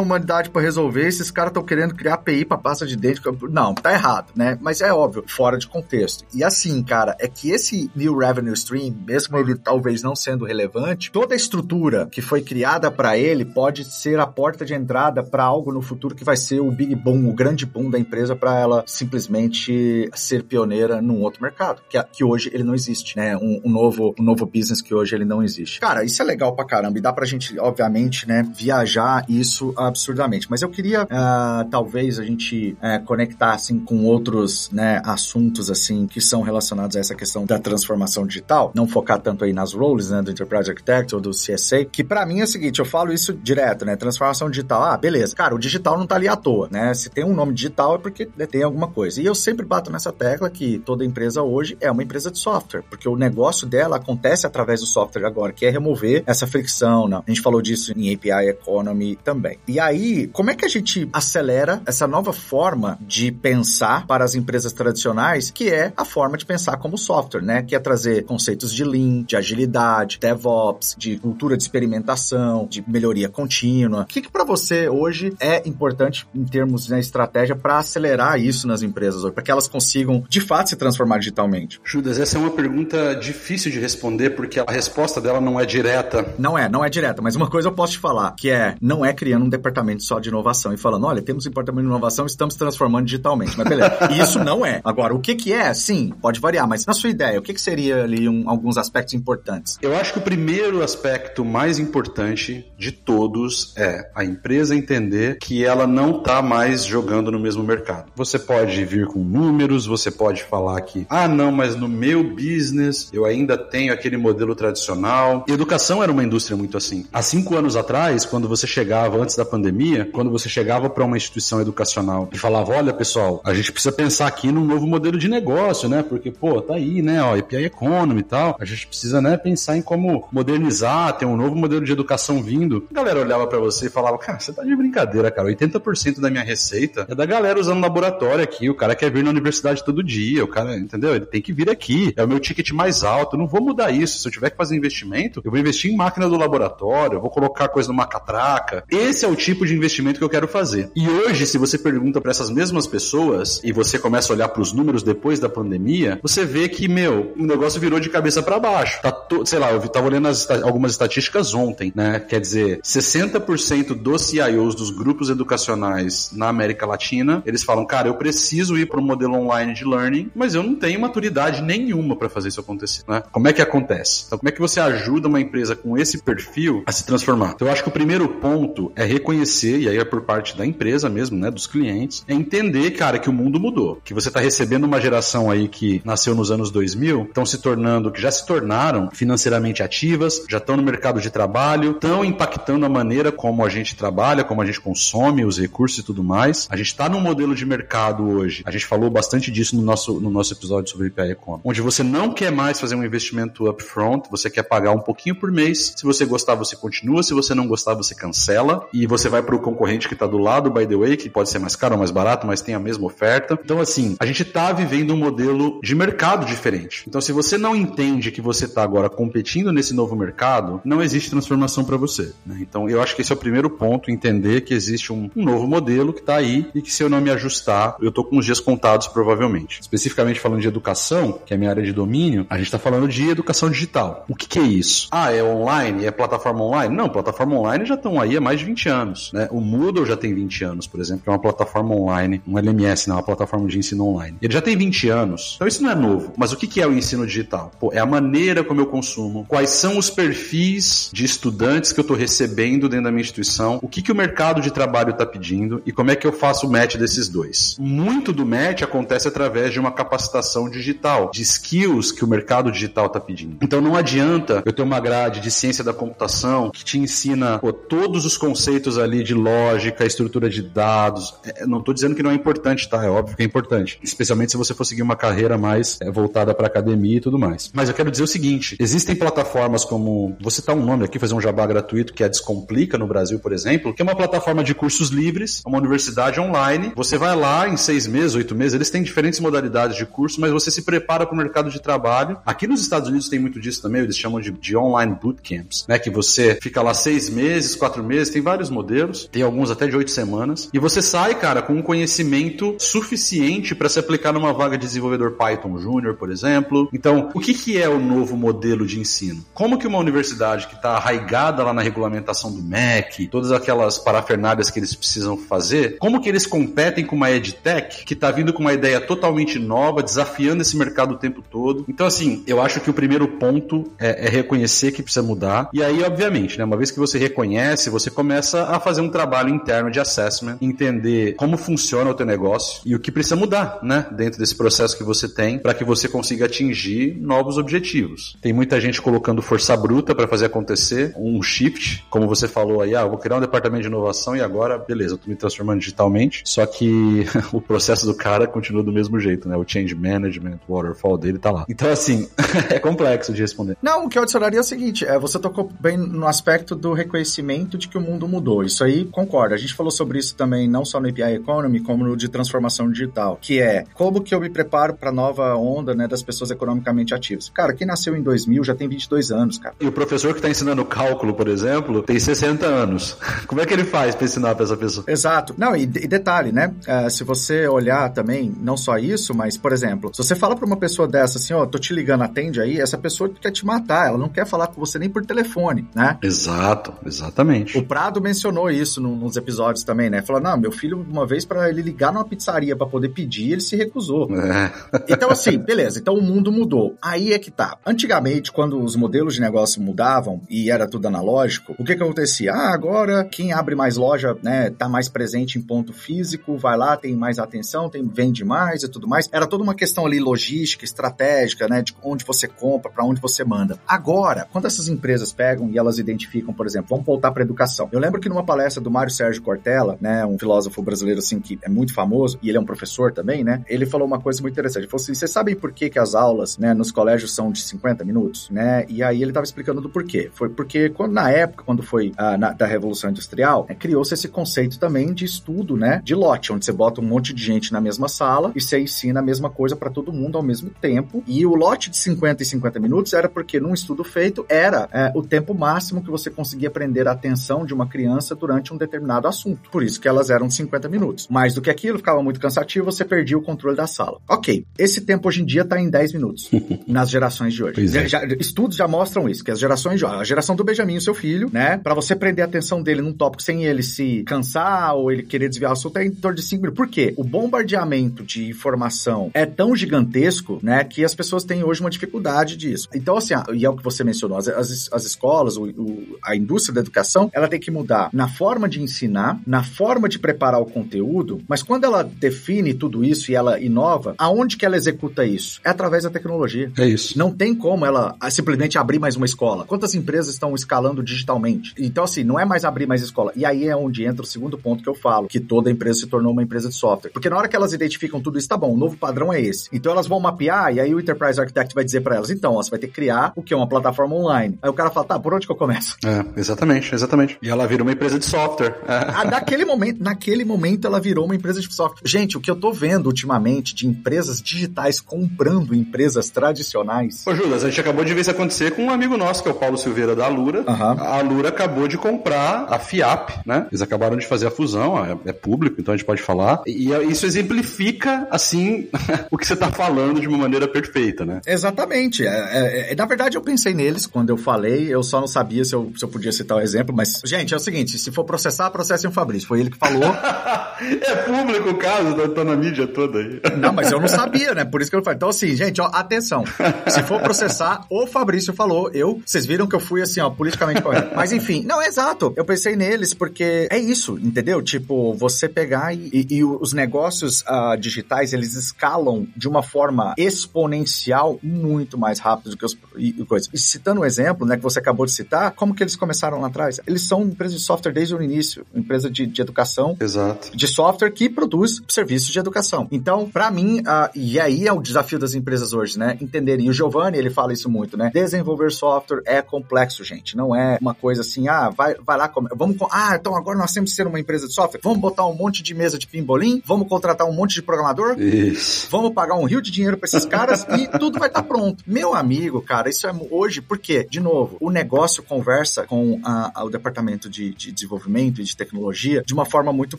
humanidade 0.00 0.50
para 0.50 0.62
resolver, 0.62 1.06
esses 1.06 1.30
caras 1.30 1.50
estão 1.50 1.64
querendo 1.64 1.94
criar 1.94 2.14
API 2.14 2.44
pra 2.44 2.58
pasta 2.58 2.86
de 2.86 2.96
dente. 2.96 3.20
Não, 3.50 3.74
tá 3.74 3.92
errado, 3.92 4.32
né? 4.34 4.58
Mas 4.60 4.80
é 4.80 4.92
óbvio, 4.92 5.24
fora 5.26 5.58
de 5.58 5.66
contexto. 5.66 6.24
E 6.34 6.44
assim, 6.44 6.82
cara, 6.82 7.16
é 7.18 7.28
que 7.28 7.50
esse 7.50 7.90
new 7.94 8.16
revenue 8.16 8.52
stream, 8.54 8.94
mesmo 9.06 9.36
ele 9.38 9.54
talvez 9.54 10.02
não 10.02 10.14
sendo 10.14 10.44
relevante, 10.44 11.10
toda 11.10 11.34
a 11.34 11.36
estrutura 11.36 12.08
que 12.10 12.20
foi 12.20 12.42
criada 12.42 12.90
para 12.90 13.16
ele 13.16 13.44
pode 13.44 13.84
ser 13.84 14.18
a 14.18 14.26
porta 14.26 14.64
de 14.64 14.74
entrada 14.74 15.22
para 15.22 15.44
algo 15.44 15.72
no 15.72 15.82
futuro 15.82 16.14
que 16.14 16.24
vai 16.24 16.36
ser 16.36 16.60
o 16.60 16.70
big 16.70 16.94
boom, 16.94 17.28
o 17.28 17.34
grande 17.34 17.66
boom 17.66 17.90
da 17.90 17.98
empresa 17.98 18.34
para 18.34 18.58
ela 18.58 18.84
simplesmente 18.86 20.10
ser 20.14 20.44
pioneira 20.44 21.00
num 21.00 21.20
outro 21.22 21.42
mercado, 21.42 21.82
que, 21.88 22.02
que 22.04 22.24
hoje 22.24 22.50
ele 22.52 22.64
não 22.64 22.74
existe, 22.74 23.16
né? 23.16 23.36
Um, 23.36 23.60
um, 23.64 23.70
novo, 23.70 24.14
um 24.18 24.22
novo 24.22 24.46
business 24.46 24.82
que 24.82 24.94
hoje 24.94 25.14
ele 25.14 25.24
não 25.24 25.42
existe. 25.42 25.80
Cara, 25.80 26.04
isso 26.04 26.20
é 26.22 26.24
legal 26.24 26.54
pra 26.54 26.64
caramba 26.64 26.98
e 26.98 27.02
dá 27.02 27.12
pra 27.12 27.26
gente, 27.26 27.58
obviamente, 27.58 27.99
né, 28.26 28.46
viajar 28.54 29.24
isso 29.28 29.72
absurdamente. 29.76 30.46
Mas 30.50 30.62
eu 30.62 30.68
queria, 30.68 31.04
uh, 31.04 31.68
talvez, 31.70 32.18
a 32.18 32.24
gente 32.24 32.76
uh, 32.82 33.04
conectar, 33.04 33.54
assim, 33.54 33.78
com 33.78 34.04
outros, 34.04 34.70
né, 34.70 35.00
assuntos, 35.04 35.70
assim, 35.70 36.06
que 36.06 36.20
são 36.20 36.42
relacionados 36.42 36.96
a 36.96 37.00
essa 37.00 37.14
questão 37.14 37.44
da 37.44 37.58
transformação 37.58 38.26
digital, 38.26 38.72
não 38.74 38.86
focar 38.86 39.20
tanto 39.20 39.44
aí 39.44 39.52
nas 39.52 39.72
roles, 39.72 40.10
né, 40.10 40.22
do 40.22 40.30
Enterprise 40.30 40.70
Architect 40.70 41.14
ou 41.14 41.20
do 41.20 41.30
CSA, 41.30 41.84
que 41.84 42.04
para 42.04 42.24
mim 42.24 42.40
é 42.40 42.44
o 42.44 42.46
seguinte, 42.46 42.78
eu 42.78 42.84
falo 42.84 43.12
isso 43.12 43.32
direto, 43.32 43.84
né, 43.84 43.96
transformação 43.96 44.48
digital, 44.48 44.82
ah, 44.82 44.96
beleza. 44.96 45.34
Cara, 45.34 45.54
o 45.54 45.58
digital 45.58 45.98
não 45.98 46.06
tá 46.06 46.14
ali 46.14 46.28
à 46.28 46.36
toa, 46.36 46.68
né? 46.70 46.94
Se 46.94 47.10
tem 47.10 47.24
um 47.24 47.34
nome 47.34 47.52
digital 47.52 47.96
é 47.96 47.98
porque 47.98 48.28
né, 48.36 48.46
tem 48.46 48.62
alguma 48.62 48.88
coisa. 48.88 49.20
E 49.20 49.26
eu 49.26 49.34
sempre 49.34 49.64
bato 49.64 49.90
nessa 49.90 50.12
tecla 50.12 50.48
que 50.48 50.78
toda 50.78 51.04
empresa 51.04 51.42
hoje 51.42 51.76
é 51.80 51.90
uma 51.90 52.02
empresa 52.02 52.30
de 52.30 52.38
software, 52.38 52.82
porque 52.88 53.08
o 53.08 53.16
negócio 53.16 53.66
dela 53.66 53.96
acontece 53.96 54.46
através 54.46 54.80
do 54.80 54.86
software 54.86 55.26
agora, 55.26 55.52
que 55.52 55.66
é 55.66 55.70
remover 55.70 56.22
essa 56.26 56.46
fricção 56.46 57.00
não, 57.08 57.18
A 57.18 57.30
gente 57.30 57.40
falou 57.40 57.60
disso 57.60 57.89
em 57.96 58.14
API 58.14 58.48
Economy 58.48 59.16
também. 59.16 59.58
E 59.66 59.78
aí, 59.78 60.28
como 60.28 60.50
é 60.50 60.54
que 60.54 60.64
a 60.64 60.68
gente 60.68 61.08
acelera 61.12 61.82
essa 61.86 62.06
nova 62.06 62.32
forma 62.32 62.98
de 63.00 63.30
pensar 63.32 64.06
para 64.06 64.24
as 64.24 64.34
empresas 64.34 64.72
tradicionais, 64.72 65.50
que 65.50 65.68
é 65.68 65.92
a 65.96 66.04
forma 66.04 66.36
de 66.36 66.44
pensar 66.44 66.76
como 66.76 66.96
software, 66.98 67.42
né? 67.42 67.62
Que 67.62 67.74
é 67.74 67.78
trazer 67.78 68.24
conceitos 68.24 68.72
de 68.72 68.84
Lean, 68.84 69.22
de 69.22 69.36
agilidade, 69.36 70.18
DevOps, 70.20 70.94
de 70.98 71.18
cultura 71.18 71.56
de 71.56 71.62
experimentação, 71.62 72.66
de 72.68 72.84
melhoria 72.86 73.28
contínua. 73.28 74.02
O 74.02 74.06
que, 74.06 74.22
que 74.22 74.30
para 74.30 74.44
você 74.44 74.88
hoje 74.88 75.34
é 75.40 75.66
importante 75.68 76.26
em 76.34 76.44
termos 76.44 76.86
de 76.86 76.92
né, 76.92 77.00
estratégia 77.00 77.54
para 77.54 77.78
acelerar 77.78 78.40
isso 78.40 78.66
nas 78.66 78.82
empresas, 78.82 79.28
para 79.32 79.42
que 79.42 79.50
elas 79.50 79.68
consigam 79.68 80.24
de 80.28 80.40
fato 80.40 80.70
se 80.70 80.76
transformar 80.76 81.18
digitalmente? 81.18 81.80
Judas, 81.84 82.18
essa 82.18 82.36
é 82.36 82.40
uma 82.40 82.50
pergunta 82.50 83.14
difícil 83.14 83.70
de 83.70 83.78
responder 83.78 84.30
porque 84.30 84.60
a 84.60 84.70
resposta 84.70 85.20
dela 85.20 85.40
não 85.40 85.58
é 85.58 85.66
direta. 85.66 86.34
Não 86.38 86.58
é, 86.58 86.68
não 86.68 86.84
é 86.84 86.88
direta, 86.88 87.22
mas 87.22 87.36
uma 87.36 87.48
coisa 87.48 87.68
eu 87.68 87.72
posso 87.80 87.94
te 87.94 87.98
falar, 87.98 88.34
que 88.36 88.50
é 88.50 88.74
não 88.78 89.02
é 89.02 89.10
criando 89.14 89.46
um 89.46 89.48
departamento 89.48 90.02
só 90.02 90.20
de 90.20 90.28
inovação 90.28 90.70
e 90.74 90.76
falando, 90.76 91.06
olha, 91.06 91.22
temos 91.22 91.46
um 91.46 91.48
departamento 91.48 91.84
de 91.84 91.88
inovação, 91.88 92.26
estamos 92.26 92.54
transformando 92.54 93.06
digitalmente. 93.06 93.56
Mas 93.56 93.66
beleza, 93.66 93.98
isso 94.22 94.38
não 94.44 94.66
é. 94.66 94.82
Agora, 94.84 95.14
o 95.14 95.18
que 95.18 95.34
que 95.34 95.50
é? 95.50 95.72
Sim, 95.72 96.12
pode 96.20 96.40
variar, 96.40 96.68
mas 96.68 96.84
na 96.84 96.92
sua 96.92 97.08
ideia, 97.08 97.38
o 97.38 97.42
que 97.42 97.54
que 97.54 97.60
seria 97.60 98.02
ali 98.02 98.28
um, 98.28 98.50
alguns 98.50 98.76
aspectos 98.76 99.14
importantes? 99.14 99.78
Eu 99.80 99.96
acho 99.96 100.12
que 100.12 100.18
o 100.18 100.22
primeiro 100.22 100.82
aspecto 100.82 101.42
mais 101.42 101.78
importante 101.78 102.70
de 102.76 102.92
todos 102.92 103.72
é 103.78 104.10
a 104.14 104.26
empresa 104.26 104.76
entender 104.76 105.38
que 105.38 105.64
ela 105.64 105.86
não 105.86 106.18
está 106.18 106.42
mais 106.42 106.84
jogando 106.84 107.32
no 107.32 107.40
mesmo 107.40 107.62
mercado. 107.62 108.12
Você 108.14 108.38
pode 108.38 108.84
vir 108.84 109.06
com 109.06 109.20
números, 109.20 109.86
você 109.86 110.10
pode 110.10 110.42
falar 110.44 110.78
que, 110.82 111.06
ah, 111.08 111.26
não, 111.26 111.50
mas 111.50 111.76
no 111.76 111.88
meu 111.88 112.22
business 112.22 113.08
eu 113.10 113.24
ainda 113.24 113.56
tenho 113.56 113.90
aquele 113.90 114.18
modelo 114.18 114.54
tradicional. 114.54 115.46
E 115.48 115.52
educação 115.52 116.02
era 116.02 116.12
uma 116.12 116.22
indústria 116.22 116.58
muito 116.58 116.76
assim. 116.76 117.06
Há 117.10 117.22
cinco 117.22 117.56
anos 117.56 117.69
atrás, 117.76 118.24
quando 118.24 118.48
você 118.48 118.66
chegava, 118.66 119.18
antes 119.18 119.36
da 119.36 119.44
pandemia, 119.44 120.08
quando 120.12 120.30
você 120.30 120.48
chegava 120.48 120.88
para 120.90 121.04
uma 121.04 121.16
instituição 121.16 121.60
educacional 121.60 122.28
e 122.32 122.38
falava, 122.38 122.72
olha 122.72 122.92
pessoal, 122.92 123.40
a 123.44 123.54
gente 123.54 123.72
precisa 123.72 123.92
pensar 123.92 124.26
aqui 124.26 124.50
num 124.50 124.64
novo 124.64 124.86
modelo 124.86 125.18
de 125.18 125.28
negócio, 125.28 125.88
né? 125.88 126.02
Porque, 126.02 126.30
pô, 126.30 126.60
tá 126.60 126.74
aí, 126.74 127.02
né? 127.02 127.22
Ó, 127.22 127.36
API 127.36 127.64
Economy 127.64 128.20
e 128.20 128.24
tal. 128.24 128.56
A 128.60 128.64
gente 128.64 128.86
precisa, 128.86 129.20
né, 129.20 129.36
pensar 129.36 129.76
em 129.76 129.82
como 129.82 130.28
modernizar, 130.32 131.16
ter 131.16 131.26
um 131.26 131.36
novo 131.36 131.56
modelo 131.56 131.84
de 131.84 131.92
educação 131.92 132.42
vindo. 132.42 132.86
A 132.90 132.94
galera 132.94 133.20
olhava 133.20 133.46
para 133.46 133.58
você 133.58 133.86
e 133.86 133.90
falava, 133.90 134.18
cara, 134.18 134.38
você 134.40 134.52
tá 134.52 134.62
de 134.62 134.74
brincadeira, 134.74 135.30
cara. 135.30 135.48
80% 135.48 136.20
da 136.20 136.30
minha 136.30 136.42
receita 136.42 137.06
é 137.08 137.14
da 137.14 137.26
galera 137.26 137.58
usando 137.58 137.80
laboratório 137.80 138.42
aqui. 138.42 138.68
O 138.68 138.74
cara 138.74 138.94
quer 138.94 139.10
vir 139.10 139.24
na 139.24 139.30
universidade 139.30 139.84
todo 139.84 140.02
dia. 140.02 140.44
O 140.44 140.48
cara, 140.48 140.76
entendeu? 140.76 141.14
Ele 141.14 141.26
tem 141.26 141.40
que 141.40 141.52
vir 141.52 141.70
aqui. 141.70 142.12
É 142.16 142.24
o 142.24 142.28
meu 142.28 142.40
ticket 142.40 142.70
mais 142.72 143.02
alto. 143.02 143.36
Eu 143.36 143.40
não 143.40 143.46
vou 143.46 143.60
mudar 143.60 143.90
isso. 143.90 144.18
Se 144.18 144.28
eu 144.28 144.32
tiver 144.32 144.50
que 144.50 144.56
fazer 144.56 144.76
investimento, 144.76 145.40
eu 145.44 145.50
vou 145.50 145.60
investir 145.60 145.90
em 145.90 145.96
máquina 145.96 146.28
do 146.28 146.36
laboratório, 146.36 147.16
eu 147.16 147.20
vou 147.20 147.30
colocar 147.30 147.59
coisa 147.68 147.88
numa 147.88 148.06
catraca. 148.06 148.84
Esse 148.90 149.24
é 149.24 149.28
o 149.28 149.36
tipo 149.36 149.66
de 149.66 149.74
investimento 149.74 150.18
que 150.18 150.24
eu 150.24 150.28
quero 150.28 150.48
fazer. 150.48 150.90
E 150.94 151.08
hoje, 151.08 151.46
se 151.46 151.58
você 151.58 151.78
pergunta 151.78 152.20
para 152.20 152.30
essas 152.30 152.50
mesmas 152.50 152.86
pessoas 152.86 153.60
e 153.62 153.72
você 153.72 153.98
começa 153.98 154.32
a 154.32 154.36
olhar 154.36 154.48
para 154.48 154.62
os 154.62 154.72
números 154.72 155.02
depois 155.02 155.38
da 155.38 155.48
pandemia, 155.48 156.18
você 156.22 156.44
vê 156.44 156.68
que, 156.68 156.88
meu, 156.88 157.32
o 157.36 157.46
negócio 157.46 157.80
virou 157.80 158.00
de 158.00 158.08
cabeça 158.08 158.42
para 158.42 158.58
baixo. 158.58 159.00
Tá 159.02 159.12
to... 159.12 159.44
sei 159.46 159.58
lá, 159.58 159.70
eu 159.72 159.80
tava 159.88 160.06
olhando 160.06 160.28
as, 160.28 160.50
algumas 160.50 160.92
estatísticas 160.92 161.54
ontem, 161.54 161.92
né? 161.94 162.20
Quer 162.20 162.40
dizer, 162.40 162.80
60% 162.80 163.94
dos 163.94 164.26
CIOs 164.26 164.74
dos 164.74 164.90
grupos 164.90 165.30
educacionais 165.30 166.30
na 166.32 166.48
América 166.48 166.86
Latina, 166.86 167.42
eles 167.46 167.62
falam, 167.62 167.86
cara, 167.86 168.08
eu 168.08 168.14
preciso 168.14 168.76
ir 168.76 168.86
para 168.86 169.00
um 169.00 169.04
modelo 169.04 169.34
online 169.34 169.74
de 169.74 169.84
learning, 169.84 170.30
mas 170.34 170.54
eu 170.54 170.62
não 170.62 170.74
tenho 170.74 171.00
maturidade 171.00 171.62
nenhuma 171.62 172.16
para 172.16 172.28
fazer 172.28 172.48
isso 172.48 172.60
acontecer, 172.60 173.02
né? 173.08 173.22
Como 173.30 173.48
é 173.48 173.52
que 173.52 173.62
acontece? 173.62 174.24
Então, 174.26 174.38
como 174.38 174.48
é 174.48 174.52
que 174.52 174.60
você 174.60 174.80
ajuda 174.80 175.28
uma 175.28 175.40
empresa 175.40 175.74
com 175.74 175.96
esse 175.96 176.22
perfil 176.22 176.82
a 176.86 176.92
se 176.92 177.04
transformar? 177.04 177.49
Então, 177.54 177.68
eu 177.68 177.72
acho 177.72 177.82
que 177.82 177.88
o 177.88 177.92
primeiro 177.92 178.28
ponto 178.28 178.92
é 178.96 179.04
reconhecer, 179.04 179.80
e 179.80 179.88
aí 179.88 179.98
é 179.98 180.04
por 180.04 180.22
parte 180.22 180.56
da 180.56 180.64
empresa 180.64 181.08
mesmo, 181.08 181.38
né, 181.38 181.50
dos 181.50 181.66
clientes, 181.66 182.24
é 182.26 182.34
entender, 182.34 182.90
cara, 182.92 183.18
que 183.18 183.28
o 183.28 183.32
mundo 183.32 183.60
mudou, 183.60 184.00
que 184.04 184.14
você 184.14 184.28
está 184.28 184.40
recebendo 184.40 184.84
uma 184.84 185.00
geração 185.00 185.50
aí 185.50 185.68
que 185.68 186.00
nasceu 186.04 186.34
nos 186.34 186.50
anos 186.50 186.70
2000, 186.70 187.24
estão 187.24 187.44
se 187.44 187.58
tornando, 187.58 188.10
que 188.10 188.20
já 188.20 188.30
se 188.30 188.46
tornaram 188.46 189.10
financeiramente 189.12 189.82
ativas, 189.82 190.44
já 190.48 190.58
estão 190.58 190.76
no 190.76 190.82
mercado 190.82 191.20
de 191.20 191.30
trabalho, 191.30 191.92
estão 191.92 192.24
impactando 192.24 192.84
a 192.86 192.88
maneira 192.88 193.30
como 193.32 193.64
a 193.64 193.68
gente 193.68 193.96
trabalha, 193.96 194.44
como 194.44 194.62
a 194.62 194.66
gente 194.66 194.80
consome 194.80 195.44
os 195.44 195.58
recursos 195.58 195.98
e 195.98 196.02
tudo 196.02 196.22
mais. 196.22 196.68
A 196.70 196.76
gente 196.76 196.86
está 196.86 197.08
num 197.08 197.20
modelo 197.20 197.54
de 197.54 197.64
mercado 197.64 198.28
hoje. 198.28 198.62
A 198.66 198.70
gente 198.70 198.86
falou 198.86 199.10
bastante 199.10 199.50
disso 199.50 199.76
no 199.76 199.82
nosso, 199.82 200.20
no 200.20 200.30
nosso 200.30 200.52
episódio 200.52 200.90
sobre 200.90 201.08
IPA 201.08 201.28
Economy, 201.28 201.62
onde 201.64 201.80
você 201.80 202.02
não 202.02 202.32
quer 202.32 202.50
mais 202.50 202.80
fazer 202.80 202.94
um 202.94 203.04
investimento 203.04 203.68
upfront, 203.68 204.28
você 204.30 204.50
quer 204.50 204.62
pagar 204.62 204.92
um 204.92 205.00
pouquinho 205.00 205.34
por 205.34 205.50
mês. 205.50 205.94
Se 205.96 206.04
você 206.04 206.24
gostar, 206.24 206.54
você 206.54 206.76
continua. 206.76 207.22
Se 207.30 207.34
você 207.34 207.54
não 207.54 207.68
gostar, 207.68 207.94
você 207.94 208.12
cancela. 208.12 208.88
E 208.92 209.06
você 209.06 209.28
vai 209.28 209.40
para 209.40 209.54
o 209.54 209.60
concorrente 209.60 210.08
que 210.08 210.14
está 210.14 210.26
do 210.26 210.36
lado, 210.36 210.68
by 210.68 210.84
the 210.84 210.96
way, 210.96 211.16
que 211.16 211.30
pode 211.30 211.48
ser 211.48 211.60
mais 211.60 211.76
caro 211.76 211.94
ou 211.94 211.98
mais 212.00 212.10
barato, 212.10 212.44
mas 212.44 212.60
tem 212.60 212.74
a 212.74 212.78
mesma 212.80 213.06
oferta. 213.06 213.56
Então, 213.64 213.80
assim, 213.80 214.16
a 214.18 214.26
gente 214.26 214.42
está 214.42 214.72
vivendo 214.72 215.14
um 215.14 215.16
modelo 215.16 215.78
de 215.80 215.94
mercado 215.94 216.44
diferente. 216.44 217.04
Então, 217.06 217.20
se 217.20 217.30
você 217.30 217.56
não 217.56 217.76
entende 217.76 218.32
que 218.32 218.40
você 218.40 218.64
está 218.64 218.82
agora 218.82 219.08
competindo 219.08 219.72
nesse 219.72 219.94
novo 219.94 220.16
mercado, 220.16 220.80
não 220.84 221.00
existe 221.00 221.30
transformação 221.30 221.84
para 221.84 221.96
você. 221.96 222.32
Né? 222.44 222.58
Então, 222.62 222.90
eu 222.90 223.00
acho 223.00 223.14
que 223.14 223.22
esse 223.22 223.30
é 223.30 223.34
o 223.36 223.38
primeiro 223.38 223.70
ponto, 223.70 224.10
entender 224.10 224.62
que 224.62 224.74
existe 224.74 225.12
um, 225.12 225.30
um 225.36 225.44
novo 225.44 225.68
modelo 225.68 226.12
que 226.12 226.20
está 226.20 226.34
aí 226.34 226.68
e 226.74 226.82
que 226.82 226.92
se 226.92 227.04
eu 227.04 227.08
não 227.08 227.20
me 227.20 227.30
ajustar, 227.30 227.96
eu 228.00 228.08
estou 228.08 228.24
com 228.24 228.38
os 228.38 228.44
dias 228.44 228.58
contados 228.58 229.06
provavelmente. 229.06 229.80
Especificamente 229.80 230.40
falando 230.40 230.60
de 230.60 230.66
educação, 230.66 231.38
que 231.46 231.54
é 231.54 231.56
a 231.56 231.58
minha 231.58 231.70
área 231.70 231.84
de 231.84 231.92
domínio, 231.92 232.44
a 232.50 232.56
gente 232.56 232.66
está 232.66 232.78
falando 232.78 233.06
de 233.06 233.28
educação 233.28 233.70
digital. 233.70 234.24
O 234.28 234.34
que, 234.34 234.48
que, 234.48 234.58
é 234.58 234.62
isso? 234.62 235.06
Ah, 235.12 235.32
é 235.32 235.44
online? 235.44 236.04
É 236.04 236.10
plataforma 236.10 236.64
online? 236.64 236.94
Não, 236.94 237.08
plataforma 237.22 237.56
online 237.56 237.84
já 237.84 237.94
estão 237.94 238.20
aí 238.20 238.36
há 238.36 238.40
mais 238.40 238.58
de 238.60 238.66
20 238.66 238.88
anos. 238.88 239.30
Né? 239.32 239.48
O 239.50 239.60
Moodle 239.60 240.06
já 240.06 240.16
tem 240.16 240.34
20 240.34 240.64
anos, 240.64 240.86
por 240.86 241.00
exemplo, 241.00 241.22
que 241.22 241.28
é 241.28 241.32
uma 241.32 241.38
plataforma 241.38 241.94
online, 241.94 242.42
um 242.46 242.58
LMS, 242.58 243.08
não, 243.08 243.16
uma 243.16 243.22
plataforma 243.22 243.68
de 243.68 243.78
ensino 243.78 244.06
online. 244.06 244.36
Ele 244.40 244.52
já 244.52 244.60
tem 244.60 244.76
20 244.76 245.08
anos. 245.08 245.52
Então 245.56 245.68
isso 245.68 245.82
não 245.82 245.90
é 245.90 245.94
novo. 245.94 246.32
Mas 246.36 246.52
o 246.52 246.56
que, 246.56 246.66
que 246.66 246.80
é 246.80 246.86
o 246.86 246.92
ensino 246.92 247.26
digital? 247.26 247.72
Pô, 247.78 247.90
é 247.92 247.98
a 247.98 248.06
maneira 248.06 248.64
como 248.64 248.80
eu 248.80 248.86
consumo, 248.86 249.44
quais 249.48 249.70
são 249.70 249.98
os 249.98 250.10
perfis 250.10 251.10
de 251.12 251.24
estudantes 251.24 251.92
que 251.92 252.00
eu 252.00 252.02
estou 252.02 252.16
recebendo 252.16 252.88
dentro 252.88 253.04
da 253.04 253.10
minha 253.10 253.22
instituição, 253.22 253.78
o 253.82 253.88
que, 253.88 254.02
que 254.02 254.12
o 254.12 254.14
mercado 254.14 254.60
de 254.60 254.70
trabalho 254.70 255.10
está 255.10 255.26
pedindo 255.26 255.82
e 255.84 255.92
como 255.92 256.10
é 256.10 256.16
que 256.16 256.26
eu 256.26 256.32
faço 256.32 256.66
o 256.66 256.70
match 256.70 256.96
desses 256.96 257.28
dois. 257.28 257.76
Muito 257.78 258.32
do 258.32 258.46
match 258.46 258.82
acontece 258.82 259.28
através 259.28 259.72
de 259.72 259.80
uma 259.80 259.92
capacitação 259.92 260.68
digital, 260.68 261.30
de 261.32 261.42
skills 261.42 262.12
que 262.12 262.24
o 262.24 262.28
mercado 262.28 262.70
digital 262.70 263.06
está 263.06 263.20
pedindo. 263.20 263.56
Então 263.62 263.80
não 263.80 263.96
adianta 263.96 264.62
eu 264.64 264.72
ter 264.72 264.82
uma 264.82 265.00
grade 265.00 265.40
de 265.40 265.50
ciência 265.50 265.84
da 265.84 265.92
computação 265.92 266.70
que 266.70 266.84
te 266.84 266.98
ensina 267.10 267.58
pô, 267.58 267.72
todos 267.72 268.24
os 268.24 268.36
conceitos 268.36 268.96
ali 268.96 269.22
de 269.22 269.34
lógica, 269.34 270.06
estrutura 270.06 270.48
de 270.48 270.62
dados. 270.62 271.34
É, 271.44 271.66
não 271.66 271.78
estou 271.80 271.92
dizendo 271.92 272.14
que 272.14 272.22
não 272.22 272.30
é 272.30 272.34
importante, 272.34 272.88
tá? 272.88 273.04
É 273.04 273.10
óbvio 273.10 273.36
que 273.36 273.42
é 273.42 273.46
importante. 273.46 273.98
Especialmente 274.02 274.52
se 274.52 274.56
você 274.56 274.72
for 274.72 274.84
seguir 274.84 275.02
uma 275.02 275.16
carreira 275.16 275.58
mais 275.58 275.98
é, 276.00 276.10
voltada 276.10 276.54
para 276.54 276.68
academia 276.68 277.16
e 277.16 277.20
tudo 277.20 277.38
mais. 277.38 277.70
Mas 277.74 277.88
eu 277.88 277.94
quero 277.94 278.10
dizer 278.10 278.22
o 278.22 278.26
seguinte: 278.26 278.76
existem 278.78 279.16
plataformas 279.16 279.84
como. 279.84 280.36
Vou 280.40 280.50
citar 280.50 280.74
um 280.74 280.84
nome 280.84 281.04
aqui, 281.04 281.18
fazer 281.18 281.34
um 281.34 281.40
jabá 281.40 281.66
gratuito, 281.66 282.14
que 282.14 282.22
é 282.22 282.26
a 282.26 282.28
Descomplica 282.28 282.96
no 282.96 283.06
Brasil, 283.06 283.40
por 283.40 283.52
exemplo, 283.52 283.92
que 283.92 284.00
é 284.00 284.04
uma 284.04 284.14
plataforma 284.14 284.62
de 284.62 284.74
cursos 284.74 285.08
livres, 285.08 285.62
uma 285.66 285.78
universidade 285.78 286.40
online. 286.40 286.92
Você 286.94 287.18
vai 287.18 287.34
lá 287.34 287.68
em 287.68 287.76
seis 287.76 288.06
meses, 288.06 288.34
oito 288.36 288.54
meses, 288.54 288.74
eles 288.74 288.90
têm 288.90 289.02
diferentes 289.02 289.40
modalidades 289.40 289.96
de 289.96 290.06
curso, 290.06 290.40
mas 290.40 290.52
você 290.52 290.70
se 290.70 290.82
prepara 290.82 291.26
para 291.26 291.34
o 291.34 291.36
mercado 291.36 291.70
de 291.70 291.80
trabalho. 291.80 292.38
Aqui 292.46 292.66
nos 292.66 292.80
Estados 292.80 293.08
Unidos 293.08 293.28
tem 293.28 293.38
muito 293.38 293.60
disso 293.60 293.82
também, 293.82 294.02
eles 294.02 294.16
chamam 294.16 294.40
de, 294.40 294.50
de 294.50 294.76
online 294.76 295.16
bootcamps, 295.20 295.84
né? 295.88 295.98
Que 295.98 296.10
você 296.10 296.58
fica 296.60 296.82
lá 296.82 296.94
seis 297.00 297.30
meses, 297.30 297.74
quatro 297.74 298.02
meses, 298.02 298.32
tem 298.32 298.42
vários 298.42 298.70
modelos, 298.70 299.28
tem 299.30 299.42
alguns 299.42 299.70
até 299.70 299.86
de 299.86 299.96
oito 299.96 300.10
semanas, 300.10 300.68
e 300.72 300.78
você 300.78 301.02
sai, 301.02 301.34
cara, 301.34 301.62
com 301.62 301.74
um 301.74 301.82
conhecimento 301.82 302.76
suficiente 302.78 303.74
para 303.74 303.88
se 303.88 303.98
aplicar 303.98 304.32
numa 304.32 304.52
vaga 304.52 304.76
de 304.76 304.86
desenvolvedor 304.86 305.32
Python 305.32 305.78
Júnior, 305.78 306.14
por 306.14 306.30
exemplo. 306.30 306.88
Então, 306.92 307.30
o 307.34 307.40
que, 307.40 307.54
que 307.54 307.80
é 307.80 307.88
o 307.88 307.98
novo 307.98 308.36
modelo 308.36 308.86
de 308.86 308.98
ensino? 308.98 309.44
Como 309.54 309.78
que 309.78 309.86
uma 309.86 309.98
universidade 309.98 310.66
que 310.66 310.74
está 310.74 310.92
arraigada 310.92 311.62
lá 311.62 311.72
na 311.72 311.82
regulamentação 311.82 312.52
do 312.52 312.62
MEC, 312.62 313.28
todas 313.28 313.52
aquelas 313.52 313.98
parafernálias 313.98 314.70
que 314.70 314.78
eles 314.78 314.94
precisam 314.94 315.36
fazer, 315.36 315.96
como 315.98 316.20
que 316.20 316.28
eles 316.28 316.46
competem 316.46 317.04
com 317.04 317.16
uma 317.16 317.30
EdTech 317.30 318.04
que 318.04 318.14
está 318.14 318.30
vindo 318.30 318.52
com 318.52 318.60
uma 318.60 318.72
ideia 318.72 319.00
totalmente 319.00 319.58
nova, 319.58 320.02
desafiando 320.02 320.62
esse 320.62 320.76
mercado 320.76 321.14
o 321.14 321.18
tempo 321.18 321.42
todo? 321.42 321.84
Então, 321.88 322.06
assim, 322.06 322.42
eu 322.46 322.60
acho 322.60 322.80
que 322.80 322.90
o 322.90 322.94
primeiro 322.94 323.26
ponto 323.26 323.90
é, 323.98 324.26
é 324.26 324.28
reconhecer 324.28 324.92
que 324.92 325.02
precisa 325.02 325.22
mudar. 325.22 325.70
E 325.72 325.82
aí, 325.82 326.02
obviamente, 326.02 326.58
né, 326.58 326.64
uma 326.64 326.76
vez 326.76 326.89
que 326.90 326.98
você 326.98 327.18
reconhece, 327.18 327.90
você 327.90 328.10
começa 328.10 328.64
a 328.64 328.80
fazer 328.80 329.00
um 329.00 329.10
trabalho 329.10 329.48
interno 329.48 329.90
de 329.90 330.00
assessment, 330.00 330.58
entender 330.60 331.34
como 331.34 331.56
funciona 331.56 332.10
o 332.10 332.14
teu 332.14 332.26
negócio 332.26 332.82
e 332.84 332.94
o 332.94 333.00
que 333.00 333.10
precisa 333.10 333.36
mudar, 333.36 333.78
né, 333.82 334.06
dentro 334.12 334.38
desse 334.38 334.54
processo 334.54 334.96
que 334.96 335.04
você 335.04 335.28
tem 335.28 335.58
para 335.58 335.74
que 335.74 335.84
você 335.84 336.08
consiga 336.08 336.46
atingir 336.46 337.16
novos 337.20 337.58
objetivos. 337.58 338.36
Tem 338.40 338.52
muita 338.52 338.80
gente 338.80 339.00
colocando 339.00 339.42
força 339.42 339.76
bruta 339.76 340.14
para 340.14 340.26
fazer 340.26 340.46
acontecer, 340.46 341.12
um 341.16 341.42
shift, 341.42 342.04
como 342.10 342.26
você 342.26 342.48
falou 342.48 342.80
aí, 342.80 342.94
ah, 342.94 343.04
vou 343.04 343.18
criar 343.18 343.36
um 343.36 343.40
departamento 343.40 343.82
de 343.82 343.88
inovação 343.88 344.36
e 344.36 344.40
agora, 344.40 344.78
beleza, 344.78 345.14
eu 345.14 345.18
tô 345.18 345.28
me 345.28 345.36
transformando 345.36 345.80
digitalmente, 345.80 346.42
só 346.44 346.64
que 346.66 347.26
o 347.52 347.60
processo 347.60 348.06
do 348.06 348.14
cara 348.14 348.46
continua 348.46 348.82
do 348.82 348.92
mesmo 348.92 349.18
jeito, 349.18 349.48
né? 349.48 349.56
O 349.56 349.64
change 349.66 349.94
management, 349.94 350.58
o 350.68 350.74
waterfall 350.74 351.16
dele 351.16 351.38
tá 351.38 351.50
lá. 351.50 351.64
Então, 351.68 351.90
assim, 351.90 352.28
é 352.70 352.78
complexo 352.78 353.32
de 353.32 353.40
responder. 353.40 353.76
Não, 353.82 354.06
o 354.06 354.08
que 354.08 354.18
eu 354.18 354.22
adicionaria 354.22 354.58
é 354.58 354.60
o 354.60 354.64
seguinte, 354.64 355.04
é, 355.04 355.18
você 355.18 355.38
tocou 355.38 355.70
bem 355.80 355.96
no 355.96 356.26
aspecto 356.26 356.74
do 356.80 356.92
reconhecimento 356.92 357.76
de 357.78 357.88
que 357.88 357.98
o 357.98 358.00
mundo 358.00 358.26
mudou. 358.26 358.64
Isso 358.64 358.82
aí 358.82 359.04
concordo. 359.04 359.54
A 359.54 359.58
gente 359.58 359.74
falou 359.74 359.90
sobre 359.90 360.18
isso 360.18 360.34
também, 360.34 360.68
não 360.68 360.84
só 360.84 361.00
no 361.00 361.08
API 361.08 361.34
Economy, 361.34 361.80
como 361.80 362.04
no 362.04 362.16
de 362.16 362.28
transformação 362.28 362.90
digital, 362.90 363.38
que 363.40 363.60
é 363.60 363.84
como 363.94 364.20
que 364.20 364.34
eu 364.34 364.40
me 364.40 364.50
preparo 364.50 364.94
para 364.94 365.10
a 365.10 365.12
nova 365.12 365.54
onda 365.56 365.94
né, 365.94 366.08
das 366.08 366.22
pessoas 366.22 366.50
economicamente 366.50 367.14
ativas. 367.14 367.50
Cara, 367.50 367.74
quem 367.74 367.86
nasceu 367.86 368.16
em 368.16 368.22
2000 368.22 368.64
já 368.64 368.74
tem 368.74 368.88
22 368.88 369.30
anos, 369.30 369.58
cara. 369.58 369.74
E 369.80 369.86
o 369.86 369.92
professor 369.92 370.32
que 370.32 370.38
está 370.38 370.48
ensinando 370.48 370.84
cálculo, 370.84 371.34
por 371.34 371.48
exemplo, 371.48 372.02
tem 372.02 372.18
60 372.18 372.66
anos. 372.66 373.16
Como 373.46 373.60
é 373.60 373.66
que 373.66 373.72
ele 373.72 373.84
faz 373.84 374.14
para 374.14 374.24
ensinar 374.24 374.54
para 374.54 374.64
essa 374.64 374.76
pessoa? 374.76 375.04
Exato. 375.08 375.54
Não, 375.56 375.76
e, 375.76 375.82
e 375.82 375.86
detalhe, 375.86 376.52
né? 376.52 376.72
Uh, 376.86 377.10
se 377.10 377.24
você 377.24 377.66
olhar 377.68 378.10
também, 378.10 378.52
não 378.60 378.76
só 378.76 378.98
isso, 378.98 379.34
mas, 379.34 379.56
por 379.56 379.72
exemplo, 379.72 380.10
se 380.14 380.22
você 380.22 380.34
fala 380.34 380.56
para 380.56 380.66
uma 380.66 380.76
pessoa 380.76 381.06
dessa 381.06 381.38
assim, 381.38 381.52
ó, 381.52 381.62
oh, 381.62 381.66
tô 381.66 381.78
te 381.78 381.92
ligando, 381.92 382.22
atende 382.22 382.60
aí, 382.60 382.80
essa 382.80 382.98
pessoa 382.98 383.28
quer 383.28 383.50
te 383.50 383.64
matar, 383.64 384.08
ela 384.08 384.18
não 384.18 384.28
quer 384.28 384.46
falar 384.46 384.68
com 384.68 384.80
você 384.80 384.98
nem 384.98 385.08
por 385.08 385.24
telefone, 385.24 385.88
né? 385.94 386.18
Exato, 386.22 386.69
exatamente. 387.04 387.76
O 387.78 387.84
Prado 387.84 388.20
mencionou 388.20 388.70
isso 388.70 389.00
nos 389.00 389.36
episódios 389.36 389.84
também, 389.84 390.10
né? 390.10 390.22
Falou, 390.22 390.42
não, 390.42 390.56
meu 390.58 390.72
filho, 390.72 391.04
uma 391.08 391.26
vez 391.26 391.44
para 391.44 391.68
ele 391.68 391.82
ligar 391.82 392.12
numa 392.12 392.24
pizzaria 392.24 392.76
para 392.76 392.86
poder 392.86 393.10
pedir, 393.10 393.52
ele 393.52 393.60
se 393.60 393.76
recusou. 393.76 394.28
É. 394.36 394.70
Então, 395.20 395.30
assim, 395.30 395.58
beleza, 395.58 395.98
então 395.98 396.14
o 396.14 396.22
mundo 396.22 396.52
mudou. 396.52 396.94
Aí 397.02 397.32
é 397.32 397.38
que 397.38 397.50
tá. 397.50 397.76
Antigamente, 397.84 398.52
quando 398.52 398.80
os 398.82 398.94
modelos 398.94 399.34
de 399.34 399.40
negócio 399.40 399.82
mudavam 399.82 400.40
e 400.48 400.70
era 400.70 400.86
tudo 400.86 401.08
analógico, 401.08 401.74
o 401.78 401.84
que 401.84 401.96
que 401.96 402.02
acontecia? 402.02 402.52
Ah, 402.52 402.72
agora 402.72 403.24
quem 403.24 403.52
abre 403.52 403.74
mais 403.74 403.96
loja, 403.96 404.36
né, 404.42 404.70
tá 404.70 404.88
mais 404.88 405.08
presente 405.08 405.58
em 405.58 405.62
ponto 405.62 405.92
físico, 405.92 406.56
vai 406.56 406.76
lá, 406.76 406.96
tem 406.96 407.14
mais 407.14 407.38
atenção, 407.38 407.88
tem, 407.88 408.06
vende 408.06 408.44
mais 408.44 408.82
e 408.82 408.88
tudo 408.88 409.08
mais. 409.08 409.28
Era 409.32 409.46
toda 409.46 409.62
uma 409.62 409.74
questão 409.74 410.06
ali 410.06 410.20
logística, 410.20 410.84
estratégica, 410.84 411.68
né, 411.68 411.82
de 411.82 411.94
onde 412.02 412.24
você 412.24 412.46
compra, 412.46 412.90
para 412.90 413.04
onde 413.04 413.20
você 413.20 413.44
manda. 413.44 413.78
Agora, 413.86 414.46
quando 414.52 414.66
essas 414.66 414.88
empresas 414.88 415.32
pegam 415.32 415.70
e 415.70 415.78
elas 415.78 415.98
identificam, 415.98 416.54
por 416.60 416.66
exemplo, 416.66 416.88
vamos 416.90 417.06
voltar 417.06 417.30
para 417.32 417.42
educação. 417.42 417.88
Eu 417.90 417.98
lembro 417.98 418.20
que 418.20 418.28
numa 418.28 418.44
palestra 418.44 418.82
do 418.82 418.90
Mário 418.90 419.10
Sérgio 419.10 419.40
Cortella, 419.40 419.96
né, 419.98 420.26
um 420.26 420.38
filósofo 420.38 420.82
brasileiro 420.82 421.18
assim 421.18 421.40
que 421.40 421.58
é 421.62 421.70
muito 421.70 421.94
famoso 421.94 422.38
e 422.42 422.50
ele 422.50 422.58
é 422.58 422.60
um 422.60 422.66
professor 422.66 423.10
também, 423.10 423.42
né? 423.42 423.64
Ele 423.66 423.86
falou 423.86 424.06
uma 424.06 424.20
coisa 424.20 424.42
muito 424.42 424.52
interessante. 424.52 424.82
Ele 424.82 424.90
falou 424.90 425.02
assim: 425.02 425.14
"Vocês 425.14 425.30
sabem 425.30 425.56
por 425.56 425.72
que 425.72 425.88
que 425.88 425.98
as 425.98 426.14
aulas, 426.14 426.58
né, 426.58 426.74
nos 426.74 426.92
colégios 426.92 427.34
são 427.34 427.50
de 427.50 427.62
50 427.62 428.04
minutos, 428.04 428.50
né?" 428.50 428.84
E 428.90 429.02
aí 429.02 429.22
ele 429.22 429.30
estava 429.30 429.44
explicando 429.44 429.80
do 429.80 429.88
porquê. 429.88 430.30
Foi 430.34 430.50
porque 430.50 430.90
quando 430.90 431.12
na 431.12 431.30
época, 431.30 431.64
quando 431.64 431.82
foi 431.82 432.12
a, 432.14 432.36
na, 432.36 432.52
da 432.52 432.66
revolução 432.66 433.08
industrial, 433.08 433.64
né, 433.66 433.74
criou-se 433.74 434.12
esse 434.12 434.28
conceito 434.28 434.78
também 434.78 435.14
de 435.14 435.24
estudo, 435.24 435.78
né, 435.78 436.02
de 436.04 436.14
lote, 436.14 436.52
onde 436.52 436.66
você 436.66 436.72
bota 436.72 437.00
um 437.00 437.04
monte 437.04 437.32
de 437.32 437.42
gente 437.42 437.72
na 437.72 437.80
mesma 437.80 438.06
sala 438.06 438.52
e 438.54 438.60
você 438.60 438.78
ensina 438.78 439.20
a 439.20 439.22
mesma 439.22 439.48
coisa 439.48 439.74
para 439.74 439.88
todo 439.88 440.12
mundo 440.12 440.36
ao 440.36 440.44
mesmo 440.44 440.68
tempo. 440.78 441.24
E 441.26 441.46
o 441.46 441.54
lote 441.54 441.88
de 441.88 441.96
50 441.96 442.42
e 442.42 442.44
50 442.44 442.78
minutos 442.78 443.14
era 443.14 443.30
porque 443.30 443.58
num 443.58 443.72
estudo 443.72 444.04
feito 444.04 444.44
era 444.46 444.90
é, 444.92 445.10
o 445.14 445.22
tempo 445.22 445.54
máximo 445.54 446.02
que 446.02 446.10
você 446.10 446.28
conseguia 446.28 446.49
prender 446.70 447.06
a 447.08 447.12
atenção 447.12 447.64
de 447.64 447.74
uma 447.74 447.86
criança 447.86 448.34
durante 448.34 448.72
um 448.72 448.76
determinado 448.76 449.28
assunto. 449.28 449.70
Por 449.70 449.82
isso 449.82 450.00
que 450.00 450.08
elas 450.08 450.30
eram 450.30 450.50
50 450.50 450.88
minutos. 450.88 451.28
Mais 451.28 451.54
do 451.54 451.60
que 451.60 451.70
aquilo, 451.70 451.98
ficava 451.98 452.22
muito 452.22 452.40
cansativo, 452.40 452.86
você 452.86 453.04
perdia 453.04 453.36
o 453.36 453.42
controle 453.42 453.76
da 453.76 453.86
sala. 453.86 454.18
Ok, 454.28 454.64
esse 454.78 455.00
tempo 455.02 455.28
hoje 455.28 455.42
em 455.42 455.44
dia 455.44 455.62
está 455.62 455.80
em 455.80 455.88
10 455.88 456.14
minutos, 456.14 456.50
nas 456.86 457.10
gerações 457.10 457.54
de 457.54 457.62
hoje. 457.62 457.96
É. 457.96 458.08
Já, 458.08 458.24
estudos 458.38 458.76
já 458.76 458.88
mostram 458.88 459.28
isso, 459.28 459.44
que 459.44 459.50
as 459.50 459.58
gerações 459.58 459.98
de 459.98 460.06
a 460.06 460.24
geração 460.24 460.56
do 460.56 460.64
Benjamin, 460.64 460.98
seu 461.00 461.14
filho, 461.14 461.50
né, 461.52 461.78
para 461.78 461.94
você 461.94 462.16
prender 462.16 462.44
a 462.44 462.48
atenção 462.48 462.82
dele 462.82 463.02
num 463.02 463.12
tópico 463.12 463.42
sem 463.42 463.64
ele 463.64 463.82
se 463.82 464.22
cansar 464.24 464.94
ou 464.94 465.10
ele 465.10 465.22
querer 465.22 465.48
desviar 465.48 465.70
o 465.70 465.72
assunto 465.74 465.98
é 465.98 466.04
em 466.04 466.10
torno 466.10 466.36
de 466.36 466.42
5 466.42 466.62
minutos. 466.62 466.76
Por 466.76 466.88
quê? 466.88 467.14
O 467.16 467.24
bombardeamento 467.24 468.24
de 468.24 468.48
informação 468.48 469.30
é 469.34 469.46
tão 469.46 469.74
gigantesco, 469.76 470.58
né, 470.62 470.82
que 470.84 471.04
as 471.04 471.14
pessoas 471.14 471.44
têm 471.44 471.62
hoje 471.62 471.80
uma 471.80 471.90
dificuldade 471.90 472.56
disso. 472.56 472.88
Então, 472.94 473.16
assim, 473.16 473.34
e 473.54 473.64
é 473.64 473.70
o 473.70 473.76
que 473.76 473.84
você 473.84 474.02
mencionou, 474.02 474.38
as, 474.38 474.48
as, 474.48 474.88
as 474.92 475.04
escolas, 475.04 475.56
o, 475.56 475.64
o, 475.64 476.18
a 476.30 476.36
indústria 476.36 476.74
da 476.74 476.80
educação, 476.80 477.30
ela 477.32 477.48
tem 477.48 477.60
que 477.60 477.70
mudar 477.70 478.10
na 478.12 478.28
forma 478.28 478.68
de 478.68 478.82
ensinar, 478.82 479.38
na 479.46 479.62
forma 479.62 480.08
de 480.08 480.18
preparar 480.18 480.60
o 480.60 480.66
conteúdo, 480.66 481.40
mas 481.48 481.62
quando 481.62 481.84
ela 481.84 482.02
define 482.02 482.74
tudo 482.74 483.04
isso 483.04 483.30
e 483.30 483.34
ela 483.34 483.60
inova, 483.60 484.14
aonde 484.18 484.56
que 484.56 484.64
ela 484.64 484.76
executa 484.76 485.24
isso? 485.24 485.60
É 485.64 485.70
através 485.70 486.04
da 486.04 486.10
tecnologia. 486.10 486.70
É 486.78 486.86
isso. 486.86 487.18
Não 487.18 487.30
tem 487.32 487.54
como 487.54 487.84
ela 487.84 488.16
simplesmente 488.30 488.78
abrir 488.78 488.98
mais 488.98 489.16
uma 489.16 489.26
escola. 489.26 489.64
Quantas 489.64 489.94
empresas 489.94 490.34
estão 490.34 490.54
escalando 490.54 491.02
digitalmente? 491.02 491.74
Então, 491.78 492.04
assim, 492.04 492.24
não 492.24 492.38
é 492.38 492.44
mais 492.44 492.64
abrir 492.64 492.86
mais 492.86 493.02
escola. 493.02 493.32
E 493.34 493.44
aí 493.44 493.66
é 493.66 493.76
onde 493.76 494.04
entra 494.04 494.22
o 494.22 494.26
segundo 494.26 494.58
ponto 494.58 494.82
que 494.82 494.88
eu 494.88 494.94
falo, 494.94 495.28
que 495.28 495.40
toda 495.40 495.70
empresa 495.70 496.00
se 496.00 496.06
tornou 496.06 496.32
uma 496.32 496.42
empresa 496.42 496.68
de 496.68 496.74
software. 496.74 497.10
Porque 497.10 497.28
na 497.28 497.36
hora 497.36 497.48
que 497.48 497.56
elas 497.56 497.72
identificam 497.72 498.20
tudo 498.20 498.38
isso, 498.38 498.48
tá 498.48 498.56
bom, 498.56 498.72
o 498.72 498.76
novo 498.76 498.96
padrão 498.96 499.32
é 499.32 499.40
esse. 499.40 499.68
Então 499.72 499.92
elas 499.92 500.06
vão 500.06 500.20
mapear 500.20 500.74
e 500.74 500.80
aí 500.80 500.94
o 500.94 501.00
Enterprise 501.00 501.40
Architect 501.40 501.74
vai 501.74 501.84
dizer 501.84 502.00
para 502.00 502.16
elas, 502.16 502.30
então, 502.30 502.54
ó, 502.54 502.62
você 502.62 502.70
vai 502.70 502.78
ter 502.78 502.88
que 502.88 502.94
criar 502.94 503.32
o 503.36 503.42
que? 503.42 503.54
Uma 503.54 503.68
plataforma 503.68 504.14
online. 504.14 504.58
Aí 504.62 504.70
o 504.70 504.74
cara 504.74 504.90
fala, 504.90 505.06
tá, 505.06 505.18
por 505.18 505.34
onde 505.34 505.46
que 505.46 505.52
eu 505.52 505.56
começo? 505.56 505.96
É, 506.04 506.19
exatamente, 506.36 506.94
exatamente. 506.94 507.38
E 507.42 507.48
ela 507.48 507.66
vira 507.66 507.82
uma 507.82 507.92
empresa 507.92 508.18
de 508.18 508.24
software. 508.24 508.80
Ah, 508.86 509.24
naquele 509.24 509.64
momento, 509.64 510.02
naquele 510.02 510.44
momento 510.44 510.86
ela 510.86 511.00
virou 511.00 511.24
uma 511.24 511.34
empresa 511.34 511.60
de 511.60 511.72
software. 511.72 512.00
Gente, 512.04 512.36
o 512.36 512.40
que 512.40 512.50
eu 512.50 512.56
tô 512.56 512.72
vendo 512.72 513.06
ultimamente 513.06 513.74
de 513.74 513.86
empresas 513.86 514.40
digitais 514.40 515.00
comprando 515.00 515.74
empresas 515.74 516.30
tradicionais. 516.30 517.26
Ô, 517.26 517.34
Judas, 517.34 517.64
a 517.64 517.68
gente 517.68 517.80
acabou 517.80 518.04
de 518.04 518.14
ver 518.14 518.20
isso 518.20 518.30
acontecer 518.30 518.72
com 518.72 518.84
um 518.84 518.90
amigo 518.90 519.16
nosso, 519.16 519.42
que 519.42 519.48
é 519.48 519.52
o 519.52 519.54
Paulo 519.54 519.76
Silveira 519.76 520.14
da 520.14 520.28
Lura. 520.28 520.60
Uhum. 520.60 521.04
A 521.04 521.20
Lura 521.20 521.48
acabou 521.48 521.88
de 521.88 521.96
comprar 521.96 522.66
a 522.68 522.78
FIAP, 522.78 523.30
né? 523.46 523.66
Eles 523.70 523.82
acabaram 523.82 524.16
de 524.16 524.26
fazer 524.26 524.46
a 524.46 524.50
fusão, 524.50 525.04
é, 525.04 525.16
é 525.26 525.32
público, 525.32 525.80
então 525.80 525.94
a 525.94 525.96
gente 525.96 526.06
pode 526.06 526.22
falar. 526.22 526.62
E 526.66 526.90
isso 527.10 527.26
exemplifica, 527.26 528.26
assim, 528.30 528.88
o 529.30 529.38
que 529.38 529.46
você 529.46 529.56
tá 529.56 529.70
falando 529.70 530.20
de 530.20 530.28
uma 530.28 530.38
maneira 530.38 530.66
perfeita, 530.66 531.24
né? 531.24 531.40
Exatamente. 531.46 532.26
É, 532.26 532.28
é, 532.28 532.92
é, 532.92 532.94
na 532.94 533.06
verdade, 533.06 533.36
eu 533.36 533.42
pensei 533.42 533.74
neles 533.74 534.06
quando 534.06 534.30
eu 534.30 534.36
falei, 534.36 534.92
eu 534.92 535.02
só 535.02 535.20
não 535.20 535.26
sabia 535.26 535.64
se 535.64 535.74
eu, 535.74 535.92
se 535.96 536.04
eu 536.04 536.08
podia 536.10 536.32
citar 536.32 536.58
o 536.58 536.60
exemplo, 536.60 536.94
mas, 536.94 537.20
gente, 537.24 537.54
é 537.54 537.56
o 537.56 537.60
seguinte: 537.60 537.98
se 537.98 538.10
for 538.10 538.24
processar, 538.24 538.70
processem 538.70 539.08
o 539.08 539.12
Fabrício. 539.12 539.48
Foi 539.48 539.60
ele 539.60 539.70
que 539.70 539.78
falou. 539.78 540.02
é 540.80 541.16
público 541.16 541.70
o 541.70 541.76
caso, 541.76 542.14
tá, 542.14 542.28
tá 542.28 542.44
na 542.44 542.56
mídia 542.56 542.86
toda 542.86 543.18
aí. 543.18 543.40
Não, 543.58 543.72
mas 543.72 543.90
eu 543.90 544.00
não 544.00 544.08
sabia, 544.08 544.54
né? 544.54 544.64
Por 544.64 544.80
isso 544.80 544.90
que 544.90 544.96
eu 544.96 545.02
falei. 545.02 545.16
Então, 545.16 545.28
assim, 545.28 545.54
gente, 545.56 545.80
ó, 545.80 545.86
atenção. 545.86 546.44
Se 546.88 547.02
for 547.02 547.20
processar, 547.20 547.84
o 547.88 548.06
Fabrício 548.06 548.52
falou. 548.52 548.90
Eu, 548.92 549.20
vocês 549.24 549.46
viram 549.46 549.66
que 549.66 549.74
eu 549.74 549.80
fui 549.80 550.02
assim, 550.02 550.20
ó, 550.20 550.30
politicamente 550.30 550.82
correto. 550.82 551.14
Mas 551.14 551.32
enfim, 551.32 551.62
não, 551.64 551.80
é 551.80 551.86
exato. 551.86 552.32
Eu 552.36 552.44
pensei 552.44 552.76
neles 552.76 553.14
porque 553.14 553.68
é 553.70 553.78
isso, 553.78 554.18
entendeu? 554.18 554.62
Tipo, 554.62 555.14
você 555.14 555.48
pegar 555.48 555.94
e, 555.94 556.10
e, 556.12 556.34
e 556.36 556.44
os 556.44 556.72
negócios 556.72 557.42
uh, 557.42 557.76
digitais, 557.78 558.32
eles 558.32 558.54
escalam 558.54 559.26
de 559.36 559.48
uma 559.48 559.62
forma 559.62 560.14
exponencial 560.16 561.38
muito 561.42 561.98
mais 561.98 562.18
rápido 562.18 562.50
do 562.50 562.56
que 562.56 562.64
os 562.64 562.76
e, 562.96 563.12
coisas. 563.24 563.48
E 563.52 563.58
citando 563.58 564.00
um 564.00 564.04
exemplo, 564.04 564.46
né, 564.46 564.56
que 564.56 564.62
você 564.62 564.78
acabou 564.78 565.06
de 565.06 565.12
citar, 565.12 565.52
como 565.52 565.74
que 565.74 565.82
eles 565.82 565.96
começaram 566.00 566.40
lá 566.40 566.48
atrás? 566.48 566.80
Eles 566.86 567.02
são 567.02 567.22
empresa 567.22 567.54
de 567.54 567.60
software 567.60 567.92
desde 567.92 568.14
o 568.14 568.22
início, 568.22 568.66
empresa 568.74 569.10
de, 569.10 569.26
de 569.26 569.40
educação, 569.40 569.96
Exato. 570.00 570.56
de 570.56 570.66
software 570.66 571.10
que 571.10 571.28
produz 571.28 571.80
serviços 571.86 572.30
de 572.32 572.38
educação. 572.38 572.88
Então, 572.90 573.30
para 573.30 573.50
mim, 573.50 573.80
uh, 573.80 574.10
e 574.14 574.40
aí 574.40 574.66
é 574.66 574.72
o 574.72 574.80
desafio 574.80 575.18
das 575.18 575.34
empresas 575.34 575.72
hoje, 575.72 575.98
né, 575.98 576.16
entenderem. 576.20 576.66
E 576.66 576.70
o 576.70 576.72
Giovanni, 576.72 577.18
ele 577.18 577.30
fala 577.30 577.52
isso 577.52 577.70
muito, 577.70 577.96
né? 577.96 578.10
Desenvolver 578.12 578.72
software 578.72 579.22
é 579.26 579.42
complexo, 579.42 580.02
gente. 580.02 580.36
Não 580.36 580.56
é 580.56 580.78
uma 580.80 580.94
coisa 580.94 581.20
assim, 581.20 581.48
ah, 581.48 581.68
vai, 581.68 581.94
vai 581.94 582.16
lá, 582.16 582.32
vamos, 582.54 582.76
ah, 582.90 583.16
então 583.20 583.36
agora 583.36 583.58
nós 583.58 583.72
temos 583.72 583.90
que 583.90 583.96
ser 583.96 584.06
uma 584.06 584.18
empresa 584.18 584.48
de 584.48 584.54
software. 584.54 584.80
Vamos 584.82 584.98
botar 584.98 585.26
um 585.26 585.34
monte 585.34 585.62
de 585.62 585.74
mesa 585.74 585.98
de 585.98 586.06
pimbolim, 586.06 586.62
vamos 586.64 586.88
contratar 586.88 587.26
um 587.26 587.32
monte 587.32 587.54
de 587.54 587.62
programador, 587.62 588.18
isso. 588.18 588.88
vamos 588.90 589.12
pagar 589.12 589.34
um 589.34 589.44
rio 589.44 589.60
de 589.60 589.70
dinheiro 589.70 589.98
para 589.98 590.06
esses 590.06 590.24
caras 590.24 590.66
e 590.78 590.88
tudo 590.98 591.18
vai 591.18 591.28
estar 591.28 591.42
tá 591.42 591.48
pronto. 591.48 591.84
Meu 591.86 592.14
amigo, 592.14 592.62
cara, 592.62 592.88
isso 592.88 593.06
é 593.06 593.12
hoje, 593.30 593.60
porque, 593.60 594.06
de 594.08 594.20
novo, 594.20 594.56
o 594.60 594.70
negócio 594.70 595.22
conversa 595.22 595.84
com 595.90 596.20
a, 596.22 596.60
a, 596.60 596.64
o 596.64 596.70
departamento 596.70 597.28
de, 597.28 597.52
de 597.52 597.72
desenvolvimento 597.72 598.40
e 598.40 598.44
de 598.44 598.56
tecnologia 598.56 599.24
de 599.26 599.34
uma 599.34 599.44
forma 599.44 599.72
muito 599.72 599.98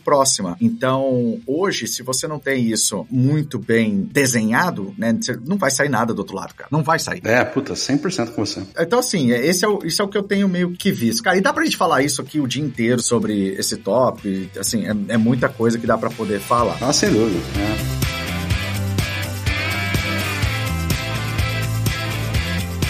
próxima. 0.00 0.56
Então, 0.58 1.38
hoje, 1.46 1.86
se 1.86 2.02
você 2.02 2.26
não 2.26 2.38
tem 2.38 2.70
isso 2.70 3.06
muito 3.10 3.58
bem 3.58 4.08
desenhado, 4.10 4.94
né, 4.96 5.14
não 5.44 5.58
vai 5.58 5.70
sair 5.70 5.90
nada 5.90 6.14
do 6.14 6.20
outro 6.20 6.34
lado, 6.34 6.54
cara. 6.54 6.70
Não 6.72 6.82
vai 6.82 6.98
sair. 6.98 7.20
É, 7.24 7.44
puta, 7.44 7.74
100% 7.74 8.30
com 8.30 8.46
você. 8.46 8.62
Então, 8.78 9.00
assim, 9.00 9.32
é, 9.32 9.46
esse 9.46 9.66
é, 9.66 9.68
o, 9.68 9.80
isso 9.84 10.00
é 10.00 10.04
o 10.06 10.08
que 10.08 10.16
eu 10.16 10.22
tenho 10.22 10.48
meio 10.48 10.72
que 10.72 10.90
visto. 10.90 11.22
Cara, 11.22 11.36
e 11.36 11.42
dá 11.42 11.52
pra 11.52 11.62
gente 11.62 11.76
falar 11.76 12.02
isso 12.02 12.22
aqui 12.22 12.40
o 12.40 12.48
dia 12.48 12.64
inteiro 12.64 13.02
sobre 13.02 13.48
esse 13.58 13.76
top, 13.76 14.50
assim, 14.58 14.86
é, 14.86 14.94
é 15.08 15.16
muita 15.18 15.50
coisa 15.50 15.78
que 15.78 15.86
dá 15.86 15.98
para 15.98 16.08
poder 16.08 16.40
falar. 16.40 16.78
Ah, 16.80 16.92
sem 16.94 17.12
dúvida. 17.12 17.38
É. 17.98 18.21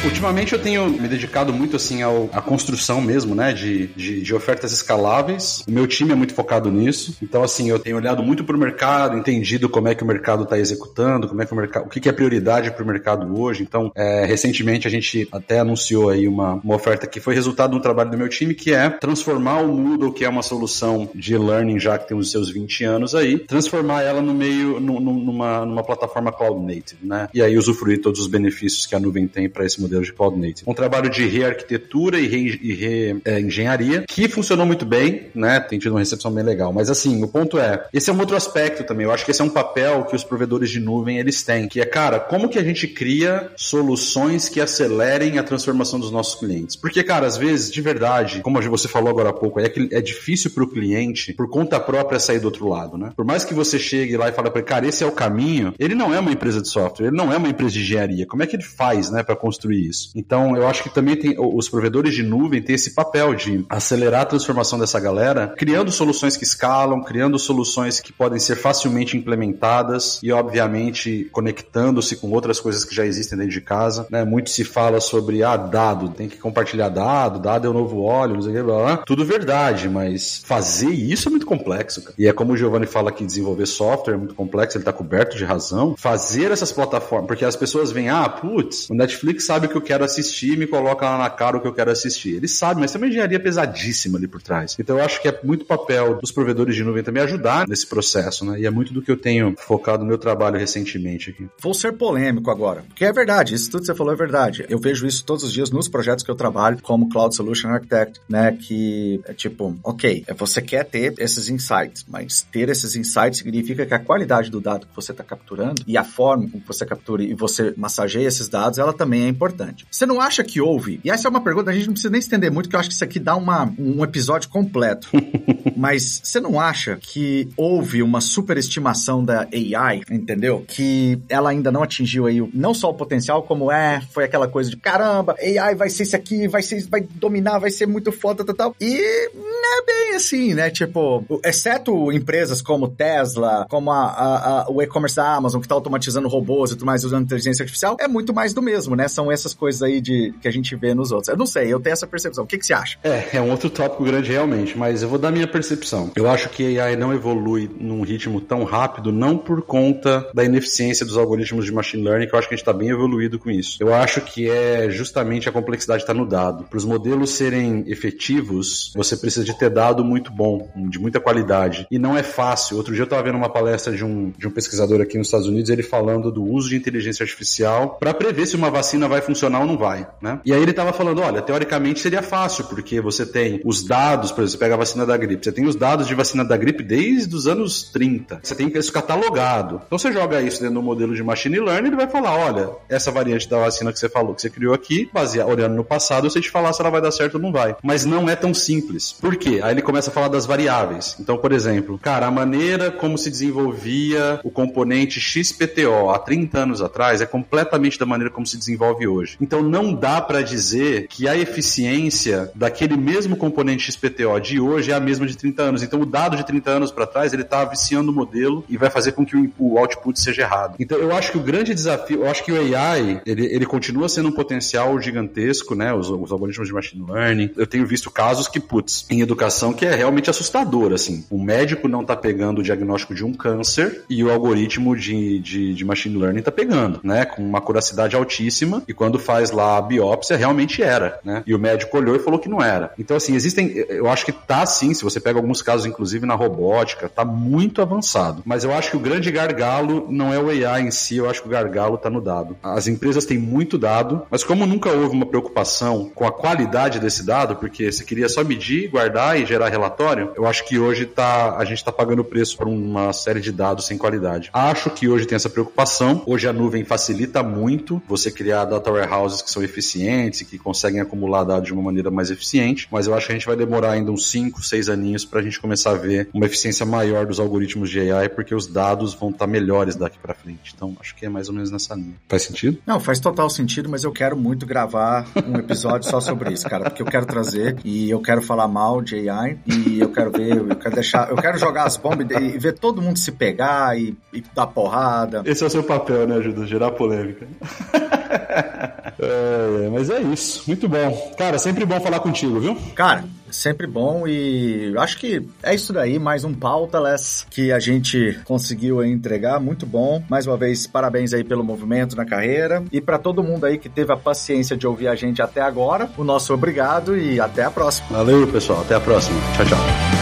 Ultimamente 0.04 0.52
eu 0.52 0.58
tenho 0.58 0.88
me 0.88 1.06
dedicado 1.06 1.52
muito 1.52 1.76
assim 1.76 2.02
ao, 2.02 2.28
à 2.32 2.42
construção 2.42 3.00
mesmo, 3.00 3.36
né, 3.36 3.52
de, 3.52 3.86
de, 3.88 4.20
de, 4.20 4.34
ofertas 4.34 4.72
escaláveis. 4.72 5.62
O 5.66 5.70
meu 5.70 5.86
time 5.86 6.10
é 6.10 6.14
muito 6.14 6.34
focado 6.34 6.70
nisso. 6.72 7.16
Então, 7.22 7.42
assim, 7.42 7.70
eu 7.70 7.78
tenho 7.78 7.96
olhado 7.96 8.22
muito 8.22 8.42
para 8.42 8.56
o 8.56 8.58
mercado, 8.58 9.16
entendido 9.16 9.68
como 9.68 9.86
é 9.86 9.94
que 9.94 10.02
o 10.02 10.06
mercado 10.06 10.42
está 10.42 10.58
executando, 10.58 11.28
como 11.28 11.40
é 11.40 11.46
que 11.46 11.52
o 11.52 11.56
mercado, 11.56 11.86
o 11.86 11.88
que, 11.88 12.00
que 12.00 12.08
é 12.08 12.12
prioridade 12.12 12.72
para 12.72 12.82
o 12.82 12.86
mercado 12.86 13.40
hoje. 13.40 13.62
Então, 13.62 13.92
é, 13.94 14.24
recentemente 14.24 14.88
a 14.88 14.90
gente 14.90 15.28
até 15.30 15.60
anunciou 15.60 16.10
aí 16.10 16.26
uma, 16.26 16.54
uma 16.54 16.74
oferta 16.74 17.06
que 17.06 17.20
foi 17.20 17.34
resultado 17.34 17.70
de 17.70 17.76
um 17.76 17.80
trabalho 17.80 18.10
do 18.10 18.18
meu 18.18 18.28
time, 18.28 18.54
que 18.54 18.74
é 18.74 18.90
transformar 18.90 19.60
o 19.60 19.72
Moodle, 19.72 20.12
que 20.12 20.24
é 20.24 20.28
uma 20.28 20.42
solução 20.42 21.08
de 21.14 21.38
learning 21.38 21.78
já 21.78 21.96
que 21.96 22.08
tem 22.08 22.16
os 22.16 22.30
seus 22.30 22.50
20 22.50 22.84
anos 22.84 23.14
aí, 23.14 23.38
transformar 23.38 24.02
ela 24.02 24.20
no 24.20 24.34
meio, 24.34 24.80
no, 24.80 25.00
numa, 25.00 25.64
numa 25.64 25.84
plataforma 25.84 26.32
cloud 26.32 26.60
native, 26.60 27.06
né? 27.06 27.28
E 27.32 27.40
aí 27.40 27.56
usufruir 27.56 28.00
todos 28.00 28.20
os 28.20 28.26
benefícios 28.26 28.84
que 28.84 28.96
a 28.96 29.00
nuvem 29.00 29.28
tem 29.28 29.48
para 29.48 29.64
esse 29.64 29.80
modelo 29.80 29.91
de 30.00 30.12
Cloud 30.12 30.38
Native. 30.38 30.64
Um 30.66 30.74
trabalho 30.74 31.10
de 31.10 31.26
rearquitetura 31.26 32.18
e, 32.18 32.26
re, 32.26 33.20
reengenharia 33.24 33.98
é, 33.98 34.04
que 34.06 34.28
funcionou 34.28 34.66
muito 34.66 34.86
bem, 34.86 35.28
né? 35.34 35.60
Tem 35.60 35.78
tido 35.78 35.92
uma 35.92 36.00
recepção 36.00 36.32
bem 36.32 36.44
legal. 36.44 36.72
Mas 36.72 36.88
assim, 36.90 37.22
o 37.22 37.28
ponto 37.28 37.58
é, 37.58 37.84
esse 37.92 38.10
é 38.10 38.12
um 38.12 38.18
outro 38.18 38.36
aspecto 38.36 38.84
também. 38.84 39.04
Eu 39.04 39.12
acho 39.12 39.24
que 39.24 39.30
esse 39.30 39.40
é 39.40 39.44
um 39.44 39.50
papel 39.50 40.04
que 40.04 40.16
os 40.16 40.24
provedores 40.24 40.70
de 40.70 40.80
nuvem 40.80 41.18
eles 41.18 41.42
têm, 41.42 41.68
que 41.68 41.80
é, 41.80 41.84
cara, 41.84 42.18
como 42.18 42.48
que 42.48 42.58
a 42.58 42.64
gente 42.64 42.86
cria 42.88 43.50
soluções 43.56 44.48
que 44.48 44.60
acelerem 44.60 45.38
a 45.38 45.42
transformação 45.42 45.98
dos 45.98 46.10
nossos 46.10 46.38
clientes? 46.38 46.76
Porque, 46.76 47.02
cara, 47.02 47.26
às 47.26 47.36
vezes, 47.36 47.70
de 47.70 47.80
verdade, 47.80 48.40
como 48.40 48.60
você 48.62 48.88
falou 48.88 49.10
agora 49.10 49.30
há 49.30 49.32
pouco, 49.32 49.60
é 49.60 49.68
que 49.68 49.88
é 49.92 50.00
difícil 50.00 50.50
para 50.50 50.64
o 50.64 50.68
cliente, 50.68 51.32
por 51.32 51.48
conta 51.48 51.78
própria, 51.80 52.18
sair 52.18 52.38
do 52.38 52.44
outro 52.46 52.68
lado, 52.68 52.96
né? 52.96 53.12
Por 53.16 53.24
mais 53.24 53.44
que 53.44 53.54
você 53.54 53.78
chegue 53.78 54.16
lá 54.16 54.28
e 54.28 54.32
fale 54.32 54.50
para 54.50 54.60
ele, 54.60 54.68
cara, 54.68 54.86
esse 54.86 55.02
é 55.02 55.06
o 55.06 55.12
caminho, 55.12 55.74
ele 55.78 55.94
não 55.94 56.14
é 56.14 56.18
uma 56.18 56.30
empresa 56.30 56.60
de 56.60 56.68
software, 56.68 57.08
ele 57.08 57.16
não 57.16 57.32
é 57.32 57.36
uma 57.36 57.48
empresa 57.48 57.72
de 57.72 57.80
engenharia. 57.80 58.26
Como 58.26 58.42
é 58.42 58.46
que 58.46 58.56
ele 58.56 58.62
faz, 58.62 59.10
né, 59.10 59.22
para 59.22 59.36
construir 59.36 59.81
isso? 59.88 60.10
Então, 60.14 60.56
eu 60.56 60.66
acho 60.66 60.82
que 60.82 60.90
também 60.90 61.16
tem 61.16 61.34
os 61.38 61.68
provedores 61.68 62.14
de 62.14 62.22
nuvem 62.22 62.62
têm 62.62 62.74
esse 62.74 62.94
papel 62.94 63.34
de 63.34 63.64
acelerar 63.68 64.22
a 64.22 64.26
transformação 64.26 64.78
dessa 64.78 64.98
galera, 65.00 65.54
criando 65.56 65.90
soluções 65.90 66.36
que 66.36 66.44
escalam, 66.44 67.02
criando 67.02 67.38
soluções 67.38 68.00
que 68.00 68.12
podem 68.12 68.38
ser 68.38 68.56
facilmente 68.56 69.16
implementadas 69.16 70.20
e, 70.22 70.32
obviamente, 70.32 71.28
conectando-se 71.32 72.16
com 72.16 72.30
outras 72.30 72.60
coisas 72.60 72.84
que 72.84 72.94
já 72.94 73.04
existem 73.04 73.38
dentro 73.38 73.52
de 73.52 73.60
casa. 73.60 74.06
Né? 74.10 74.24
Muito 74.24 74.50
se 74.50 74.64
fala 74.64 75.00
sobre 75.00 75.42
ah, 75.42 75.56
dado, 75.56 76.10
tem 76.10 76.28
que 76.28 76.38
compartilhar 76.38 76.88
dado, 76.88 77.38
dado 77.38 77.66
é 77.66 77.70
o 77.70 77.72
novo 77.72 78.02
óleo, 78.02 78.34
não 78.34 78.42
sei 78.42 78.52
o 78.52 78.56
que, 78.56 78.62
blá, 78.62 78.76
blá. 78.76 78.96
tudo 78.98 79.24
verdade, 79.24 79.88
mas 79.88 80.42
fazer 80.44 80.90
isso 80.90 81.28
é 81.28 81.30
muito 81.30 81.46
complexo. 81.46 82.02
Cara. 82.02 82.14
E 82.18 82.26
é 82.26 82.32
como 82.32 82.52
o 82.52 82.56
Giovanni 82.56 82.86
fala 82.86 83.12
que 83.12 83.24
desenvolver 83.24 83.66
software 83.66 84.14
é 84.14 84.16
muito 84.16 84.34
complexo, 84.34 84.76
ele 84.76 84.82
está 84.82 84.92
coberto 84.92 85.36
de 85.36 85.44
razão. 85.44 85.94
Fazer 85.98 86.50
essas 86.50 86.72
plataformas, 86.72 87.26
porque 87.26 87.44
as 87.44 87.56
pessoas 87.56 87.90
veem, 87.90 88.08
ah, 88.08 88.28
putz, 88.28 88.88
o 88.90 88.94
Netflix 88.94 89.44
sabe 89.44 89.68
que 89.72 89.78
eu 89.78 89.82
quero 89.82 90.04
assistir 90.04 90.56
me 90.56 90.66
coloca 90.66 91.08
lá 91.08 91.18
na 91.18 91.30
cara 91.30 91.56
o 91.56 91.60
que 91.60 91.66
eu 91.66 91.72
quero 91.72 91.90
assistir. 91.90 92.36
Ele 92.36 92.48
sabe, 92.48 92.80
mas 92.80 92.92
tem 92.92 93.00
uma 93.00 93.08
engenharia 93.08 93.40
pesadíssima 93.40 94.18
ali 94.18 94.28
por 94.28 94.42
trás. 94.42 94.76
Então 94.78 94.98
eu 94.98 95.04
acho 95.04 95.20
que 95.20 95.28
é 95.28 95.40
muito 95.42 95.64
papel 95.64 96.18
dos 96.20 96.30
provedores 96.30 96.74
de 96.74 96.84
nuvem 96.84 97.02
também 97.02 97.22
ajudar 97.22 97.66
nesse 97.66 97.86
processo, 97.86 98.44
né? 98.44 98.60
E 98.60 98.66
é 98.66 98.70
muito 98.70 98.92
do 98.92 99.02
que 99.02 99.10
eu 99.10 99.16
tenho 99.16 99.54
focado 99.58 100.02
no 100.02 100.08
meu 100.08 100.18
trabalho 100.18 100.58
recentemente 100.58 101.30
aqui. 101.30 101.48
Vou 101.60 101.74
ser 101.74 101.92
polêmico 101.92 102.50
agora, 102.50 102.84
porque 102.88 103.04
é 103.04 103.12
verdade, 103.12 103.54
isso 103.54 103.70
tudo 103.70 103.80
que 103.80 103.86
você 103.86 103.94
falou 103.94 104.12
é 104.12 104.16
verdade. 104.16 104.64
Eu 104.68 104.78
vejo 104.78 105.06
isso 105.06 105.24
todos 105.24 105.42
os 105.42 105.52
dias 105.52 105.70
nos 105.70 105.88
projetos 105.88 106.24
que 106.24 106.30
eu 106.30 106.34
trabalho 106.34 106.78
como 106.82 107.08
Cloud 107.08 107.34
Solution 107.34 107.68
Architect, 107.68 108.20
né? 108.28 108.52
Que 108.52 109.20
é 109.24 109.32
tipo, 109.32 109.76
ok, 109.82 110.24
você 110.36 110.60
quer 110.60 110.84
ter 110.84 111.14
esses 111.18 111.48
insights, 111.48 112.04
mas 112.08 112.46
ter 112.52 112.68
esses 112.68 112.96
insights 112.96 113.38
significa 113.38 113.86
que 113.86 113.94
a 113.94 113.98
qualidade 113.98 114.50
do 114.50 114.60
dado 114.60 114.86
que 114.86 114.94
você 114.94 115.12
está 115.12 115.24
capturando 115.24 115.82
e 115.86 115.96
a 115.96 116.04
forma 116.04 116.48
como 116.48 116.62
você 116.66 116.84
captura 116.84 117.22
e 117.22 117.34
você 117.34 117.72
massageia 117.76 118.28
esses 118.28 118.48
dados, 118.48 118.78
ela 118.78 118.92
também 118.92 119.24
é 119.24 119.28
importante. 119.28 119.61
Você 119.90 120.06
não 120.06 120.20
acha 120.20 120.42
que 120.42 120.60
houve? 120.60 121.00
E 121.04 121.10
essa 121.10 121.28
é 121.28 121.30
uma 121.30 121.40
pergunta, 121.40 121.70
a 121.70 121.74
gente 121.74 121.86
não 121.86 121.92
precisa 121.92 122.10
nem 122.10 122.18
estender 122.18 122.50
muito, 122.50 122.68
que 122.68 122.76
eu 122.76 122.80
acho 122.80 122.88
que 122.88 122.94
isso 122.94 123.04
aqui 123.04 123.18
dá 123.18 123.36
uma, 123.36 123.72
um 123.78 124.02
episódio 124.02 124.48
completo. 124.48 125.08
mas 125.76 126.20
você 126.22 126.40
não 126.40 126.60
acha 126.60 126.96
que 126.96 127.48
houve 127.56 128.02
uma 128.02 128.20
superestimação 128.20 129.24
da 129.24 129.48
AI, 129.52 130.02
entendeu? 130.10 130.64
Que 130.66 131.18
ela 131.28 131.50
ainda 131.50 131.72
não 131.72 131.82
atingiu 131.82 132.26
aí 132.26 132.40
não 132.54 132.72
só 132.72 132.90
o 132.90 132.94
potencial, 132.94 133.42
como 133.42 133.70
é, 133.70 134.00
foi 134.12 134.24
aquela 134.24 134.48
coisa 134.48 134.70
de 134.70 134.76
caramba, 134.76 135.34
AI 135.40 135.74
vai 135.74 135.90
ser 135.90 136.04
isso 136.04 136.16
aqui, 136.16 136.46
vai 136.46 136.62
ser, 136.62 136.86
vai 136.88 137.00
dominar, 137.00 137.58
vai 137.58 137.70
ser 137.70 137.86
muito 137.86 138.12
foda, 138.12 138.44
tal, 138.44 138.54
tal. 138.54 138.76
E 138.80 139.30
não 139.34 139.78
é 139.78 139.84
bem 139.84 140.14
assim, 140.14 140.54
né? 140.54 140.70
Tipo, 140.70 141.24
exceto 141.44 142.12
empresas 142.12 142.62
como 142.62 142.88
Tesla, 142.88 143.66
como 143.68 143.90
a, 143.90 144.04
a, 144.04 144.60
a, 144.62 144.70
o 144.70 144.80
e-commerce 144.82 145.16
da 145.16 145.34
Amazon, 145.34 145.60
que 145.60 145.68
tá 145.68 145.74
automatizando 145.74 146.28
robôs 146.28 146.70
e 146.70 146.74
tudo 146.74 146.86
mais, 146.86 147.04
usando 147.04 147.24
inteligência 147.24 147.62
artificial, 147.62 147.96
é 147.98 148.06
muito 148.06 148.32
mais 148.32 148.54
do 148.54 148.62
mesmo, 148.62 148.94
né? 148.94 149.08
São 149.08 149.30
essas 149.30 149.51
coisas 149.54 149.82
aí 149.82 150.00
de 150.00 150.34
que 150.40 150.48
a 150.48 150.50
gente 150.50 150.74
vê 150.76 150.94
nos 150.94 151.12
outros. 151.12 151.28
Eu 151.28 151.36
não 151.36 151.46
sei, 151.46 151.72
eu 151.72 151.80
tenho 151.80 151.92
essa 151.92 152.06
percepção. 152.06 152.44
O 152.44 152.46
que, 152.46 152.58
que 152.58 152.66
você 152.66 152.72
acha? 152.72 152.98
É, 153.02 153.36
é 153.36 153.40
um 153.40 153.50
outro 153.50 153.70
tópico 153.70 154.04
grande 154.04 154.30
realmente, 154.30 154.76
mas 154.76 155.02
eu 155.02 155.08
vou 155.08 155.18
dar 155.18 155.30
minha 155.30 155.46
percepção. 155.46 156.10
Eu 156.16 156.28
acho 156.28 156.48
que 156.48 156.78
a 156.78 156.86
AI 156.86 156.96
não 156.96 157.12
evolui 157.12 157.70
num 157.78 158.02
ritmo 158.02 158.40
tão 158.40 158.64
rápido, 158.64 159.12
não 159.12 159.36
por 159.36 159.62
conta 159.62 160.28
da 160.34 160.44
ineficiência 160.44 161.06
dos 161.06 161.16
algoritmos 161.16 161.64
de 161.64 161.72
machine 161.72 162.02
learning, 162.02 162.26
que 162.26 162.34
eu 162.34 162.38
acho 162.38 162.48
que 162.48 162.54
a 162.54 162.56
gente 162.56 162.62
está 162.62 162.72
bem 162.72 162.90
evoluído 162.90 163.38
com 163.38 163.50
isso. 163.50 163.76
Eu 163.80 163.94
acho 163.94 164.20
que 164.20 164.48
é 164.48 164.90
justamente 164.90 165.48
a 165.48 165.52
complexidade 165.52 166.02
está 166.02 166.14
no 166.14 166.26
dado. 166.26 166.64
Para 166.64 166.76
os 166.76 166.84
modelos 166.84 167.30
serem 167.30 167.84
efetivos, 167.86 168.92
você 168.94 169.16
precisa 169.16 169.44
de 169.44 169.56
ter 169.56 169.70
dado 169.70 170.04
muito 170.04 170.32
bom, 170.32 170.70
de 170.88 170.98
muita 170.98 171.20
qualidade. 171.20 171.86
E 171.90 171.98
não 171.98 172.16
é 172.16 172.22
fácil. 172.22 172.76
Outro 172.76 172.92
dia 172.92 173.02
eu 173.02 173.04
estava 173.04 173.22
vendo 173.22 173.36
uma 173.36 173.48
palestra 173.48 173.94
de 173.94 174.04
um, 174.04 174.32
de 174.36 174.46
um 174.46 174.50
pesquisador 174.50 175.00
aqui 175.00 175.18
nos 175.18 175.26
Estados 175.26 175.46
Unidos, 175.46 175.70
ele 175.70 175.82
falando 175.82 176.30
do 176.30 176.44
uso 176.44 176.68
de 176.68 176.76
inteligência 176.76 177.22
artificial 177.22 177.96
para 177.98 178.14
prever 178.14 178.46
se 178.46 178.56
uma 178.56 178.70
vacina 178.70 179.08
vai 179.08 179.20
funcionar 179.20 179.41
não 179.50 179.76
vai, 179.76 180.06
né? 180.20 180.40
E 180.44 180.52
aí 180.52 180.60
ele 180.60 180.70
estava 180.70 180.92
falando, 180.92 181.20
olha, 181.20 181.42
teoricamente 181.42 182.00
seria 182.00 182.22
fácil, 182.22 182.64
porque 182.64 183.00
você 183.00 183.24
tem 183.26 183.60
os 183.64 183.84
dados, 183.84 184.30
por 184.30 184.42
exemplo, 184.42 184.52
você 184.52 184.58
pega 184.58 184.74
a 184.74 184.78
vacina 184.78 185.06
da 185.06 185.16
gripe, 185.16 185.44
você 185.44 185.52
tem 185.52 185.66
os 185.66 185.76
dados 185.76 186.06
de 186.06 186.14
vacina 186.14 186.44
da 186.44 186.56
gripe 186.56 186.82
desde 186.82 187.34
os 187.34 187.46
anos 187.46 187.84
30. 187.84 188.40
Você 188.42 188.54
tem 188.54 188.70
isso 188.74 188.92
catalogado. 188.92 189.82
Então 189.86 189.98
você 189.98 190.12
joga 190.12 190.40
isso 190.40 190.60
dentro 190.60 190.76
do 190.76 190.82
modelo 190.82 191.14
de 191.14 191.22
machine 191.22 191.60
learning, 191.60 191.88
ele 191.88 191.96
vai 191.96 192.08
falar, 192.08 192.36
olha, 192.36 192.70
essa 192.88 193.10
variante 193.10 193.48
da 193.48 193.58
vacina 193.58 193.92
que 193.92 193.98
você 193.98 194.08
falou, 194.08 194.34
que 194.34 194.42
você 194.42 194.50
criou 194.50 194.74
aqui, 194.74 195.08
baseado 195.12 195.48
olhando 195.48 195.74
no 195.74 195.84
passado, 195.84 196.26
eu 196.26 196.30
sei 196.30 196.42
te 196.42 196.50
falar 196.50 196.72
se 196.72 196.80
ela 196.80 196.90
vai 196.90 197.00
dar 197.00 197.10
certo 197.10 197.34
ou 197.34 197.40
não 197.40 197.52
vai. 197.52 197.76
Mas 197.82 198.04
não 198.04 198.28
é 198.28 198.36
tão 198.36 198.54
simples. 198.54 199.12
Por 199.12 199.36
quê? 199.36 199.60
Aí 199.62 199.72
ele 199.72 199.82
começa 199.82 200.10
a 200.10 200.12
falar 200.12 200.28
das 200.28 200.46
variáveis. 200.46 201.16
Então, 201.20 201.36
por 201.36 201.52
exemplo, 201.52 201.98
cara, 201.98 202.26
a 202.26 202.30
maneira 202.30 202.90
como 202.90 203.18
se 203.18 203.30
desenvolvia 203.30 204.40
o 204.44 204.50
componente 204.50 205.20
XPTO 205.20 206.10
há 206.10 206.18
30 206.18 206.58
anos 206.58 206.82
atrás 206.82 207.20
é 207.20 207.26
completamente 207.26 207.98
da 207.98 208.06
maneira 208.06 208.32
como 208.32 208.46
se 208.46 208.56
desenvolve 208.56 209.06
hoje. 209.06 209.21
Então 209.40 209.62
não 209.62 209.94
dá 209.94 210.20
para 210.20 210.42
dizer 210.42 211.06
que 211.08 211.28
a 211.28 211.36
eficiência 211.36 212.50
daquele 212.54 212.96
mesmo 212.96 213.36
componente 213.36 213.90
XPTO 213.90 214.40
de 214.40 214.60
hoje 214.60 214.90
é 214.90 214.94
a 214.94 215.00
mesma 215.00 215.26
de 215.26 215.36
30 215.36 215.62
anos. 215.62 215.82
Então 215.82 216.00
o 216.00 216.06
dado 216.06 216.36
de 216.36 216.46
30 216.46 216.70
anos 216.70 216.92
para 216.92 217.06
trás, 217.06 217.32
ele 217.32 217.44
tá 217.44 217.64
viciando 217.64 218.10
o 218.10 218.14
modelo 218.14 218.64
e 218.68 218.76
vai 218.76 218.90
fazer 218.90 219.12
com 219.12 219.24
que 219.24 219.36
o 219.58 219.78
output 219.78 220.18
seja 220.18 220.42
errado. 220.42 220.76
Então 220.78 220.98
eu 220.98 221.14
acho 221.14 221.32
que 221.32 221.38
o 221.38 221.42
grande 221.42 221.74
desafio, 221.74 222.22
eu 222.22 222.30
acho 222.30 222.44
que 222.44 222.52
o 222.52 222.76
AI, 222.76 223.20
ele, 223.26 223.46
ele 223.46 223.66
continua 223.66 224.08
sendo 224.08 224.28
um 224.28 224.32
potencial 224.32 225.00
gigantesco, 225.00 225.74
né? 225.74 225.92
Os, 225.92 226.08
os 226.08 226.32
algoritmos 226.32 226.68
de 226.68 226.74
machine 226.74 227.04
learning. 227.08 227.50
Eu 227.56 227.66
tenho 227.66 227.86
visto 227.86 228.10
casos 228.10 228.48
que, 228.48 228.60
putz, 228.60 229.06
em 229.10 229.20
educação 229.20 229.72
que 229.72 229.86
é 229.86 229.94
realmente 229.94 230.30
assustador, 230.30 230.92
assim. 230.92 231.24
O 231.30 231.42
médico 231.42 231.88
não 231.88 232.04
tá 232.04 232.16
pegando 232.16 232.60
o 232.60 232.62
diagnóstico 232.62 233.14
de 233.14 233.24
um 233.24 233.32
câncer 233.32 234.02
e 234.08 234.22
o 234.22 234.30
algoritmo 234.30 234.96
de, 234.96 235.38
de, 235.38 235.74
de 235.74 235.84
machine 235.84 236.16
learning 236.16 236.42
tá 236.42 236.52
pegando, 236.52 237.00
né? 237.02 237.24
Com 237.24 237.42
uma 237.42 237.60
curacidade 237.60 238.16
altíssima 238.16 238.82
e 238.86 238.94
quando 238.94 239.11
faz 239.18 239.50
lá 239.50 239.76
a 239.76 239.82
biópsia, 239.82 240.36
realmente 240.36 240.82
era, 240.82 241.20
né? 241.24 241.42
E 241.46 241.54
o 241.54 241.58
médico 241.58 241.96
olhou 241.96 242.16
e 242.16 242.18
falou 242.18 242.38
que 242.38 242.48
não 242.48 242.62
era. 242.62 242.92
Então, 242.98 243.16
assim, 243.16 243.34
existem, 243.34 243.68
eu 243.88 244.08
acho 244.08 244.24
que 244.24 244.32
tá 244.32 244.64
sim, 244.66 244.94
se 244.94 245.04
você 245.04 245.20
pega 245.20 245.38
alguns 245.38 245.62
casos, 245.62 245.86
inclusive 245.86 246.26
na 246.26 246.34
robótica, 246.34 247.08
tá 247.08 247.24
muito 247.24 247.82
avançado. 247.82 248.42
Mas 248.44 248.64
eu 248.64 248.72
acho 248.72 248.90
que 248.90 248.96
o 248.96 249.00
grande 249.00 249.30
gargalo 249.30 250.06
não 250.10 250.32
é 250.32 250.38
o 250.38 250.48
AI 250.48 250.82
em 250.82 250.90
si, 250.90 251.16
eu 251.16 251.28
acho 251.28 251.42
que 251.42 251.48
o 251.48 251.50
gargalo 251.50 251.98
tá 251.98 252.10
no 252.10 252.20
dado. 252.20 252.56
As 252.62 252.86
empresas 252.86 253.24
têm 253.24 253.38
muito 253.38 253.78
dado, 253.78 254.22
mas 254.30 254.44
como 254.44 254.66
nunca 254.66 254.90
houve 254.90 255.14
uma 255.14 255.26
preocupação 255.26 256.10
com 256.14 256.26
a 256.26 256.32
qualidade 256.32 256.98
desse 256.98 257.24
dado, 257.24 257.56
porque 257.56 257.90
você 257.90 258.04
queria 258.04 258.28
só 258.28 258.42
medir, 258.44 258.88
guardar 258.88 259.38
e 259.38 259.46
gerar 259.46 259.68
relatório, 259.68 260.32
eu 260.36 260.46
acho 260.46 260.64
que 260.66 260.78
hoje 260.78 261.06
tá, 261.06 261.56
a 261.56 261.64
gente 261.64 261.78
está 261.78 261.92
pagando 261.92 262.24
preço 262.24 262.56
por 262.56 262.66
uma 262.66 263.12
série 263.12 263.40
de 263.40 263.52
dados 263.52 263.86
sem 263.86 263.98
qualidade. 263.98 264.50
Acho 264.52 264.90
que 264.90 265.08
hoje 265.08 265.26
tem 265.26 265.36
essa 265.36 265.50
preocupação. 265.50 266.22
Hoje 266.26 266.48
a 266.48 266.52
nuvem 266.52 266.84
facilita 266.84 267.42
muito 267.42 268.02
você 268.08 268.30
criar 268.30 268.64
data 268.64 268.90
warehouses 269.02 269.42
que 269.42 269.50
são 269.50 269.62
eficientes 269.62 270.40
e 270.40 270.44
que 270.44 270.58
conseguem 270.58 271.00
acumular 271.00 271.44
dados 271.44 271.66
de 271.66 271.72
uma 271.72 271.82
maneira 271.82 272.10
mais 272.10 272.30
eficiente, 272.30 272.88
mas 272.90 273.06
eu 273.06 273.14
acho 273.14 273.26
que 273.26 273.32
a 273.32 273.34
gente 273.34 273.46
vai 273.46 273.56
demorar 273.56 273.92
ainda 273.92 274.10
uns 274.10 274.30
5, 274.30 274.62
6 274.62 274.88
aninhos 274.88 275.24
para 275.24 275.40
a 275.40 275.42
gente 275.42 275.60
começar 275.60 275.90
a 275.90 275.94
ver 275.94 276.28
uma 276.32 276.46
eficiência 276.46 276.86
maior 276.86 277.26
dos 277.26 277.40
algoritmos 277.40 277.90
de 277.90 278.10
AI, 278.10 278.28
porque 278.28 278.54
os 278.54 278.66
dados 278.66 279.14
vão 279.14 279.30
estar 279.30 279.46
tá 279.46 279.50
melhores 279.50 279.96
daqui 279.96 280.18
para 280.18 280.34
frente. 280.34 280.72
Então, 280.74 280.96
acho 281.00 281.14
que 281.14 281.26
é 281.26 281.28
mais 281.28 281.48
ou 281.48 281.54
menos 281.54 281.70
nessa 281.70 281.94
linha. 281.94 282.14
Faz 282.28 282.42
sentido? 282.42 282.78
Não, 282.86 283.00
faz 283.00 283.18
total 283.18 283.50
sentido, 283.50 283.88
mas 283.88 284.04
eu 284.04 284.12
quero 284.12 284.36
muito 284.36 284.66
gravar 284.66 285.26
um 285.46 285.58
episódio 285.58 286.08
só 286.08 286.20
sobre 286.20 286.52
isso, 286.52 286.68
cara, 286.68 286.84
porque 286.84 287.02
eu 287.02 287.06
quero 287.06 287.26
trazer 287.26 287.76
e 287.84 288.10
eu 288.10 288.20
quero 288.20 288.42
falar 288.42 288.68
mal 288.68 289.02
de 289.02 289.28
AI 289.28 289.58
e 289.66 290.00
eu 290.00 290.10
quero 290.10 290.30
ver, 290.30 290.56
eu 290.56 290.76
quero 290.76 290.94
deixar, 290.94 291.30
eu 291.30 291.36
quero 291.36 291.58
jogar 291.58 291.84
as 291.84 291.96
bombas 291.96 292.26
e 292.30 292.58
ver 292.58 292.78
todo 292.78 293.02
mundo 293.02 293.18
se 293.18 293.32
pegar 293.32 293.98
e, 293.98 294.16
e 294.32 294.42
dar 294.54 294.66
porrada. 294.66 295.42
Esse 295.44 295.64
é 295.64 295.66
o 295.66 295.70
seu 295.70 295.82
papel, 295.82 296.26
né, 296.26 296.36
Ajuda? 296.36 296.66
Gerar 296.66 296.90
polêmica. 296.92 297.46
é, 299.18 299.88
mas 299.90 300.10
é 300.10 300.20
isso. 300.20 300.64
Muito 300.66 300.88
bom. 300.88 301.34
Cara, 301.36 301.58
sempre 301.58 301.84
bom 301.84 302.00
falar 302.00 302.20
contigo, 302.20 302.60
viu? 302.60 302.76
Cara, 302.94 303.24
sempre 303.50 303.86
bom 303.86 304.26
e 304.26 304.94
acho 304.98 305.18
que 305.18 305.46
é 305.62 305.74
isso 305.74 305.92
daí, 305.92 306.18
mais 306.18 306.44
um 306.44 306.54
pautaless 306.54 307.46
que 307.50 307.70
a 307.70 307.78
gente 307.78 308.38
conseguiu 308.44 309.04
entregar, 309.04 309.60
muito 309.60 309.86
bom. 309.86 310.22
Mais 310.28 310.46
uma 310.46 310.56
vez, 310.56 310.86
parabéns 310.86 311.32
aí 311.32 311.44
pelo 311.44 311.62
movimento 311.62 312.16
na 312.16 312.24
carreira 312.24 312.82
e 312.90 313.00
para 313.00 313.18
todo 313.18 313.42
mundo 313.42 313.66
aí 313.66 313.78
que 313.78 313.88
teve 313.88 314.12
a 314.12 314.16
paciência 314.16 314.76
de 314.76 314.86
ouvir 314.86 315.08
a 315.08 315.14
gente 315.14 315.42
até 315.42 315.60
agora, 315.60 316.10
o 316.16 316.24
nosso 316.24 316.52
obrigado 316.54 317.16
e 317.16 317.40
até 317.40 317.64
a 317.64 317.70
próxima. 317.70 318.08
Valeu, 318.10 318.46
pessoal, 318.48 318.80
até 318.80 318.94
a 318.94 319.00
próxima. 319.00 319.38
Tchau, 319.56 319.66
tchau. 319.66 320.21